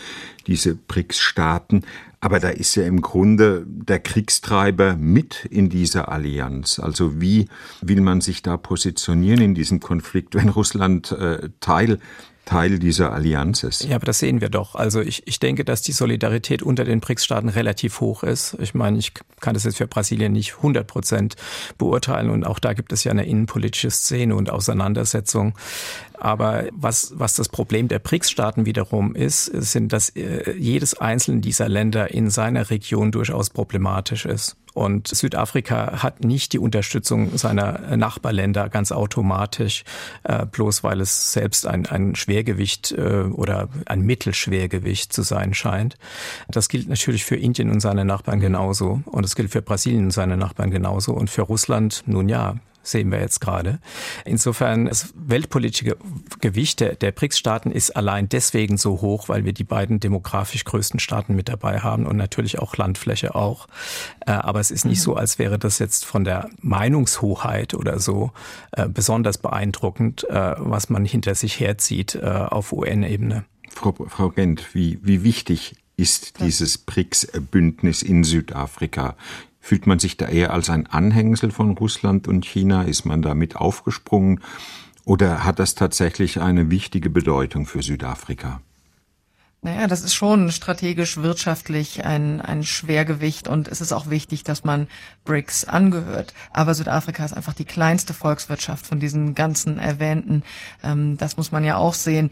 diese 0.48 0.74
BRICS-Staaten. 0.76 1.84
Aber 2.25 2.39
da 2.39 2.49
ist 2.49 2.73
ja 2.73 2.88
im 2.88 3.01
Grunde 3.01 3.67
der 3.67 3.99
Kriegstreiber 3.99 4.95
mit 4.95 5.45
in 5.45 5.69
dieser 5.69 6.09
Allianz. 6.09 6.79
Also 6.79 7.21
wie 7.21 7.47
will 7.81 8.01
man 8.01 8.19
sich 8.19 8.41
da 8.41 8.57
positionieren 8.57 9.41
in 9.41 9.53
diesem 9.53 9.79
Konflikt, 9.79 10.33
wenn 10.33 10.49
Russland 10.49 11.11
äh, 11.11 11.49
Teil 11.59 11.99
Teil 12.45 12.79
dieser 12.79 13.12
Allianz 13.12 13.63
ist. 13.63 13.84
Ja, 13.84 13.95
aber 13.95 14.05
das 14.05 14.19
sehen 14.19 14.39
wir 14.39 14.49
doch. 14.49 14.75
Also 14.75 15.01
ich, 15.01 15.27
ich 15.27 15.39
denke, 15.39 15.65
dass 15.65 15.81
die 15.81 15.91
Solidarität 15.91 16.62
unter 16.62 16.86
den 16.86 16.99
BRICS-Staaten 16.99 17.49
relativ 17.49 17.99
hoch 17.99 18.23
ist. 18.23 18.55
Ich 18.60 18.73
meine, 18.73 18.97
ich 18.99 19.13
kann 19.39 19.55
das 19.55 19.63
jetzt 19.63 19.77
für 19.77 19.88
Brasilien 19.88 20.31
nicht 20.31 20.58
100 20.58 20.86
Prozent 20.86 21.36
beurteilen 21.77 22.29
und 22.29 22.45
auch 22.45 22.60
da 22.60 22.73
gibt 22.73 22.93
es 22.93 23.03
ja 23.03 23.12
eine 23.12 23.25
innenpolitische 23.25 23.89
Szene 23.89 24.36
und 24.36 24.49
Auseinandersetzung. 24.49 25.58
Aber 26.13 26.65
was, 26.71 27.13
was 27.15 27.36
das 27.36 27.49
Problem 27.49 27.88
der 27.88 27.99
BRICS-Staaten 27.99 28.65
wiederum 28.65 29.15
ist, 29.15 29.45
sind, 29.45 29.91
dass 29.91 30.10
äh, 30.10 30.53
jedes 30.58 30.97
einzelne 30.97 31.41
dieser 31.41 31.67
Länder 31.67 32.12
in 32.12 32.29
seiner 32.29 32.69
Region 32.69 33.12
durchaus 33.12 33.49
problematisch 33.49 34.25
ist. 34.25 34.55
Und 34.75 35.07
Südafrika 35.07 36.03
hat 36.03 36.23
nicht 36.25 36.51
die 36.51 36.59
Unterstützung 36.59 37.38
seiner 37.38 37.95
Nachbarländer 37.95 38.67
ganz 38.67 38.91
automatisch, 38.91 39.85
äh, 40.23 40.45
bloß 40.45 40.83
weil 40.83 40.99
es 40.99 41.31
selbst 41.31 41.65
ein, 41.65 41.85
ein 41.85 42.13
Schwergewicht 42.15 42.91
äh, 42.91 43.21
oder 43.23 43.69
ein 43.85 44.01
Mittelschwergewicht 44.01 45.13
zu 45.13 45.21
sein 45.21 45.53
scheint. 45.53 45.97
Das 46.49 46.67
gilt 46.67 46.89
natürlich 46.89 47.23
für 47.23 47.38
Indien 47.38 47.71
und 47.71 47.79
seine 47.79 48.03
Nachbarn 48.03 48.41
genauso. 48.41 48.99
Und 49.05 49.23
es 49.23 49.35
gilt 49.35 49.49
für 49.49 49.61
Brasilien 49.61 50.05
und 50.05 50.11
seine 50.11 50.35
Nachbarn 50.35 50.71
genauso. 50.71 51.13
Und 51.13 51.29
für 51.29 51.43
Russland, 51.43 52.03
nun 52.05 52.27
ja, 52.27 52.55
sehen 52.86 53.12
wir 53.12 53.19
jetzt 53.19 53.41
gerade. 53.41 53.80
Insofern, 54.24 54.86
das 54.86 55.13
weltpolitische 55.15 55.98
Gewicht 56.39 56.80
der, 56.80 56.95
der 56.95 57.12
BRICS-Staaten 57.12 57.71
ist 57.71 57.95
allein 57.95 58.30
deswegen 58.30 58.78
so 58.78 59.02
hoch, 59.02 59.30
weil 59.30 59.45
wir 59.45 59.54
die 59.54 59.63
beiden 59.63 60.00
demografisch 60.00 60.63
größten 60.63 61.00
Staaten 61.00 61.36
mit 61.36 61.50
dabei 61.50 61.80
haben 61.80 62.06
und 62.06 62.17
natürlich 62.17 62.60
auch 62.60 62.78
Landfläche 62.78 63.36
auch. 63.36 63.67
Äh, 64.26 64.32
aber 64.32 64.60
es 64.60 64.71
ist 64.71 64.86
nicht 64.86 65.02
so, 65.02 65.15
als 65.15 65.39
wäre 65.39 65.60
das 65.60 65.80
jetzt 65.80 66.06
von 66.06 66.24
der 66.24 66.50
Meinungshoheit 66.62 67.74
oder 67.74 68.00
so 68.00 68.32
äh, 68.71 68.88
besonders 68.88 69.38
beeindruckend, 69.38 70.30
äh, 70.30 70.56
was 70.58 70.89
man 70.89 71.06
hinter 71.06 71.36
sich 71.36 71.60
herzieht 71.60 72.21
auf 72.21 72.71
UN-Ebene. 72.71 73.45
Frau, 73.69 73.93
Frau 74.08 74.30
Gent, 74.30 74.74
wie, 74.74 75.00
wie 75.02 75.24
wichtig 75.24 75.76
ist 75.98 76.39
dieses 76.39 76.78
BRICS-Bündnis 76.78 78.02
in 78.02 78.24
Südafrika? 78.24 79.15
Fühlt 79.65 79.88
man 79.88 79.97
sich 79.97 80.15
da 80.15 80.28
eher 80.28 80.54
als 80.54 80.69
ein 80.69 80.86
Anhängsel 80.86 81.49
von 81.49 81.71
Russland 81.71 82.28
und 82.28 82.45
China? 82.45 82.84
Ist 82.84 83.04
man 83.04 83.23
damit 83.23 83.56
aufgesprungen? 83.56 84.41
Oder 85.06 85.43
hat 85.43 85.58
das 85.58 85.73
tatsächlich 85.73 86.39
eine 86.39 86.69
wichtige 86.69 87.10
Bedeutung 87.10 87.65
für 87.65 87.82
Südafrika? 87.82 88.62
Naja, 89.63 89.88
das 89.88 90.04
ist 90.04 90.13
schon 90.13 90.51
strategisch 90.51 91.17
wirtschaftlich 91.17 92.06
ein, 92.06 92.41
ein 92.41 92.63
Schwergewicht 92.63 93.47
und 93.47 93.67
es 93.67 93.82
ist 93.82 93.91
auch 93.91 94.08
wichtig, 94.08 94.43
dass 94.43 94.63
man 94.63 94.88
BRICS 95.23 95.65
angehört. 95.65 96.36
Aber 96.54 96.75
Südafrika 96.75 97.25
ist 97.25 97.34
einfach 97.34 97.56
die 97.56 97.65
kleinste 97.65 98.13
Volkswirtschaft 98.13 98.86
von 98.86 98.99
diesen 98.99 99.34
ganzen 99.34 99.80
erwähnten. 99.80 100.43
Ähm, 100.84 101.17
das 101.17 101.38
muss 101.38 101.51
man 101.51 101.63
ja 101.63 101.78
auch 101.78 101.95
sehen. 101.95 102.30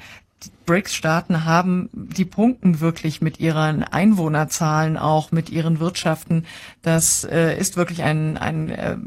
BRICS-Staaten 0.66 1.46
haben, 1.46 1.90
die 1.94 2.26
punkten 2.26 2.80
wirklich 2.80 3.22
mit 3.22 3.40
ihren 3.40 3.84
Einwohnerzahlen 3.84 4.98
auch, 4.98 5.32
mit 5.32 5.50
ihren 5.50 5.80
Wirtschaften. 5.80 6.46
Das 6.82 7.24
äh, 7.24 7.58
ist 7.58 7.76
wirklich 7.78 8.04
ein, 8.04 8.38
ein 8.38 8.70
äh, 8.70 8.98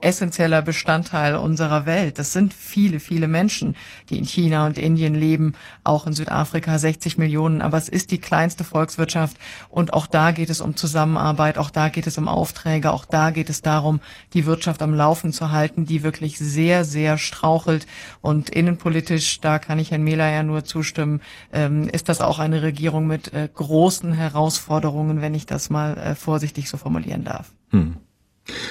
essentieller 0.00 0.62
Bestandteil 0.62 1.36
unserer 1.36 1.86
Welt. 1.86 2.18
Das 2.18 2.32
sind 2.32 2.52
viele, 2.52 3.00
viele 3.00 3.28
Menschen, 3.28 3.76
die 4.10 4.18
in 4.18 4.24
China 4.24 4.66
und 4.66 4.78
Indien 4.78 5.14
leben, 5.14 5.54
auch 5.84 6.06
in 6.06 6.12
Südafrika 6.12 6.78
60 6.78 7.18
Millionen. 7.18 7.62
Aber 7.62 7.78
es 7.78 7.88
ist 7.88 8.10
die 8.10 8.18
kleinste 8.18 8.64
Volkswirtschaft 8.64 9.36
und 9.68 9.94
auch 9.94 10.06
da 10.06 10.32
geht 10.32 10.50
es 10.50 10.60
um 10.60 10.76
Zusammenarbeit, 10.76 11.58
auch 11.58 11.70
da 11.70 11.88
geht 11.88 12.06
es 12.06 12.18
um 12.18 12.28
Aufträge, 12.28 12.92
auch 12.92 13.04
da 13.04 13.30
geht 13.30 13.48
es 13.48 13.62
darum, 13.62 14.00
die 14.34 14.46
Wirtschaft 14.46 14.82
am 14.82 14.94
Laufen 14.94 15.32
zu 15.32 15.50
halten, 15.50 15.86
die 15.86 16.02
wirklich 16.02 16.38
sehr, 16.38 16.84
sehr 16.84 17.18
strauchelt. 17.18 17.86
Und 18.20 18.50
innenpolitisch, 18.50 19.40
da 19.40 19.58
kann 19.58 19.78
ich 19.78 19.90
Herrn 19.90 20.02
Mehler 20.02 20.30
ja 20.30 20.42
nur 20.42 20.64
zustimmen, 20.64 20.95
zustimmen, 20.96 21.20
ähm, 21.52 21.88
ist 21.88 22.08
das 22.08 22.20
auch 22.20 22.38
eine 22.38 22.62
Regierung 22.62 23.06
mit 23.06 23.32
äh, 23.32 23.48
großen 23.52 24.12
Herausforderungen, 24.12 25.20
wenn 25.20 25.34
ich 25.34 25.46
das 25.46 25.70
mal 25.70 25.96
äh, 25.96 26.14
vorsichtig 26.14 26.68
so 26.68 26.76
formulieren 26.76 27.24
darf. 27.24 27.52
Hm. 27.70 27.96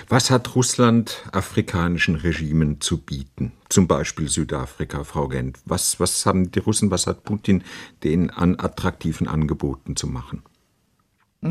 Was 0.08 0.32
hat 0.32 0.56
Russland 0.56 1.24
afrikanischen 1.34 2.16
Regimen 2.16 2.80
zu 2.80 2.98
bieten? 2.98 3.52
Zum 3.68 3.88
Beispiel 3.88 4.30
Südafrika, 4.30 5.04
Frau 5.04 5.28
Gent. 5.28 5.60
Was, 5.66 6.00
was 6.00 6.26
haben 6.26 6.50
die 6.50 6.60
Russen, 6.60 6.92
was 6.92 7.08
hat 7.08 7.26
Putin 7.26 7.62
denen 8.02 8.30
an 8.30 8.58
attraktiven 8.58 9.28
Angeboten 9.28 9.98
zu 9.98 10.08
machen? 10.08 10.44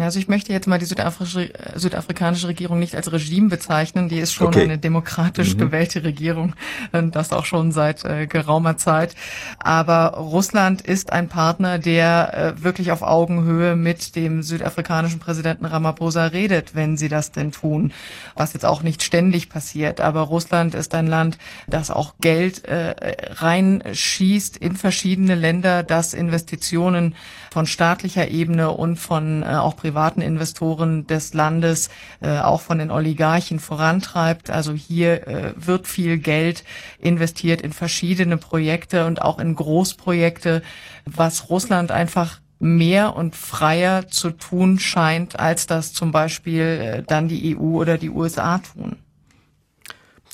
Also 0.01 0.19
ich 0.19 0.29
möchte 0.29 0.53
jetzt 0.53 0.67
mal 0.67 0.79
die 0.79 0.85
südafrische, 0.85 1.51
südafrikanische 1.75 2.49
Regierung 2.49 2.79
nicht 2.79 2.95
als 2.95 3.13
Regime 3.13 3.49
bezeichnen. 3.49 4.09
Die 4.09 4.19
ist 4.19 4.33
schon 4.33 4.49
okay. 4.49 4.63
eine 4.63 4.79
demokratisch 4.79 5.55
mhm. 5.55 5.59
gewählte 5.59 6.05
Regierung, 6.05 6.55
und 6.93 7.17
das 7.17 7.33
auch 7.33 7.45
schon 7.45 7.73
seit 7.73 8.05
äh, 8.05 8.27
geraumer 8.27 8.77
Zeit. 8.77 9.15
Aber 9.59 10.15
Russland 10.17 10.83
ist 10.83 11.13
ein 11.13 11.29
Partner, 11.29 11.79
der 11.79 12.55
äh, 12.59 12.63
wirklich 12.63 12.93
auf 12.93 13.03
Augenhöhe 13.03 13.77
mit 13.77 14.17
dem 14.17 14.43
südafrikanischen 14.43 15.21
Präsidenten 15.21 15.65
Ramaphosa 15.65 16.27
redet, 16.27 16.75
wenn 16.75 16.97
sie 16.97 17.09
das 17.09 17.33
denn 17.33 17.53
tun. 17.53 17.93
Was 18.35 18.53
jetzt 18.53 18.65
auch 18.65 18.83
nicht 18.83 19.03
ständig 19.03 19.49
passiert. 19.49 20.01
Aber 20.01 20.23
Russland 20.23 20.75
ist 20.75 20.95
ein 20.95 21.07
Land, 21.07 21.39
das 21.67 21.91
auch 21.91 22.15
Geld 22.21 22.65
äh, 22.65 22.95
reinschießt 23.35 24.57
in 24.57 24.77
verschiedene 24.77 25.35
Länder, 25.35 25.83
das 25.83 26.15
Investitionen 26.15 27.15
von 27.51 27.67
staatlicher 27.67 28.29
Ebene 28.29 28.71
und 28.71 28.97
von 28.97 29.43
äh, 29.43 29.47
auch 29.47 29.75
privaten 29.85 30.23
Investoren 30.23 31.07
des 31.07 31.35
Landes, 31.35 31.91
äh, 32.23 32.39
auch 32.39 32.63
von 32.63 32.79
den 32.79 32.91
Oligarchen 32.91 33.59
vorantreibt. 33.59 34.49
Also 34.49 34.73
hier 34.73 35.29
äh, 35.29 35.53
wird 35.57 35.87
viel 35.87 36.17
Geld 36.17 36.65
investiert 36.99 37.61
in 37.61 37.75
verschiedene 37.75 38.39
Projekte 38.39 39.05
und 39.05 39.21
auch 39.21 39.39
in 39.39 39.55
Großprojekte, 39.55 40.63
was 41.05 41.51
Russland 41.51 41.91
einfach 41.91 42.41
mehr 42.59 43.15
und 43.15 43.37
freier 43.37 44.09
zu 44.09 44.31
tun 44.31 44.79
scheint, 44.79 45.39
als 45.39 45.67
das 45.67 45.93
zum 45.93 46.13
Beispiel 46.13 46.63
äh, 46.63 47.03
dann 47.03 47.29
die 47.29 47.55
EU 47.55 47.79
oder 47.79 47.99
die 47.99 48.09
USA 48.09 48.61
tun. 48.61 48.97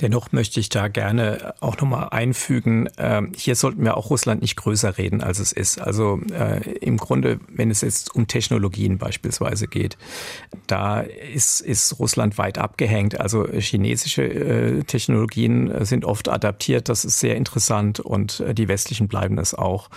Dennoch 0.00 0.32
möchte 0.32 0.60
ich 0.60 0.68
da 0.68 0.88
gerne 0.88 1.54
auch 1.60 1.76
nochmal 1.78 2.08
einfügen, 2.10 2.86
äh, 2.96 3.22
hier 3.36 3.54
sollten 3.54 3.84
wir 3.84 3.96
auch 3.96 4.10
Russland 4.10 4.40
nicht 4.40 4.56
größer 4.56 4.96
reden, 4.96 5.22
als 5.22 5.38
es 5.38 5.52
ist. 5.52 5.80
Also 5.80 6.20
äh, 6.32 6.70
im 6.78 6.96
Grunde, 6.96 7.40
wenn 7.48 7.70
es 7.70 7.82
jetzt 7.82 8.14
um 8.14 8.26
Technologien 8.26 8.98
beispielsweise 8.98 9.66
geht, 9.66 9.98
da 10.66 11.00
ist, 11.00 11.60
ist 11.60 11.98
Russland 11.98 12.38
weit 12.38 12.58
abgehängt. 12.58 13.20
Also 13.20 13.46
chinesische 13.46 14.22
äh, 14.22 14.82
Technologien 14.84 15.84
sind 15.84 16.04
oft 16.04 16.28
adaptiert, 16.28 16.88
das 16.88 17.04
ist 17.04 17.20
sehr 17.20 17.36
interessant 17.36 18.00
und 18.00 18.40
äh, 18.40 18.54
die 18.54 18.68
westlichen 18.68 19.08
bleiben 19.08 19.38
es 19.38 19.54
auch. 19.54 19.90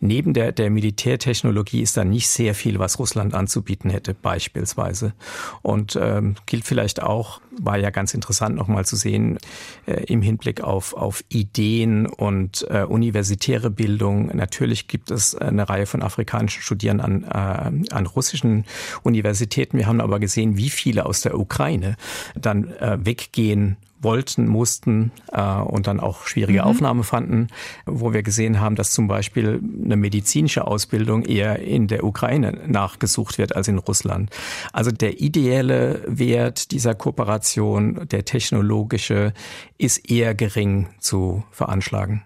Neben 0.00 0.34
der, 0.34 0.52
der 0.52 0.70
Militärtechnologie 0.70 1.82
ist 1.82 1.96
da 1.96 2.04
nicht 2.04 2.28
sehr 2.28 2.54
viel, 2.54 2.78
was 2.78 2.98
Russland 2.98 3.34
anzubieten 3.34 3.90
hätte, 3.90 4.14
beispielsweise. 4.14 5.14
Und 5.62 5.96
ähm, 6.00 6.34
gilt 6.46 6.64
vielleicht 6.64 7.02
auch, 7.02 7.40
war 7.60 7.78
ja 7.78 7.90
ganz 7.90 8.14
interessant 8.14 8.56
nochmal 8.56 8.84
zu 8.84 8.96
sehen, 8.96 9.38
äh, 9.86 10.04
im 10.04 10.22
Hinblick 10.22 10.60
auf, 10.60 10.94
auf 10.94 11.24
Ideen 11.28 12.06
und 12.06 12.66
äh, 12.70 12.82
universitäre 12.82 13.70
Bildung. 13.70 14.34
Natürlich 14.34 14.88
gibt 14.88 15.10
es 15.10 15.34
eine 15.34 15.68
Reihe 15.68 15.86
von 15.86 16.02
afrikanischen 16.02 16.62
Studierenden 16.62 17.24
an, 17.24 17.84
äh, 17.86 17.94
an 17.94 18.06
russischen 18.06 18.64
Universitäten. 19.02 19.78
Wir 19.78 19.86
haben 19.86 20.00
aber 20.00 20.20
gesehen, 20.20 20.56
wie 20.56 20.70
viele 20.70 21.06
aus 21.06 21.20
der 21.20 21.38
Ukraine 21.38 21.96
dann 22.34 22.68
äh, 22.78 22.98
weggehen 23.04 23.76
wollten, 24.04 24.46
mussten 24.46 25.12
äh, 25.32 25.42
und 25.42 25.86
dann 25.86 26.00
auch 26.00 26.26
schwierige 26.26 26.60
mhm. 26.60 26.66
Aufnahme 26.66 27.02
fanden, 27.02 27.48
wo 27.86 28.12
wir 28.12 28.22
gesehen 28.22 28.60
haben, 28.60 28.76
dass 28.76 28.92
zum 28.92 29.08
Beispiel 29.08 29.60
eine 29.84 29.96
medizinische 29.96 30.66
Ausbildung 30.66 31.24
eher 31.24 31.58
in 31.58 31.88
der 31.88 32.04
Ukraine 32.04 32.60
nachgesucht 32.66 33.38
wird 33.38 33.56
als 33.56 33.68
in 33.68 33.78
Russland. 33.78 34.30
Also 34.72 34.90
der 34.90 35.20
ideelle 35.20 36.02
Wert 36.06 36.70
dieser 36.70 36.94
Kooperation, 36.94 38.06
der 38.08 38.24
technologische, 38.24 39.32
ist 39.78 40.10
eher 40.10 40.34
gering 40.34 40.88
zu 41.00 41.44
veranschlagen. 41.50 42.22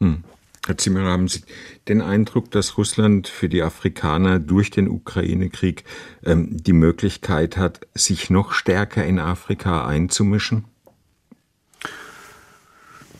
Hm. 0.00 0.24
Herr 0.66 0.76
Zimmer, 0.76 1.04
haben 1.04 1.28
Sie 1.28 1.40
den 1.88 2.02
Eindruck, 2.02 2.50
dass 2.50 2.76
Russland 2.76 3.28
für 3.28 3.48
die 3.48 3.62
Afrikaner 3.62 4.38
durch 4.38 4.70
den 4.70 4.88
Ukraine-Krieg 4.88 5.84
ähm, 6.24 6.62
die 6.62 6.74
Möglichkeit 6.74 7.56
hat, 7.56 7.80
sich 7.94 8.28
noch 8.28 8.52
stärker 8.52 9.04
in 9.04 9.18
Afrika 9.18 9.86
einzumischen? 9.86 10.64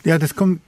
Ja, 0.04 0.18
das 0.18 0.34
kommt, 0.34 0.62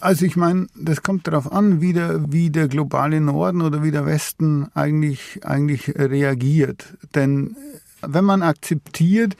also 0.00 0.26
ich 0.26 0.36
meine, 0.36 0.66
das 0.74 1.02
kommt 1.02 1.26
darauf 1.26 1.50
an, 1.50 1.80
wie 1.80 1.92
der, 1.92 2.32
wie 2.32 2.50
der 2.50 2.68
globale 2.68 3.20
Norden 3.20 3.62
oder 3.62 3.82
wie 3.82 3.90
der 3.90 4.04
Westen 4.04 4.68
eigentlich, 4.74 5.40
eigentlich 5.44 5.94
reagiert. 5.96 6.94
Denn 7.14 7.56
wenn 8.02 8.24
man 8.24 8.42
akzeptiert, 8.42 9.36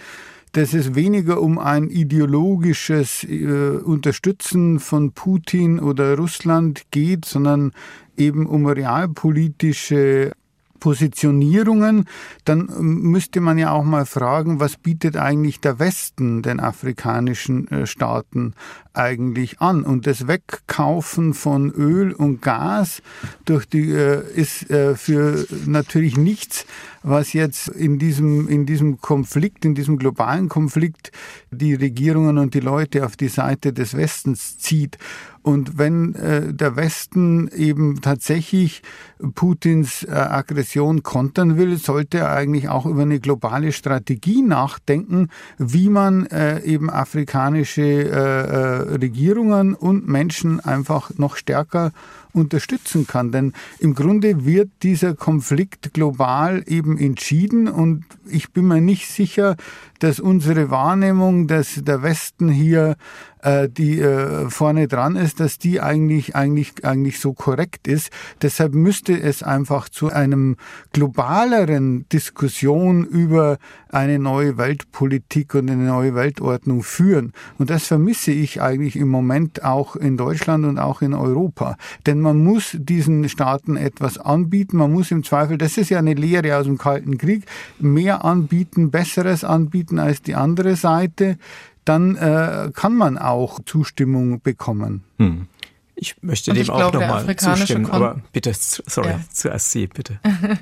dass 0.54 0.72
es 0.72 0.94
weniger 0.94 1.40
um 1.40 1.58
ein 1.58 1.90
ideologisches 1.90 3.24
äh, 3.24 3.78
Unterstützen 3.84 4.78
von 4.78 5.10
Putin 5.10 5.80
oder 5.80 6.16
Russland 6.16 6.84
geht, 6.92 7.24
sondern 7.24 7.72
eben 8.16 8.46
um 8.46 8.66
realpolitische 8.66 10.30
Positionierungen, 10.78 12.04
dann 12.44 12.68
ähm, 12.68 13.02
müsste 13.02 13.40
man 13.40 13.58
ja 13.58 13.72
auch 13.72 13.84
mal 13.84 14.06
fragen, 14.06 14.60
was 14.60 14.76
bietet 14.76 15.16
eigentlich 15.16 15.60
der 15.60 15.80
Westen 15.80 16.42
den 16.42 16.60
afrikanischen 16.60 17.66
äh, 17.68 17.86
Staaten 17.86 18.54
eigentlich 18.94 19.60
an? 19.60 19.84
Und 19.84 20.06
das 20.06 20.26
Wegkaufen 20.26 21.34
von 21.34 21.70
Öl 21.70 22.12
und 22.12 22.42
Gas 22.42 23.02
durch 23.44 23.66
die 23.66 23.90
äh, 23.90 24.22
ist 24.34 24.70
äh, 24.70 24.94
für 24.94 25.46
natürlich 25.66 26.16
nichts, 26.16 26.66
was 27.02 27.32
jetzt 27.32 27.68
in 27.68 27.98
diesem 27.98 28.48
in 28.48 28.66
diesem 28.66 29.00
Konflikt, 29.00 29.64
in 29.64 29.74
diesem 29.74 29.98
globalen 29.98 30.48
Konflikt 30.48 31.12
die 31.50 31.74
Regierungen 31.74 32.38
und 32.38 32.54
die 32.54 32.60
Leute 32.60 33.04
auf 33.04 33.16
die 33.16 33.28
Seite 33.28 33.72
des 33.72 33.96
Westens 33.96 34.58
zieht. 34.58 34.98
Und 35.44 35.76
wenn 35.76 36.14
äh, 36.14 36.54
der 36.54 36.74
Westen 36.74 37.48
eben 37.48 38.00
tatsächlich 38.00 38.82
Putins 39.34 40.02
äh, 40.02 40.10
Aggression 40.10 41.02
kontern 41.02 41.58
will, 41.58 41.76
sollte 41.76 42.16
er 42.18 42.32
eigentlich 42.32 42.70
auch 42.70 42.86
über 42.86 43.02
eine 43.02 43.20
globale 43.20 43.72
Strategie 43.72 44.40
nachdenken, 44.40 45.28
wie 45.58 45.90
man 45.90 46.24
äh, 46.26 46.62
eben 46.62 46.88
afrikanische 46.88 47.82
äh, 47.82 48.83
äh, 48.83 48.83
Regierungen 49.00 49.74
und 49.74 50.08
Menschen 50.08 50.60
einfach 50.60 51.10
noch 51.16 51.36
stärker 51.36 51.92
unterstützen 52.32 53.06
kann. 53.06 53.32
Denn 53.32 53.52
im 53.78 53.94
Grunde 53.94 54.44
wird 54.44 54.70
dieser 54.82 55.14
Konflikt 55.14 55.94
global 55.94 56.62
eben 56.66 56.98
entschieden 56.98 57.68
und 57.68 58.04
ich 58.26 58.52
bin 58.52 58.66
mir 58.66 58.80
nicht 58.80 59.08
sicher, 59.08 59.56
dass 60.00 60.20
unsere 60.20 60.70
Wahrnehmung, 60.70 61.46
dass 61.46 61.80
der 61.82 62.02
Westen 62.02 62.48
hier 62.48 62.96
äh, 63.44 63.68
die 63.68 64.00
äh, 64.00 64.48
vorne 64.48 64.88
dran 64.88 65.16
ist, 65.16 65.38
dass 65.38 65.58
die 65.58 65.80
eigentlich 65.80 66.34
eigentlich 66.34 66.84
eigentlich 66.84 67.20
so 67.20 67.34
korrekt 67.34 67.86
ist. 67.86 68.10
Deshalb 68.40 68.74
müsste 68.74 69.20
es 69.20 69.42
einfach 69.42 69.88
zu 69.90 70.08
einem 70.10 70.56
globaleren 70.92 72.08
Diskussion 72.08 73.04
über 73.04 73.58
eine 73.90 74.18
neue 74.18 74.56
Weltpolitik 74.56 75.54
und 75.54 75.70
eine 75.70 75.84
neue 75.84 76.14
Weltordnung 76.14 76.82
führen. 76.82 77.32
Und 77.58 77.68
das 77.70 77.86
vermisse 77.86 78.32
ich 78.32 78.62
eigentlich 78.62 78.96
im 78.96 79.08
Moment 79.08 79.62
auch 79.62 79.94
in 79.94 80.16
Deutschland 80.16 80.64
und 80.64 80.78
auch 80.78 81.02
in 81.02 81.12
Europa. 81.12 81.76
Denn 82.06 82.20
man 82.20 82.42
muss 82.42 82.76
diesen 82.80 83.28
Staaten 83.28 83.76
etwas 83.76 84.18
anbieten. 84.18 84.78
Man 84.78 84.92
muss 84.92 85.10
im 85.10 85.22
Zweifel, 85.22 85.58
das 85.58 85.76
ist 85.76 85.90
ja 85.90 85.98
eine 85.98 86.14
Lehre 86.14 86.56
aus 86.56 86.64
dem 86.64 86.78
Kalten 86.78 87.18
Krieg, 87.18 87.44
mehr 87.78 88.24
anbieten, 88.24 88.90
besseres 88.90 89.44
anbieten 89.44 89.98
als 89.98 90.22
die 90.22 90.34
andere 90.34 90.76
Seite. 90.76 91.36
Dann 91.84 92.16
äh, 92.16 92.70
kann 92.74 92.94
man 92.94 93.18
auch 93.18 93.60
Zustimmung 93.64 94.40
bekommen. 94.40 95.04
Hm. 95.18 95.48
Ich 95.96 96.22
möchte 96.22 96.50
und 96.50 96.56
dem 96.56 96.62
ich 96.62 96.70
auch 96.70 96.92
nochmal 96.92 97.36
zustimmen, 97.36 97.84
Kon 97.84 97.94
aber 97.94 98.20
bitte, 98.32 98.52
sorry, 98.54 99.10
ja. 99.10 99.20
zuerst 99.30 99.70
Sie, 99.70 99.86
bitte. 99.86 100.18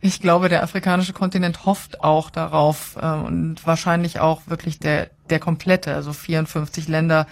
ich 0.00 0.20
glaube, 0.20 0.48
der 0.48 0.62
afrikanische 0.62 1.12
Kontinent 1.12 1.64
hofft 1.64 2.02
auch 2.02 2.30
darauf 2.30 2.96
äh, 3.00 3.06
und 3.06 3.64
wahrscheinlich 3.64 4.18
auch 4.18 4.42
wirklich 4.46 4.80
der, 4.80 5.10
der 5.30 5.38
komplette, 5.38 5.94
also 5.94 6.12
54 6.12 6.88
Länder, 6.88 7.26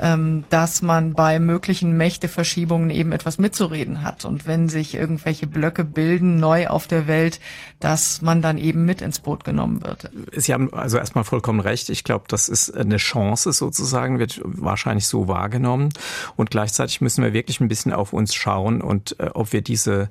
ähm, 0.00 0.44
dass 0.50 0.82
man 0.82 1.12
bei 1.14 1.38
möglichen 1.38 1.96
Mächteverschiebungen 1.96 2.90
eben 2.90 3.12
etwas 3.12 3.38
mitzureden 3.38 4.02
hat. 4.02 4.24
Und 4.24 4.46
wenn 4.46 4.68
sich 4.68 4.94
irgendwelche 4.94 5.46
Blöcke 5.46 5.84
bilden, 5.84 6.36
neu 6.36 6.68
auf 6.68 6.86
der 6.86 7.06
Welt, 7.06 7.40
dass 7.80 8.22
man 8.22 8.42
dann 8.42 8.58
eben 8.58 8.84
mit 8.84 9.02
ins 9.02 9.18
Boot 9.18 9.44
genommen 9.44 9.82
wird. 9.82 10.10
Sie 10.32 10.52
haben 10.52 10.72
also 10.72 10.98
erstmal 10.98 11.24
vollkommen 11.24 11.60
recht. 11.60 11.90
Ich 11.90 12.04
glaube, 12.04 12.24
das 12.28 12.48
ist 12.48 12.74
eine 12.74 12.96
Chance 12.96 13.52
sozusagen, 13.52 14.18
wird 14.18 14.40
wahrscheinlich 14.44 15.06
so 15.06 15.28
wahrgenommen. 15.28 15.90
Und 16.36 16.50
gleichzeitig 16.50 17.00
müssen 17.00 17.22
wir 17.22 17.32
wirklich 17.32 17.60
ein 17.60 17.68
bisschen 17.68 17.92
auf 17.92 18.12
uns 18.12 18.34
schauen 18.34 18.80
und 18.80 19.18
äh, 19.20 19.30
ob 19.34 19.52
wir 19.52 19.62
diese 19.62 20.08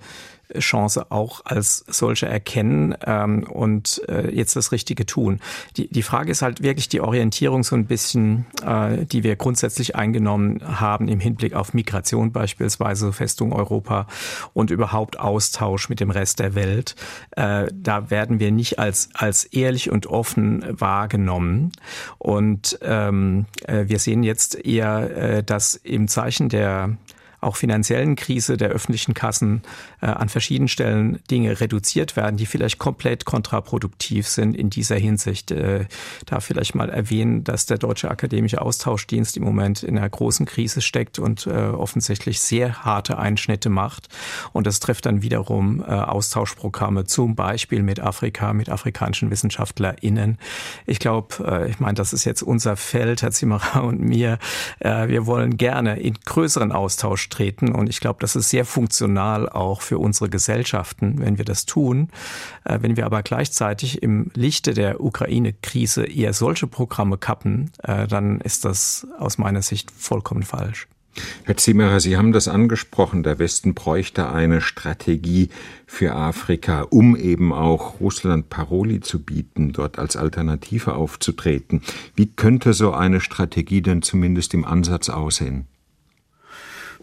Chance 0.59 1.11
auch 1.11 1.41
als 1.45 1.83
solche 1.87 2.27
erkennen 2.27 2.95
ähm, 3.05 3.43
und 3.43 4.01
äh, 4.07 4.29
jetzt 4.33 4.55
das 4.55 4.71
Richtige 4.71 5.05
tun. 5.05 5.39
Die, 5.77 5.87
die 5.87 6.03
Frage 6.03 6.31
ist 6.31 6.41
halt 6.41 6.61
wirklich 6.61 6.89
die 6.89 7.01
Orientierung 7.01 7.63
so 7.63 7.75
ein 7.75 7.85
bisschen, 7.85 8.45
äh, 8.65 9.05
die 9.05 9.23
wir 9.23 9.35
grundsätzlich 9.35 9.95
eingenommen 9.95 10.61
haben 10.79 11.07
im 11.07 11.19
Hinblick 11.19 11.53
auf 11.53 11.73
Migration 11.73 12.31
beispielsweise, 12.31 13.13
Festung 13.13 13.53
Europa 13.53 14.07
und 14.53 14.71
überhaupt 14.71 15.19
Austausch 15.19 15.89
mit 15.89 15.99
dem 15.99 16.09
Rest 16.09 16.39
der 16.39 16.55
Welt. 16.55 16.95
Äh, 17.31 17.67
da 17.73 18.09
werden 18.09 18.39
wir 18.39 18.51
nicht 18.51 18.79
als, 18.79 19.09
als 19.13 19.45
ehrlich 19.45 19.89
und 19.91 20.07
offen 20.07 20.63
wahrgenommen. 20.69 21.71
Und 22.17 22.77
ähm, 22.81 23.45
äh, 23.65 23.85
wir 23.87 23.99
sehen 23.99 24.23
jetzt 24.23 24.55
eher, 24.55 25.15
äh, 25.15 25.43
dass 25.43 25.75
im 25.75 26.07
Zeichen 26.07 26.49
der 26.49 26.97
auch 27.43 27.55
finanziellen 27.55 28.15
Krise 28.15 28.57
der 28.57 28.69
öffentlichen 28.69 29.13
Kassen 29.13 29.61
äh, 30.01 30.07
an 30.07 30.29
verschiedenen 30.29 30.67
Stellen 30.67 31.19
Dinge 31.29 31.59
reduziert 31.59 32.15
werden, 32.15 32.37
die 32.37 32.45
vielleicht 32.45 32.79
komplett 32.79 33.25
kontraproduktiv 33.25 34.27
sind 34.27 34.55
in 34.55 34.69
dieser 34.69 34.95
Hinsicht. 34.95 35.51
Äh, 35.51 35.85
da 36.25 36.39
vielleicht 36.39 36.75
mal 36.75 36.89
erwähnen, 36.89 37.43
dass 37.43 37.65
der 37.65 37.77
Deutsche 37.77 38.09
Akademische 38.09 38.61
Austauschdienst 38.61 39.37
im 39.37 39.43
Moment 39.43 39.83
in 39.83 39.97
einer 39.97 40.09
großen 40.09 40.45
Krise 40.45 40.81
steckt 40.81 41.19
und 41.19 41.47
äh, 41.47 41.51
offensichtlich 41.51 42.39
sehr 42.39 42.83
harte 42.83 43.17
Einschnitte 43.17 43.69
macht. 43.69 44.07
Und 44.51 44.67
das 44.67 44.79
trifft 44.79 45.05
dann 45.05 45.21
wiederum 45.21 45.81
äh, 45.81 45.85
Austauschprogramme, 45.85 47.05
zum 47.05 47.35
Beispiel 47.35 47.83
mit 47.83 47.99
Afrika, 47.99 48.53
mit 48.53 48.69
afrikanischen 48.69 49.31
WissenschaftlerInnen. 49.31 50.37
Ich 50.85 50.99
glaube, 50.99 51.43
äh, 51.45 51.69
ich 51.69 51.79
meine, 51.79 51.95
das 51.95 52.13
ist 52.13 52.25
jetzt 52.25 52.41
unser 52.41 52.75
Feld, 52.75 53.21
Herr 53.21 53.31
Zimmerer 53.31 53.83
und 53.83 54.01
mir. 54.01 54.37
Äh, 54.79 55.07
wir 55.07 55.25
wollen 55.25 55.57
gerne 55.57 55.99
in 55.99 56.15
größeren 56.25 56.71
Austausch 56.71 57.29
treten. 57.33 57.73
Und 57.73 57.89
ich 57.89 57.99
glaube, 57.99 58.19
das 58.21 58.35
ist 58.35 58.49
sehr 58.49 58.65
funktional 58.65 59.49
auch 59.49 59.81
für 59.81 59.97
unsere 59.97 60.29
Gesellschaften, 60.29 61.19
wenn 61.19 61.37
wir 61.37 61.45
das 61.45 61.65
tun. 61.65 62.09
Äh, 62.63 62.79
wenn 62.81 62.97
wir 62.97 63.05
aber 63.05 63.23
gleichzeitig 63.23 64.01
im 64.03 64.31
Lichte 64.33 64.73
der 64.73 65.01
Ukraine-Krise 65.01 66.05
eher 66.05 66.33
solche 66.33 66.67
Programme 66.67 67.17
kappen, 67.17 67.71
äh, 67.83 68.07
dann 68.07 68.39
ist 68.41 68.65
das 68.65 69.07
aus 69.17 69.37
meiner 69.37 69.61
Sicht 69.61 69.91
vollkommen 69.91 70.43
falsch. 70.43 70.87
Herr 71.43 71.57
Zimmerer, 71.57 71.99
Sie 71.99 72.17
haben 72.17 72.31
das 72.31 72.47
angesprochen, 72.47 73.21
der 73.21 73.37
Westen 73.37 73.75
bräuchte 73.75 74.31
eine 74.31 74.61
Strategie 74.61 75.49
für 75.85 76.15
Afrika, 76.15 76.87
um 76.89 77.15
eben 77.15 77.53
auch 77.53 77.99
Russland 77.99 78.49
Paroli 78.49 78.99
zu 78.99 79.21
bieten, 79.23 79.73
dort 79.73 79.99
als 79.99 80.15
Alternative 80.15 80.95
aufzutreten. 80.95 81.81
Wie 82.15 82.27
könnte 82.27 82.73
so 82.73 82.93
eine 82.93 83.21
Strategie 83.21 83.81
denn 83.81 84.01
zumindest 84.01 84.53
im 84.55 84.65
Ansatz 84.65 85.09
aussehen? 85.09 85.67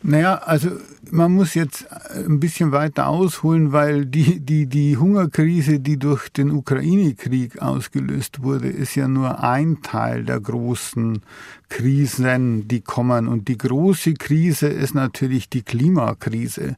Naja, 0.03 0.37
also 0.37 0.71
man 1.11 1.33
muss 1.33 1.55
jetzt 1.55 1.87
ein 2.15 2.41
bisschen 2.41 2.73
weiter 2.73 3.09
ausholen, 3.09 3.73
weil 3.73 4.07
die, 4.07 4.41
die, 4.41 4.67
die 4.67 4.97
Hungerkrise, 4.97 5.79
die 5.79 5.99
durch 5.99 6.31
den 6.31 6.51
Ukraine-Krieg 6.51 7.61
ausgelöst 7.61 8.43
wurde, 8.43 8.69
ist 8.69 8.95
ja 8.95 9.09
nur 9.09 9.43
ein 9.43 9.83
Teil 9.83 10.25
der 10.25 10.41
großen 10.41 11.21
Krisen, 11.69 12.67
die 12.67 12.81
kommen. 12.81 13.29
Und 13.29 13.49
die 13.49 13.59
große 13.59 14.15
Krise 14.15 14.69
ist 14.69 14.95
natürlich 14.95 15.51
die 15.51 15.63
Klimakrise 15.63 16.77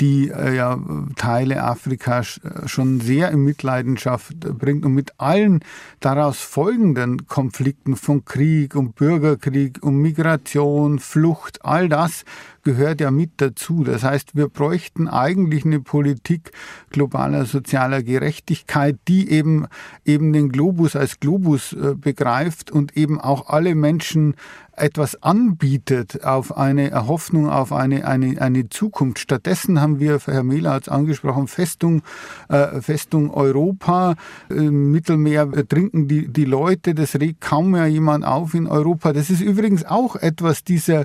die 0.00 0.30
äh, 0.30 0.56
ja 0.56 0.78
Teile 1.16 1.62
Afrikas 1.62 2.40
schon 2.66 3.00
sehr 3.00 3.30
in 3.30 3.44
Mitleidenschaft 3.44 4.40
bringt 4.40 4.84
und 4.84 4.94
mit 4.94 5.12
allen 5.18 5.60
daraus 6.00 6.40
folgenden 6.40 7.26
Konflikten 7.26 7.96
von 7.96 8.24
Krieg 8.24 8.74
und 8.74 8.94
Bürgerkrieg 8.94 9.82
und 9.82 9.98
Migration, 9.98 10.98
Flucht, 10.98 11.64
all 11.64 11.88
das 11.88 12.24
gehört 12.62 13.00
ja 13.00 13.10
mit 13.10 13.32
dazu. 13.38 13.84
Das 13.84 14.02
heißt, 14.02 14.36
wir 14.36 14.48
bräuchten 14.48 15.08
eigentlich 15.08 15.64
eine 15.64 15.80
Politik 15.80 16.52
globaler 16.90 17.44
sozialer 17.46 18.02
Gerechtigkeit, 18.02 18.98
die 19.08 19.30
eben, 19.30 19.66
eben 20.04 20.32
den 20.32 20.50
Globus 20.50 20.96
als 20.96 21.20
Globus 21.20 21.72
äh, 21.72 21.94
begreift 21.94 22.70
und 22.70 22.96
eben 22.96 23.20
auch 23.20 23.48
alle 23.48 23.74
Menschen 23.74 24.34
etwas 24.80 25.22
anbietet 25.22 26.24
auf 26.24 26.56
eine 26.56 26.90
Hoffnung 27.06 27.48
auf 27.48 27.72
eine, 27.72 28.06
eine, 28.06 28.40
eine 28.40 28.68
Zukunft. 28.68 29.18
Stattdessen 29.18 29.80
haben 29.80 30.00
wir, 30.00 30.18
Herr 30.24 30.42
Mehler 30.42 30.72
hat 30.72 30.82
es 30.82 30.88
angesprochen, 30.88 31.48
Festung, 31.48 32.02
äh, 32.48 32.80
Festung 32.80 33.30
Europa, 33.32 34.14
im 34.48 34.90
Mittelmeer 34.90 35.50
trinken 35.68 36.08
die, 36.08 36.28
die 36.28 36.44
Leute, 36.44 36.94
das 36.94 37.14
regt 37.16 37.40
kaum 37.40 37.72
mehr 37.72 37.86
jemand 37.86 38.24
auf 38.24 38.54
in 38.54 38.66
Europa. 38.66 39.12
Das 39.12 39.30
ist 39.30 39.40
übrigens 39.40 39.84
auch 39.84 40.16
etwas 40.16 40.64
dieser, 40.64 41.04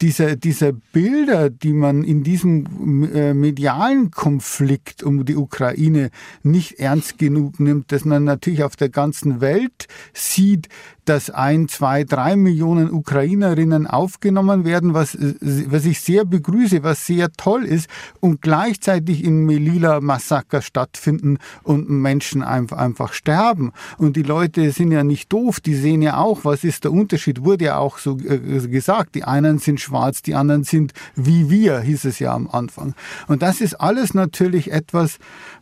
diese, 0.00 0.36
diese 0.36 0.72
Bilder, 0.72 1.50
die 1.50 1.72
man 1.72 2.04
in 2.04 2.22
diesem 2.22 3.10
äh, 3.12 3.34
medialen 3.34 4.10
Konflikt 4.10 5.02
um 5.02 5.24
die 5.24 5.36
Ukraine 5.36 6.10
nicht 6.42 6.78
ernst 6.78 7.18
genug 7.18 7.60
nimmt, 7.60 7.92
dass 7.92 8.04
man 8.04 8.24
natürlich 8.24 8.62
auf 8.62 8.76
der 8.76 8.88
ganzen 8.88 9.40
Welt 9.40 9.88
sieht, 10.12 10.68
dass 11.08 11.30
ein, 11.30 11.68
zwei, 11.68 12.04
drei 12.04 12.36
Millionen 12.36 12.90
Ukrainerinnen 12.92 13.86
aufgenommen 13.86 14.66
werden, 14.66 14.92
was, 14.92 15.16
was 15.40 15.86
ich 15.86 16.00
sehr 16.00 16.26
begrüße, 16.26 16.82
was 16.82 17.06
sehr 17.06 17.32
toll 17.32 17.64
ist 17.64 17.88
und 18.20 18.42
gleichzeitig 18.42 19.24
in 19.24 19.46
Melilla 19.46 20.00
Massaker 20.00 20.60
stattfinden 20.60 21.38
und 21.62 21.88
Menschen 21.88 22.42
einfach, 22.42 22.76
einfach 22.76 23.14
sterben. 23.14 23.72
Und 23.96 24.16
die 24.16 24.22
Leute 24.22 24.70
sind 24.70 24.92
ja 24.92 25.02
nicht 25.02 25.32
doof, 25.32 25.60
die 25.60 25.74
sehen 25.74 26.02
ja 26.02 26.18
auch, 26.18 26.44
was 26.44 26.62
ist 26.62 26.84
der 26.84 26.92
Unterschied, 26.92 27.42
wurde 27.42 27.66
ja 27.66 27.78
auch 27.78 27.96
so 27.98 28.18
äh, 28.18 28.38
gesagt. 28.68 29.14
Die 29.14 29.24
einen 29.24 29.58
sind 29.58 29.80
schwarz, 29.88 30.22
die 30.22 30.34
anderen 30.34 30.64
sind 30.64 30.92
wie 31.14 31.50
wir, 31.50 31.80
hieß 31.80 32.04
es 32.04 32.18
ja 32.18 32.32
am 32.32 32.48
Anfang. 32.48 32.94
Und 33.26 33.42
das 33.42 33.60
ist 33.60 33.74
alles 33.74 34.14
natürlich 34.14 34.70
etwas, 34.70 35.18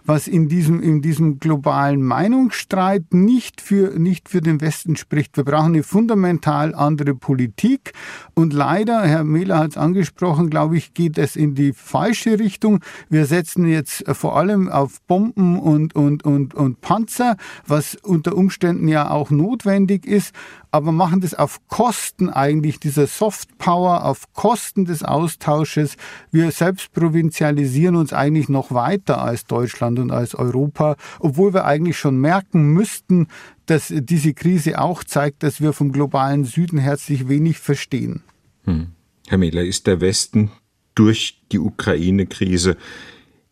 was 0.07 0.29
in 0.29 0.49
diesem, 0.49 0.81
in 0.81 1.03
diesem 1.03 1.41
globalen 1.41 2.03
Meinungsstreit 2.03 3.13
nicht 3.13 3.61
für, 3.61 3.99
nicht 3.99 4.29
für 4.29 4.41
den 4.41 4.61
Westen 4.61 4.97
spricht. 4.97 5.37
Wir 5.37 5.45
brauchen 5.45 5.75
eine 5.75 5.83
fundamental 5.83 6.75
andere 6.75 7.15
Politik. 7.15 7.93
Und 8.35 8.53
leider, 8.53 9.03
Herr 9.03 9.25
Mehler 9.25 9.59
hat 9.59 9.71
es 9.73 9.77
angesprochen, 9.77 10.49
glaube 10.49 10.77
ich, 10.77 10.95
geht 10.95 11.19
es 11.19 11.37
in 11.37 11.55
die 11.55 11.73
falsche 11.73 12.39
Richtung. 12.39 12.81
Wir 13.11 13.27
setzen 13.27 13.67
jetzt 13.67 14.05
vor 14.13 14.37
allem 14.37 14.69
auf 14.69 15.01
Bomben 15.03 15.59
und, 15.59 15.95
und, 15.95 16.25
und, 16.25 16.55
und 16.55 16.81
Panzer, 16.81 17.37
was 17.67 17.97
unter 17.97 18.37
Umständen 18.37 18.89
ja 18.89 19.11
auch 19.11 19.31
notwendig 19.31 20.07
ist 20.07 20.33
aber 20.77 20.93
machen 20.93 21.23
das 21.23 21.33
auf 21.33 21.67
Kosten 21.69 22.29
eigentlich 22.29 22.79
dieser 22.79 23.07
Soft 23.07 23.57
Power, 23.57 24.05
auf 24.05 24.31
Kosten 24.35 24.85
des 24.85 25.03
Austausches. 25.03 25.97
Wir 26.31 26.51
selbst 26.51 26.93
provinzialisieren 26.93 27.97
uns 27.97 28.13
eigentlich 28.13 28.51
noch 28.51 28.73
weiter 28.73 29.23
als 29.23 29.47
Deutschland 29.47 29.96
und 29.99 30.11
als 30.11 30.35
Europa, 30.35 30.97
obwohl 31.19 31.55
wir 31.55 31.65
eigentlich 31.65 31.99
schon 31.99 32.19
merken 32.19 32.73
müssten, 32.73 33.29
dass 33.67 33.93
diese 33.95 34.35
Krise 34.35 34.81
auch 34.81 35.05
zeigt, 35.05 35.43
dass 35.43 35.61
wir 35.61 35.73
vom 35.73 35.93
globalen 35.93 36.45
Süden 36.45 36.79
herzlich 36.79 37.29
wenig 37.29 37.59
verstehen. 37.59 38.23
Hm. 38.65 38.89
Herr 39.29 39.39
Mehler, 39.39 39.65
ist 39.65 39.87
der 39.87 40.01
Westen 40.01 40.51
durch 40.95 41.43
die 41.53 41.59
Ukraine-Krise 41.59 42.77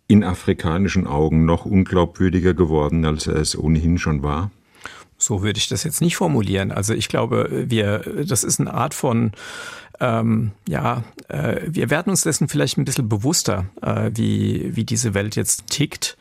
in 0.06 0.22
afrikanischen 0.22 1.06
Augen 1.06 1.44
noch 1.44 1.64
unglaubwürdiger 1.64 2.54
geworden, 2.54 3.04
als 3.04 3.26
er 3.26 3.36
es 3.36 3.58
ohnehin 3.58 3.98
schon 3.98 4.22
war? 4.22 4.50
So 5.16 5.42
würde 5.42 5.58
ich 5.58 5.68
das 5.68 5.84
jetzt 5.84 6.00
nicht 6.00 6.16
formulieren. 6.16 6.72
Also 6.72 6.92
ich 6.92 7.08
glaube, 7.08 7.64
wir, 7.68 8.24
das 8.26 8.44
ist 8.44 8.60
eine 8.60 8.74
Art 8.74 8.94
von 8.94 9.32
ähm, 10.00 10.52
ja, 10.68 11.04
äh, 11.28 11.60
wir 11.66 11.90
werden 11.90 12.10
uns 12.10 12.22
dessen 12.22 12.48
vielleicht 12.48 12.78
ein 12.78 12.84
bisschen 12.84 13.08
bewusster, 13.08 13.66
äh, 13.82 14.10
wie, 14.14 14.74
wie 14.74 14.84
diese 14.84 15.14
Welt 15.14 15.36
jetzt 15.36 15.68
tickt, 15.68 16.16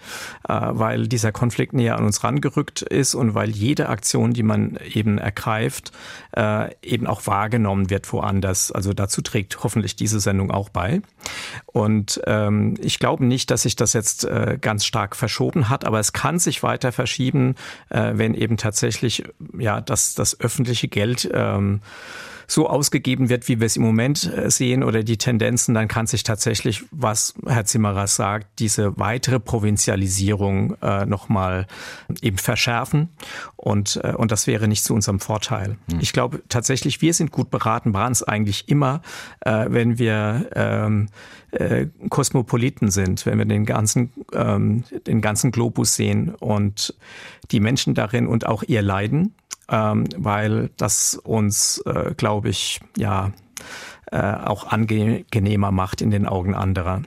äh, 0.48 0.54
weil 0.54 1.08
dieser 1.08 1.32
Konflikt 1.32 1.74
näher 1.74 1.98
an 1.98 2.06
uns 2.06 2.24
rangerückt 2.24 2.82
ist 2.82 3.16
und 3.16 3.34
weil 3.34 3.50
jede 3.50 3.90
Aktion, 3.90 4.34
die 4.34 4.44
man 4.44 4.78
eben 4.94 5.18
ergreift, 5.18 5.92
äh, 6.36 6.70
eben 6.82 7.08
auch 7.08 7.26
wahrgenommen 7.28 7.90
wird 7.90 8.12
woanders. 8.14 8.72
Also 8.72 8.94
dazu 8.94 9.22
trägt 9.22 9.64
hoffentlich 9.64 9.96
diese 9.96 10.20
Sendung 10.20 10.52
auch 10.52 10.70
bei. 10.70 11.02
Und 11.66 12.22
ähm, 12.28 12.76
ich 12.80 13.00
glaube 13.00 13.26
nicht, 13.26 13.50
dass 13.50 13.64
sich 13.64 13.76
das 13.76 13.94
jetzt 13.94 14.26
äh, 14.26 14.58
ganz 14.60 14.86
stark 14.86 15.16
verschoben 15.16 15.70
hat, 15.70 15.86
aber 15.86 16.00
es 16.00 16.14
kann 16.14 16.40
sich 16.40 16.64
weiter 16.64 16.92
verschieben, 16.92 17.56
äh, 17.90 18.14
wenn 18.16 18.34
eben 18.36 18.58
tatsächlich 18.58 19.24
ja 19.58 19.82
das, 19.82 20.16
das 20.16 20.40
öffentliche 20.40 20.88
Geld 20.88 21.30
ähm, 21.34 21.82
so 22.54 22.70
ausgegeben 22.70 23.30
wird, 23.30 23.47
wie 23.47 23.60
wir 23.60 23.66
es 23.66 23.76
im 23.76 23.84
Moment 23.84 24.32
äh, 24.32 24.49
sehen 24.49 24.84
oder 24.84 25.04
die 25.04 25.18
Tendenzen, 25.18 25.74
dann 25.74 25.88
kann 25.88 26.08
sich 26.08 26.24
tatsächlich, 26.24 26.84
was 26.91 27.34
Herr 27.45 27.66
Zimmerer 27.66 28.08
sagt, 28.08 28.60
diese 28.60 28.97
weitere 28.97 29.39
Provinzialisierung 29.39 30.76
äh, 30.82 31.06
nochmal 31.06 31.68
eben 32.22 32.38
verschärfen. 32.38 33.10
Und, 33.56 33.99
äh, 34.04 34.14
und 34.16 34.32
das 34.32 34.47
wäre 34.47 34.68
nicht 34.68 34.84
zu 34.84 34.93
unserem 34.93 35.20
Vorteil. 35.20 35.78
Mhm. 35.88 35.99
Ich 35.99 36.14
glaube 36.14 36.41
tatsächlich, 36.49 37.01
wir 37.01 37.14
sind 37.14 37.32
gut 37.32 37.49
beraten, 37.49 37.93
waren 37.93 38.12
es 38.12 38.24
eigentlich 38.24 38.70
immer, 38.70 39.01
äh, 39.41 39.66
wenn 39.70 39.97
wir 39.97 40.49
ähm, 40.56 41.08
äh, 41.51 41.88
Kosmopoliten 42.10 42.91
sind, 42.91 43.26
wenn 43.26 43.38
wir 43.38 43.45
den 43.45 43.66
ganzen, 43.66 44.12
ähm, 44.34 44.84
den 45.08 45.22
ganzen 45.22 45.51
Globus 45.51 45.95
sehen 45.95 46.36
und 46.36 46.93
die 47.51 47.60
Menschen 47.60 47.93
darin 47.93 48.28
und 48.28 48.45
auch 48.45 48.64
ihr 48.64 48.82
Leiden 48.82 49.36
ähm, 49.74 50.06
weil 50.16 50.70
das 50.78 51.16
uns, 51.16 51.80
äh, 51.88 52.14
glaube 52.16 52.50
ich, 52.50 52.80
ja 52.96 53.32
äh, 54.12 54.18
auch 54.22 54.68
angenehmer 54.68 55.72
macht 55.72 56.02
in 56.02 56.12
den 56.12 56.28
Augen 56.28 56.54
anderer. 56.54 57.02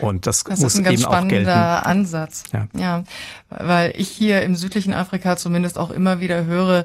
Und 0.00 0.26
das, 0.26 0.42
das 0.42 0.60
muss 0.60 0.74
ist 0.74 0.78
ein 0.80 0.84
ganz 0.84 1.00
eben 1.00 1.02
spannender 1.02 1.86
Ansatz. 1.86 2.44
Ja. 2.52 2.66
ja, 2.74 3.04
weil 3.50 3.92
ich 3.96 4.08
hier 4.08 4.42
im 4.42 4.56
südlichen 4.56 4.94
Afrika 4.94 5.36
zumindest 5.36 5.78
auch 5.78 5.90
immer 5.90 6.20
wieder 6.20 6.44
höre, 6.44 6.84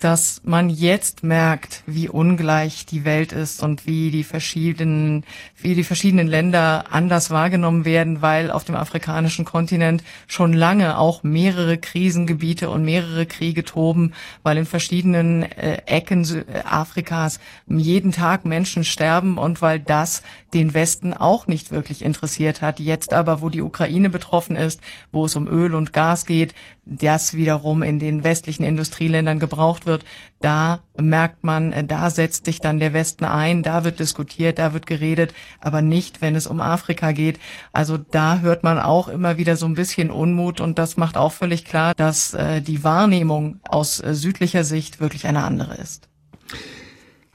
dass 0.00 0.42
man 0.44 0.68
jetzt 0.68 1.22
merkt, 1.22 1.82
wie 1.86 2.08
ungleich 2.08 2.84
die 2.84 3.04
Welt 3.04 3.32
ist 3.32 3.62
und 3.62 3.86
wie 3.86 4.10
die 4.10 4.24
verschiedenen, 4.24 5.24
wie 5.56 5.74
die 5.74 5.84
verschiedenen 5.84 6.26
Länder 6.26 6.84
anders 6.90 7.30
wahrgenommen 7.30 7.84
werden, 7.84 8.20
weil 8.20 8.50
auf 8.50 8.64
dem 8.64 8.74
afrikanischen 8.74 9.44
Kontinent 9.44 10.04
schon 10.26 10.52
lange 10.52 10.98
auch 10.98 11.22
mehrere 11.22 11.78
Krisengebiete 11.78 12.68
und 12.68 12.84
mehrere 12.84 13.24
Kriege 13.24 13.64
toben, 13.64 14.12
weil 14.42 14.58
in 14.58 14.66
verschiedenen 14.66 15.42
äh, 15.42 15.82
Ecken 15.86 16.44
Afrikas 16.64 17.40
jeden 17.66 18.12
Tag 18.12 18.44
Menschen 18.44 18.84
sterben 18.84 19.38
und 19.38 19.62
weil 19.62 19.80
das 19.80 20.22
den 20.52 20.74
Westen 20.74 21.14
auch 21.14 21.46
nicht 21.46 21.70
wirklich 21.70 22.04
interessiert 22.04 22.62
hat. 22.62 22.78
Jetzt 22.78 23.12
aber, 23.12 23.40
wo 23.40 23.48
die 23.48 23.62
Ukraine 23.62 24.10
betroffen 24.10 24.56
ist, 24.56 24.80
wo 25.12 25.24
es 25.24 25.34
um 25.34 25.48
Öl 25.48 25.74
und 25.74 25.92
Gas 25.92 26.26
geht, 26.26 26.54
das 26.86 27.34
wiederum 27.34 27.82
in 27.82 27.98
den 27.98 28.24
westlichen 28.24 28.64
Industrieländern 28.64 29.38
gebraucht 29.38 29.86
wird, 29.86 30.04
da 30.40 30.80
merkt 31.00 31.44
man, 31.44 31.72
äh, 31.72 31.84
da 31.84 32.10
setzt 32.10 32.44
sich 32.44 32.60
dann 32.60 32.78
der 32.78 32.92
Westen 32.92 33.24
ein, 33.24 33.62
da 33.62 33.84
wird 33.84 34.00
diskutiert, 34.00 34.58
da 34.58 34.72
wird 34.74 34.86
geredet, 34.86 35.34
aber 35.60 35.82
nicht, 35.82 36.20
wenn 36.20 36.34
es 36.34 36.46
um 36.46 36.60
Afrika 36.60 37.12
geht. 37.12 37.38
Also 37.72 37.96
da 37.96 38.40
hört 38.40 38.62
man 38.62 38.78
auch 38.78 39.08
immer 39.08 39.38
wieder 39.38 39.56
so 39.56 39.66
ein 39.66 39.74
bisschen 39.74 40.10
Unmut 40.10 40.60
und 40.60 40.78
das 40.78 40.96
macht 40.96 41.16
auch 41.16 41.32
völlig 41.32 41.64
klar, 41.64 41.94
dass 41.96 42.34
äh, 42.34 42.60
die 42.60 42.84
Wahrnehmung 42.84 43.60
aus 43.68 44.00
äh, 44.00 44.14
südlicher 44.14 44.64
Sicht 44.64 45.00
wirklich 45.00 45.26
eine 45.26 45.42
andere 45.42 45.74
ist. 45.76 46.08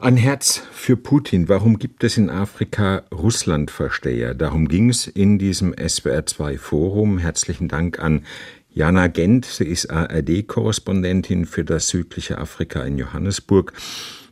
Ein 0.02 0.16
Herz 0.16 0.64
für 0.72 0.96
Putin. 0.96 1.50
Warum 1.50 1.78
gibt 1.78 2.06
es 2.06 2.16
in 2.16 2.30
Afrika 2.30 3.04
Russlandversteher? 3.12 4.34
Darum 4.34 4.70
ging 4.70 4.90
es 4.90 5.08
in 5.08 5.38
diesem 5.38 5.74
SWR2 5.74 6.58
Forum. 6.58 7.18
Herzlichen 7.18 7.68
Dank 7.68 8.00
an 8.00 8.24
Jana 8.72 9.08
Gent, 9.08 9.46
sie 9.46 9.66
ist 9.66 9.90
ARD-Korrespondentin 9.90 11.46
für 11.46 11.66
das 11.66 11.88
südliche 11.88 12.38
Afrika 12.38 12.84
in 12.84 12.98
Johannesburg. 12.98 13.74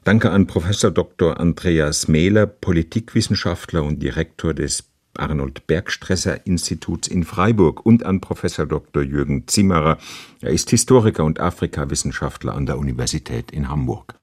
Danke 0.03 0.29
an 0.29 0.47
Professor 0.47 0.91
Dr. 0.91 1.39
Andreas 1.39 2.07
Mehler, 2.07 2.45
Politikwissenschaftler 2.45 3.83
und 3.83 4.01
Direktor 4.01 4.53
des 4.53 4.85
Arnold 5.15 5.65
Bergstresser 5.67 6.45
Instituts 6.45 7.07
in 7.07 7.23
Freiburg 7.23 7.85
und 7.85 8.05
an 8.05 8.21
Professor 8.21 8.65
Dr. 8.65 9.03
Jürgen 9.03 9.47
Zimmerer. 9.47 9.97
Er 10.41 10.51
ist 10.51 10.69
Historiker 10.69 11.23
und 11.23 11.39
Afrikawissenschaftler 11.39 12.53
an 12.53 12.67
der 12.67 12.77
Universität 12.77 13.51
in 13.51 13.69
Hamburg. 13.69 14.15